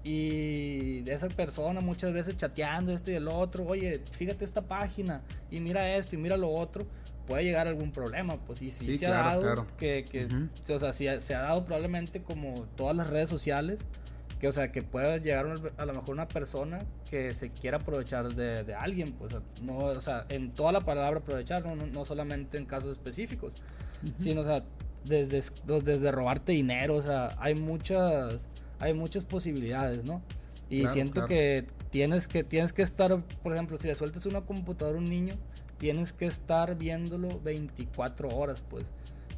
[0.04, 5.22] y de esa persona muchas veces chateando esto y el otro, oye, fíjate esta página
[5.50, 6.86] y mira esto y mira lo otro,
[7.26, 9.66] puede llegar algún problema, pues y sí, Sí, se claro, ha dado claro.
[9.78, 10.48] que, que Ujú.
[10.74, 13.78] o sea, sí se ha dado probablemente como todas las redes sociales,
[14.40, 17.76] que o sea, que pueda llegar una- a lo mejor una persona que se quiera
[17.76, 22.04] aprovechar de, de alguien, pues no, o sea, en toda la palabra aprovechar, no, no,
[22.04, 23.62] solamente en casos específicos,
[24.18, 24.64] sino, o sea,
[25.04, 25.42] desde,
[25.84, 28.48] desde robarte dinero, o sea, hay muchas,
[28.82, 30.20] hay muchas posibilidades, ¿no?
[30.68, 31.28] Y Claro, siento claro.
[31.28, 35.08] que tienes que tienes que estar, por ejemplo, si le sueltas una computadora a un
[35.08, 35.34] niño,
[35.78, 38.86] tienes que estar viéndolo 24 horas, pues.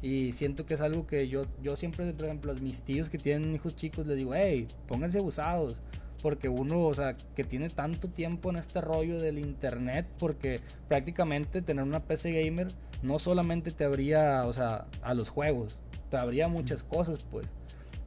[0.01, 3.17] Y siento que es algo que yo, yo siempre, por ejemplo, a mis tíos que
[3.19, 5.81] tienen hijos chicos, les digo, hey, pónganse abusados.
[6.23, 11.61] Porque uno, o sea, que tiene tanto tiempo en este rollo del internet, porque prácticamente
[11.61, 12.67] tener una PC gamer
[13.03, 15.77] no solamente te abría, o sea, a los juegos,
[16.09, 17.45] te abría muchas cosas, pues.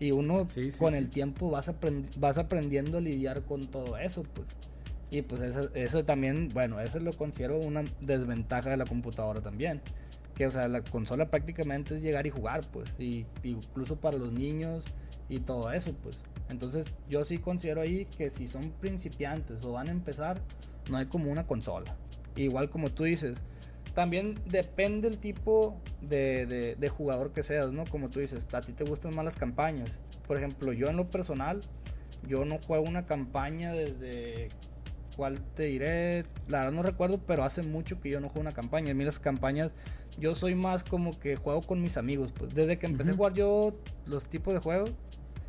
[0.01, 0.99] Y uno Sí, sí, con sí.
[0.99, 4.47] el tiempo vas, aprendi- vas aprendiendo a lidiar con todo eso, pues.
[5.11, 9.81] Y pues eso, eso también, bueno, eso lo considero una desventaja de la computadora también.
[10.35, 12.95] Que, o sea, la consola prácticamente es llegar y jugar, pues.
[12.99, 14.85] Y, incluso para los niños
[15.29, 16.21] y todo eso, pues.
[16.49, 20.41] Entonces, yo sí considero ahí que si son principiantes o van a empezar,
[20.91, 21.97] no hay como una consola.
[22.37, 23.39] Igual como tú dices,
[23.99, 27.85] también depende el tipo de, de, de, jugador que seas, ¿no?
[27.85, 29.99] Como tú dices, a ti te gustan más las campañas.
[30.29, 31.59] Por ejemplo, yo en lo personal,
[32.25, 34.51] yo no juego una campaña desde...
[35.17, 36.27] ¿Cuál te diré?
[36.47, 38.93] La verdad no recuerdo, pero hace mucho que yo no juego una campaña.
[38.93, 39.73] A mí las campañas,
[40.17, 42.33] yo soy más como que juego con mis amigos.
[42.39, 43.75] Pues desde que empecé a jugar yo
[44.07, 44.93] los tipos de juegos,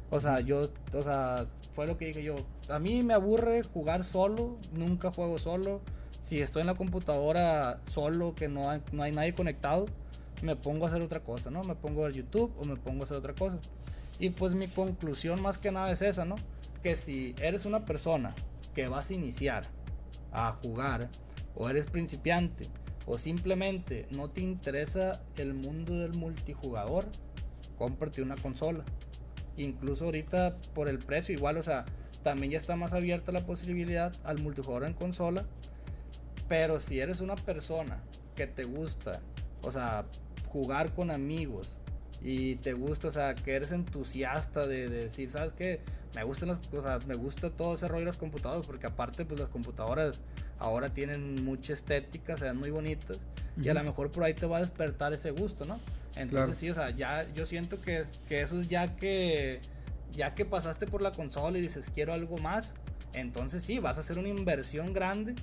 [0.09, 0.61] o sea, yo,
[0.91, 2.33] o sea, fue lo que dije yo.
[2.67, 5.81] A mí me aburre jugar solo, nunca juego solo.
[6.21, 9.87] Si estoy en la computadora solo, que no hay, no hay nadie conectado,
[10.41, 11.63] me pongo a hacer otra cosa, ¿no?
[11.63, 13.59] Me pongo a ver YouTube o me pongo a hacer otra cosa.
[14.19, 16.35] Y pues mi conclusión más que nada es esa, ¿no?
[16.83, 18.35] Que si eres una persona
[18.75, 19.63] que vas a iniciar
[20.31, 21.09] a jugar,
[21.55, 22.67] o eres principiante,
[23.05, 27.05] o simplemente no te interesa el mundo del multijugador,
[27.77, 28.85] cómprate una consola
[29.61, 31.85] incluso ahorita por el precio igual, o sea,
[32.23, 35.45] también ya está más abierta la posibilidad al multijugador en consola.
[36.49, 37.99] Pero si eres una persona
[38.35, 39.21] que te gusta,
[39.61, 40.05] o sea,
[40.47, 41.77] jugar con amigos
[42.21, 45.79] y te gusta, o sea, que eres entusiasta de, decir, ¿sabes qué?
[46.15, 49.39] Me gustan las cosas, me gusta todo ese rollo de las computadoras, porque aparte, pues
[49.39, 50.21] las computadoras
[50.57, 53.19] ahora tienen mucha estética, se ven muy bonitas,
[53.61, 55.79] y a lo mejor por ahí te va a despertar ese gusto, ¿no?
[56.15, 59.59] Entonces sí, o sea, ya yo siento que, que, eso es ya que
[60.11, 62.73] ya que pasaste por la consola y dices quiero algo más,
[63.13, 65.35] entonces sí, vas a hacer una inversión grande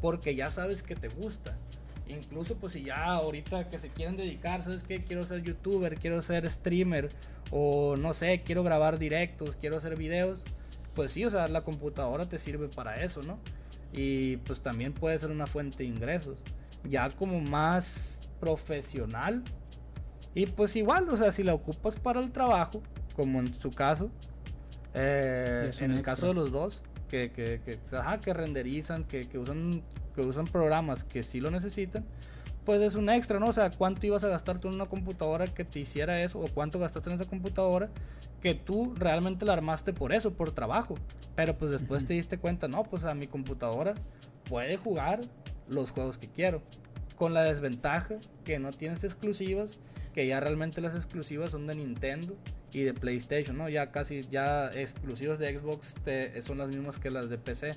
[0.00, 1.56] porque ya sabes que te gusta.
[2.06, 5.04] Incluso pues si ya ahorita que se quieren dedicar, ¿sabes qué?
[5.04, 7.10] Quiero ser youtuber, quiero ser streamer
[7.50, 10.42] o no sé, quiero grabar directos, quiero hacer videos,
[10.94, 13.38] pues sí, o sea, la computadora te sirve para eso, ¿no?
[13.92, 16.38] Y pues también puede ser una fuente de ingresos.
[16.84, 19.44] Ya como más profesional,
[20.34, 22.82] y pues igual, o sea, si la ocupas para el trabajo,
[23.14, 24.10] como en su caso,
[24.94, 27.78] eh, en el caso de los dos, que, que, que,
[28.22, 29.82] que renderizan, que, que, usan,
[30.14, 32.04] que usan programas que sí lo necesitan,
[32.68, 33.46] pues es un extra, ¿no?
[33.46, 36.38] O sea, ¿cuánto ibas a gastar tú en una computadora que te hiciera eso?
[36.38, 37.88] ¿O cuánto gastaste en esa computadora
[38.42, 40.96] que tú realmente la armaste por eso, por trabajo?
[41.34, 43.94] Pero pues después te diste cuenta, no, pues a mi computadora
[44.50, 45.20] puede jugar
[45.66, 46.60] los juegos que quiero.
[47.16, 49.80] Con la desventaja que no tienes exclusivas
[50.18, 52.34] que ya realmente las exclusivas son de Nintendo
[52.72, 53.68] y de PlayStation, ¿no?
[53.68, 55.94] Ya casi, ya exclusivas de Xbox
[56.44, 57.70] son las mismas que las de PC.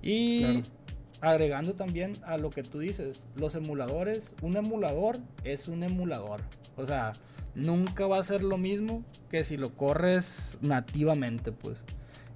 [0.00, 0.62] Y
[1.20, 6.40] agregando también a lo que tú dices, los emuladores, un emulador es un emulador.
[6.76, 7.12] O sea,
[7.54, 11.76] nunca va a ser lo mismo que si lo corres nativamente, pues.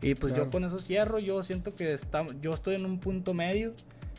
[0.02, 3.32] Y pues yo con eso cierro, yo siento que está, yo estoy en un punto
[3.32, 3.72] medio.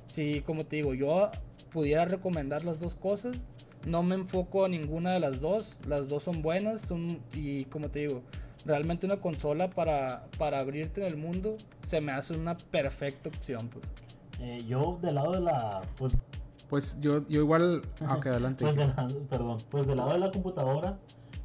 [0.07, 1.29] Si, como te digo, yo
[1.75, 3.35] pudiera recomendar las dos cosas,
[3.85, 5.77] no me enfoco a ninguna de las dos.
[5.85, 8.21] Las dos son buenas son, y como te digo,
[8.65, 13.67] realmente una consola para, para abrirte en el mundo se me hace una perfecta opción.
[13.67, 13.83] Pues.
[14.39, 15.81] Eh, yo del lado de la...
[15.97, 16.15] Pues,
[16.69, 17.81] pues yo, yo igual...
[18.09, 18.63] Ok, adelante.
[18.63, 20.97] Pues perdón, pues del lado de la computadora,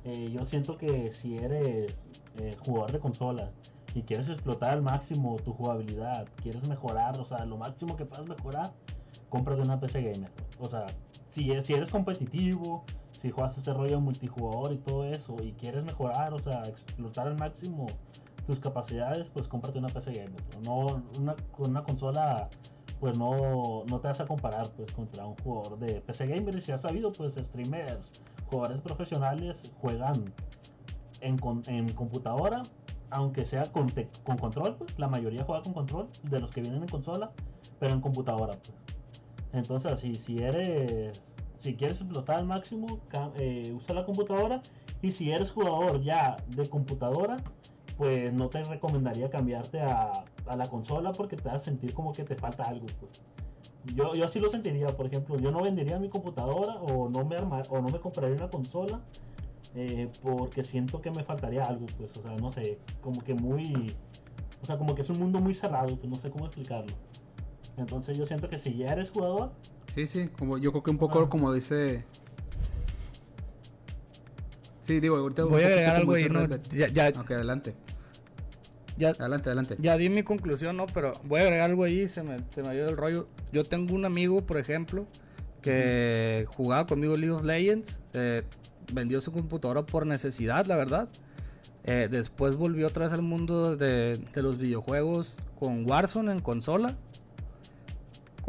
[0.04, 3.50] eh, yo siento que si eres eh, jugador de consola
[3.96, 8.28] y quieres explotar al máximo tu jugabilidad, quieres mejorar, o sea, lo máximo que puedas
[8.28, 8.70] mejorar,
[9.28, 10.30] cómprate una PC gamer.
[10.58, 10.86] O sea,
[11.28, 16.34] si, si eres competitivo, si juegas este rollo multijugador y todo eso, y quieres mejorar,
[16.34, 17.86] o sea, explotar al máximo
[18.46, 20.42] tus capacidades, pues cómprate una PC gamer.
[20.64, 22.48] No, una, una consola,
[22.98, 26.56] pues no, no te vas a comparar pues contra un jugador de PC gamer.
[26.56, 30.32] Y si has sabido, pues streamers, jugadores profesionales juegan
[31.20, 31.38] en,
[31.68, 32.62] en computadora,
[33.10, 33.92] aunque sea con,
[34.24, 37.30] con control, pues la mayoría juega con control de los que vienen en consola,
[37.78, 38.72] pero en computadora, pues.
[39.52, 41.20] Entonces, si, si eres,
[41.58, 43.00] si quieres explotar al máximo,
[43.36, 44.60] eh, usa la computadora.
[45.02, 47.38] Y si eres jugador ya de computadora,
[47.96, 50.24] pues no te recomendaría cambiarte a,
[50.56, 52.86] la consola porque te vas a sentir como que te falta algo.
[52.98, 53.22] Pues.
[53.94, 57.36] Yo, yo así lo sentiría, por ejemplo, yo no vendería mi computadora o no me
[57.36, 59.00] arma, o no me compraría una consola
[59.74, 63.94] eh, porque siento que me faltaría algo, pues, o sea, no sé, como que muy,
[64.62, 66.92] o sea, como que es un mundo muy cerrado, pues no sé cómo explicarlo.
[67.80, 69.52] Entonces yo siento que si ya eres jugador...
[69.94, 72.04] Sí, sí, como yo creo que un poco como dice...
[74.82, 77.74] Sí, digo, ahorita voy a agregar algo y no, ya, ya, Ok, adelante.
[78.98, 79.76] Ya, adelante, adelante.
[79.78, 80.86] Ya di mi conclusión, ¿no?
[80.86, 83.28] Pero voy a agregar algo ahí, se me, se me dio el rollo.
[83.52, 85.06] Yo tengo un amigo, por ejemplo,
[85.62, 88.42] que jugaba conmigo League of Legends, eh,
[88.92, 91.08] vendió su computadora por necesidad, la verdad.
[91.84, 96.98] Eh, después volvió otra vez al mundo de, de, los videojuegos con Warzone en consola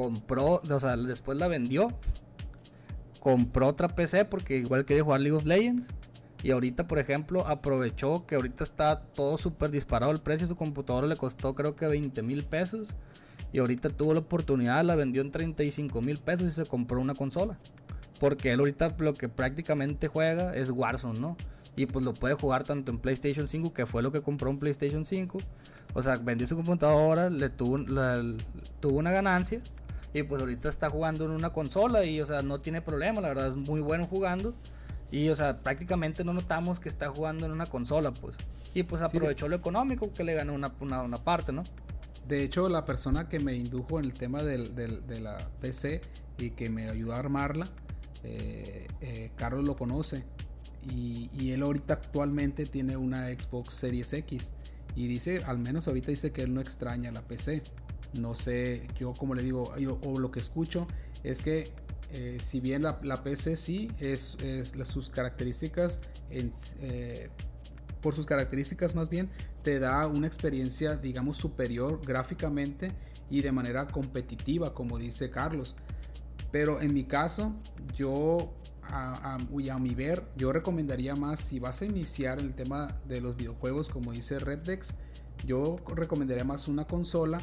[0.03, 1.89] compró, o sea, después la vendió,
[3.19, 5.87] compró otra PC porque igual quería jugar League of Legends.
[6.43, 10.47] Y ahorita, por ejemplo, aprovechó que ahorita está todo súper disparado el precio.
[10.47, 12.95] Su computadora le costó creo que 20 mil pesos.
[13.53, 17.13] Y ahorita tuvo la oportunidad, la vendió en 35 mil pesos y se compró una
[17.13, 17.59] consola.
[18.19, 21.37] Porque él ahorita lo que prácticamente juega es Warzone, ¿no?
[21.75, 24.57] Y pues lo puede jugar tanto en PlayStation 5, que fue lo que compró en
[24.57, 25.37] PlayStation 5.
[25.93, 27.79] O sea, vendió su computadora, le tuvo,
[28.79, 29.61] tuvo una ganancia.
[30.13, 33.29] Y pues ahorita está jugando en una consola y, o sea, no tiene problema, la
[33.29, 34.53] verdad es muy bueno jugando.
[35.09, 38.35] Y, o sea, prácticamente no notamos que está jugando en una consola, pues.
[38.73, 41.63] Y pues aprovechó lo económico que le ganó una, una, parte, ¿no?
[42.27, 46.01] De hecho, la persona que me indujo en el tema del, de la PC
[46.37, 47.67] y que me ayudó a armarla,
[48.23, 50.23] eh, eh, Carlos lo conoce.
[50.83, 54.53] Y, y, él ahorita actualmente tiene una Xbox Series X.
[54.95, 57.61] Y dice, al menos ahorita dice que él no extraña la PC.
[58.19, 59.73] No sé, yo como le digo,
[60.03, 60.87] o lo que escucho
[61.23, 61.71] es que
[62.13, 64.37] eh, si bien la, PC sí es,
[64.83, 67.29] sus características, eh,
[68.01, 69.29] por sus características más bien,
[69.61, 72.91] te da una experiencia, digamos, superior gráficamente
[73.29, 75.75] y de manera competitiva, como dice Carlos.
[76.51, 77.55] Pero en mi caso,
[77.95, 83.21] yo, a, a, mi ver, yo recomendaría más, si vas a iniciar el tema de
[83.21, 84.95] los videojuegos, como dice Reddex,
[85.45, 87.39] yo recomendaría más una consola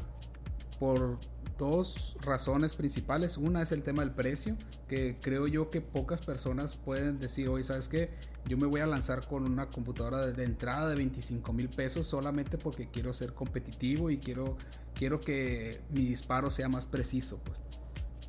[0.79, 1.19] por
[1.59, 3.37] dos razones principales.
[3.37, 4.57] Una es el tema del precio,
[4.89, 8.11] que creo yo que pocas personas pueden decir, hoy sabes que
[8.47, 12.57] yo me voy a lanzar con una computadora de, entrada de 25 mil pesos solamente
[12.57, 14.57] porque quiero ser competitivo y quiero,
[14.95, 17.61] quiero que mi disparo sea más preciso, pues.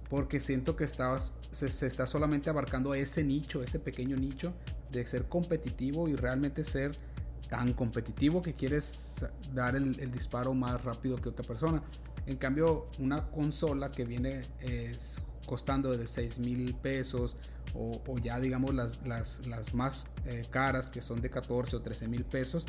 [0.09, 4.55] Porque siento que se, se está solamente abarcando ese nicho, ese pequeño nicho
[4.89, 6.97] de ser competitivo y realmente ser
[7.47, 11.81] tan competitivo que quieres dar el, disparo más rápido que otra persona.
[12.29, 14.41] En cambio, una consola que viene
[15.47, 17.37] costando de 6 mil pesos
[17.73, 22.07] o, ya digamos las, las, las más eh, caras que son de 14 o 13
[22.07, 22.67] mil pesos,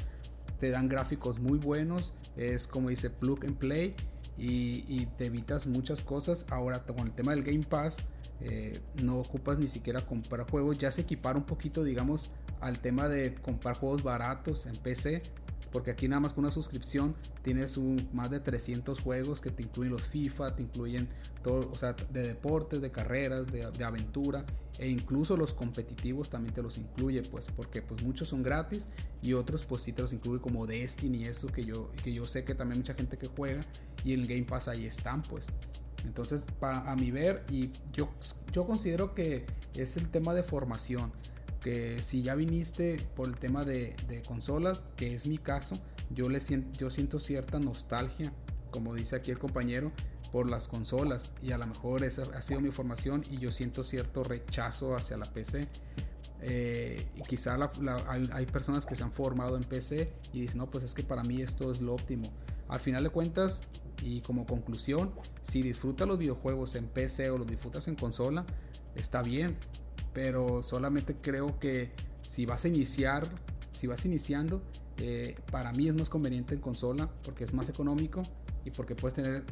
[0.60, 3.94] te dan gráficos muy buenos, es como dice plug and play
[4.38, 6.46] y, te evitas muchas cosas.
[6.48, 7.98] Ahora con el tema del Game Pass,
[8.40, 12.30] eh, no ocupas ni siquiera comprar juegos, ya se equipara un poquito digamos
[12.62, 15.20] al tema de comprar juegos baratos en PC
[15.72, 19.62] porque aquí nada más con una suscripción tienes un, más de 300 juegos que te
[19.62, 21.08] incluyen los FIFA, te incluyen
[21.42, 24.44] todo, o sea, de deportes, de carreras, de, aventura
[24.78, 28.88] e incluso los competitivos también te los incluye, pues porque pues muchos son gratis
[29.22, 32.24] y otros pues sí te los incluye como Destiny y eso que yo, que yo
[32.24, 33.62] sé que también mucha gente que juega
[34.04, 35.46] y el Game Pass ahí están pues.
[36.04, 38.08] Entonces, a mi ver, y yo,
[38.52, 39.44] yo considero que
[39.74, 41.12] es el tema de formación
[41.60, 43.94] que si ya viniste por el tema de,
[44.26, 45.76] consolas, que es mi caso,
[46.10, 48.32] yo, le siento, yo siento cierta nostalgia,
[48.70, 49.92] como dice aquí el compañero,
[50.32, 53.84] por las consolas y a lo mejor esa ha sido mi formación y yo siento
[53.84, 55.66] cierto rechazo hacia la PC.
[56.42, 57.58] Eh, y quizá
[58.32, 61.22] hay, personas que se han formado en PC y dicen, no, pues es que para
[61.22, 62.30] mí esto es lo óptimo.
[62.68, 63.64] Al final de cuentas,
[64.02, 65.12] y como conclusión,
[65.42, 68.46] si disfrutas los videojuegos en PC o los disfrutas en consola,
[68.94, 69.58] está bien
[70.12, 73.22] pero solamente creo que si vas a iniciar,
[73.70, 74.62] si vas iniciando,
[74.98, 78.22] eh, para mí es más conveniente en consola porque es más económico
[78.64, 79.44] y porque puedes tener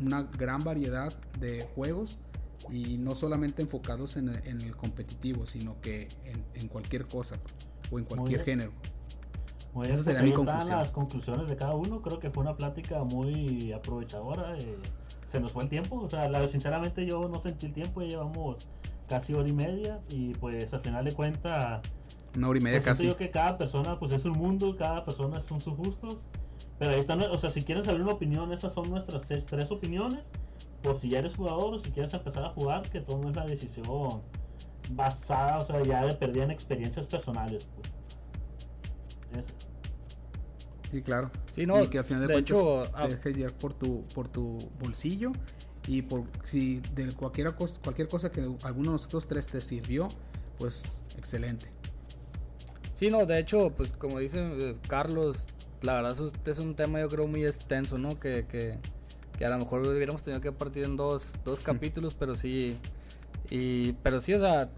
[0.00, 2.18] una gran variedad de juegos
[2.70, 6.08] y no solamente enfocados en el, competitivo, sino que
[6.54, 7.36] en, cualquier cosa
[7.90, 8.72] o en cualquier género.
[9.74, 12.00] Muy bien, Esas pues las conclusiones de cada uno.
[12.00, 14.56] Creo que fue una plática muy aprovechadora.
[14.56, 14.76] Eh,
[15.28, 15.96] se nos fue el tiempo.
[15.96, 18.00] O sea, sinceramente yo no sentí el tiempo.
[18.00, 18.68] Ya llevamos
[19.08, 21.82] casi hora y media y pues al final de cuentas
[22.36, 23.12] una hora y media pues, casi.
[23.14, 26.18] que cada persona pues es un mundo cada persona son sus gustos
[26.78, 30.20] pero ahí están o sea si quieres saber una opinión esas son nuestras tres opiniones
[30.82, 33.36] por si ya eres jugador o si quieres empezar a jugar que todo no es
[33.36, 34.22] la decisión
[34.90, 37.68] basada o sea ya de perder en experiencias personales
[39.32, 39.46] pues.
[40.90, 41.30] sí claro.
[41.52, 44.58] Sí no y que al final de, hecho te dejes llevar por tu por tu
[44.78, 45.32] bolsillo
[45.86, 50.08] y por si de cualquier cosa, cualquier cosa que alguno de nosotros tres te sirvió,
[50.58, 51.66] pues excelente.
[52.94, 55.46] Sí, no, de hecho, pues como dice eh, Carlos,
[55.82, 58.18] la verdad este es un tema yo creo muy extenso, ¿no?
[58.18, 58.78] Que, que,
[59.38, 62.78] que a lo mejor hubiéramos tenido que partir en dos, dos capítulos, pero sí,
[63.50, 64.70] y, pero sí, o sea,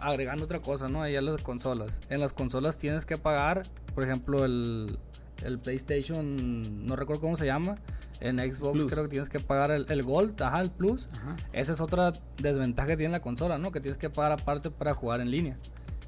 [0.00, 1.02] agregando otra cosa, ¿no?
[1.02, 2.00] Ahí a las consolas.
[2.08, 3.62] En las consolas tienes que pagar,
[3.94, 4.98] por ejemplo, el,
[5.42, 7.76] el PlayStation, no recuerdo cómo se llama.
[8.20, 11.08] En Xbox creo que tienes que pagar el, Gold, ajá, el Plus.
[11.52, 13.72] Esa es otra desventaja que tiene la consola, ¿no?
[13.72, 15.56] Que tienes que pagar aparte para jugar en línea.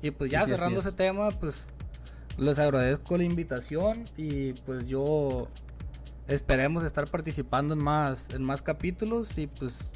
[0.02, 1.68] Y pues ya cerrando ese tema, pues
[2.36, 5.48] les agradezco la invitación y pues yo
[6.28, 9.92] esperemos estar participando en más, en más capítulos y pues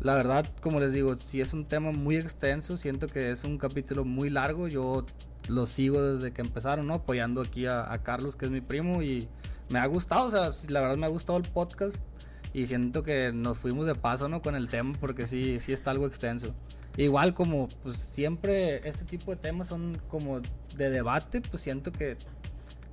[0.00, 3.58] la verdad, como les digo, si es un tema muy extenso, siento que es un
[3.58, 5.06] capítulo muy largo, yo
[5.48, 6.94] lo sigo desde que empezaron, ¿no?
[6.94, 9.28] Apoyando aquí a, Carlos, que es mi primo, y
[9.70, 12.04] me ha gustado, o sea, la verdad me ha gustado el podcast.
[12.52, 14.40] Y siento que nos fuimos de paso, ¿no?
[14.40, 16.54] Con el tema, porque sí, sí está algo extenso.
[16.96, 22.16] Igual como, pues siempre este tipo de temas son como de debate, pues siento que,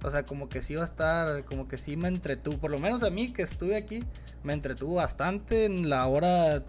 [0.04, 2.80] o sea, como que sí va a estar, como que sí me entretuvo, por lo
[2.80, 4.04] menos a mí que estuve aquí,
[4.44, 6.64] me entretuvo bastante en la hora,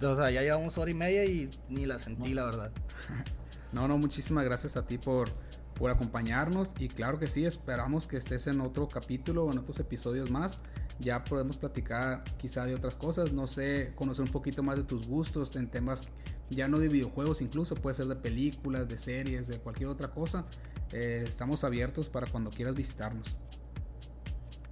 [0.00, 2.70] o sea, ya llevamos hora y media y ni la sentí, la verdad.
[3.72, 5.30] No, no, muchísimas gracias a ti por,
[5.74, 9.78] por acompañarnos y claro que sí, esperamos que estés en otro capítulo o en otros
[9.80, 10.60] episodios más.
[10.98, 15.06] Ya podemos platicar quizá de otras cosas, no sé, conocer un poquito más de tus
[15.06, 16.10] gustos en temas
[16.50, 20.44] ya no de videojuegos incluso, puede ser de películas, de series, de cualquier otra cosa.
[20.92, 23.38] Eh, estamos abiertos para cuando quieras visitarnos.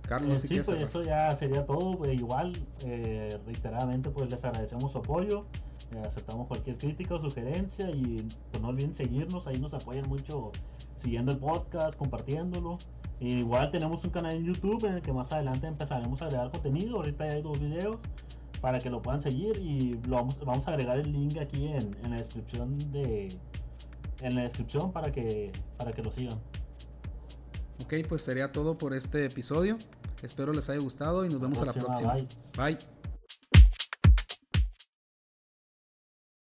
[0.09, 1.99] Carlos, eh, si sí, pues eso ya sería todo.
[1.99, 5.47] Pues, igual, eh, reiteradamente, pues les agradecemos su apoyo.
[6.01, 9.47] Aceptamos cualquier crítica o sugerencia y pues no olviden seguirnos.
[9.47, 10.53] Ahí nos apoyan mucho
[10.97, 12.79] siguiendo el podcast, compartiéndolo.
[13.21, 16.97] igual tenemos un canal en YouTube en el que más adelante empezaremos a agregar contenido.
[16.97, 17.99] Ahorita hay dos videos
[18.61, 21.97] para que lo puedan seguir y lo vamos, vamos a agregar el link aquí en,
[22.03, 23.29] en, la descripción de
[24.21, 26.39] en la descripción para que para que lo sigan.
[27.85, 29.77] Ok, pues sería todo por este episodio.
[30.23, 32.15] Espero les haya gustado y nos vemos a la próxima.
[32.57, 32.79] bye.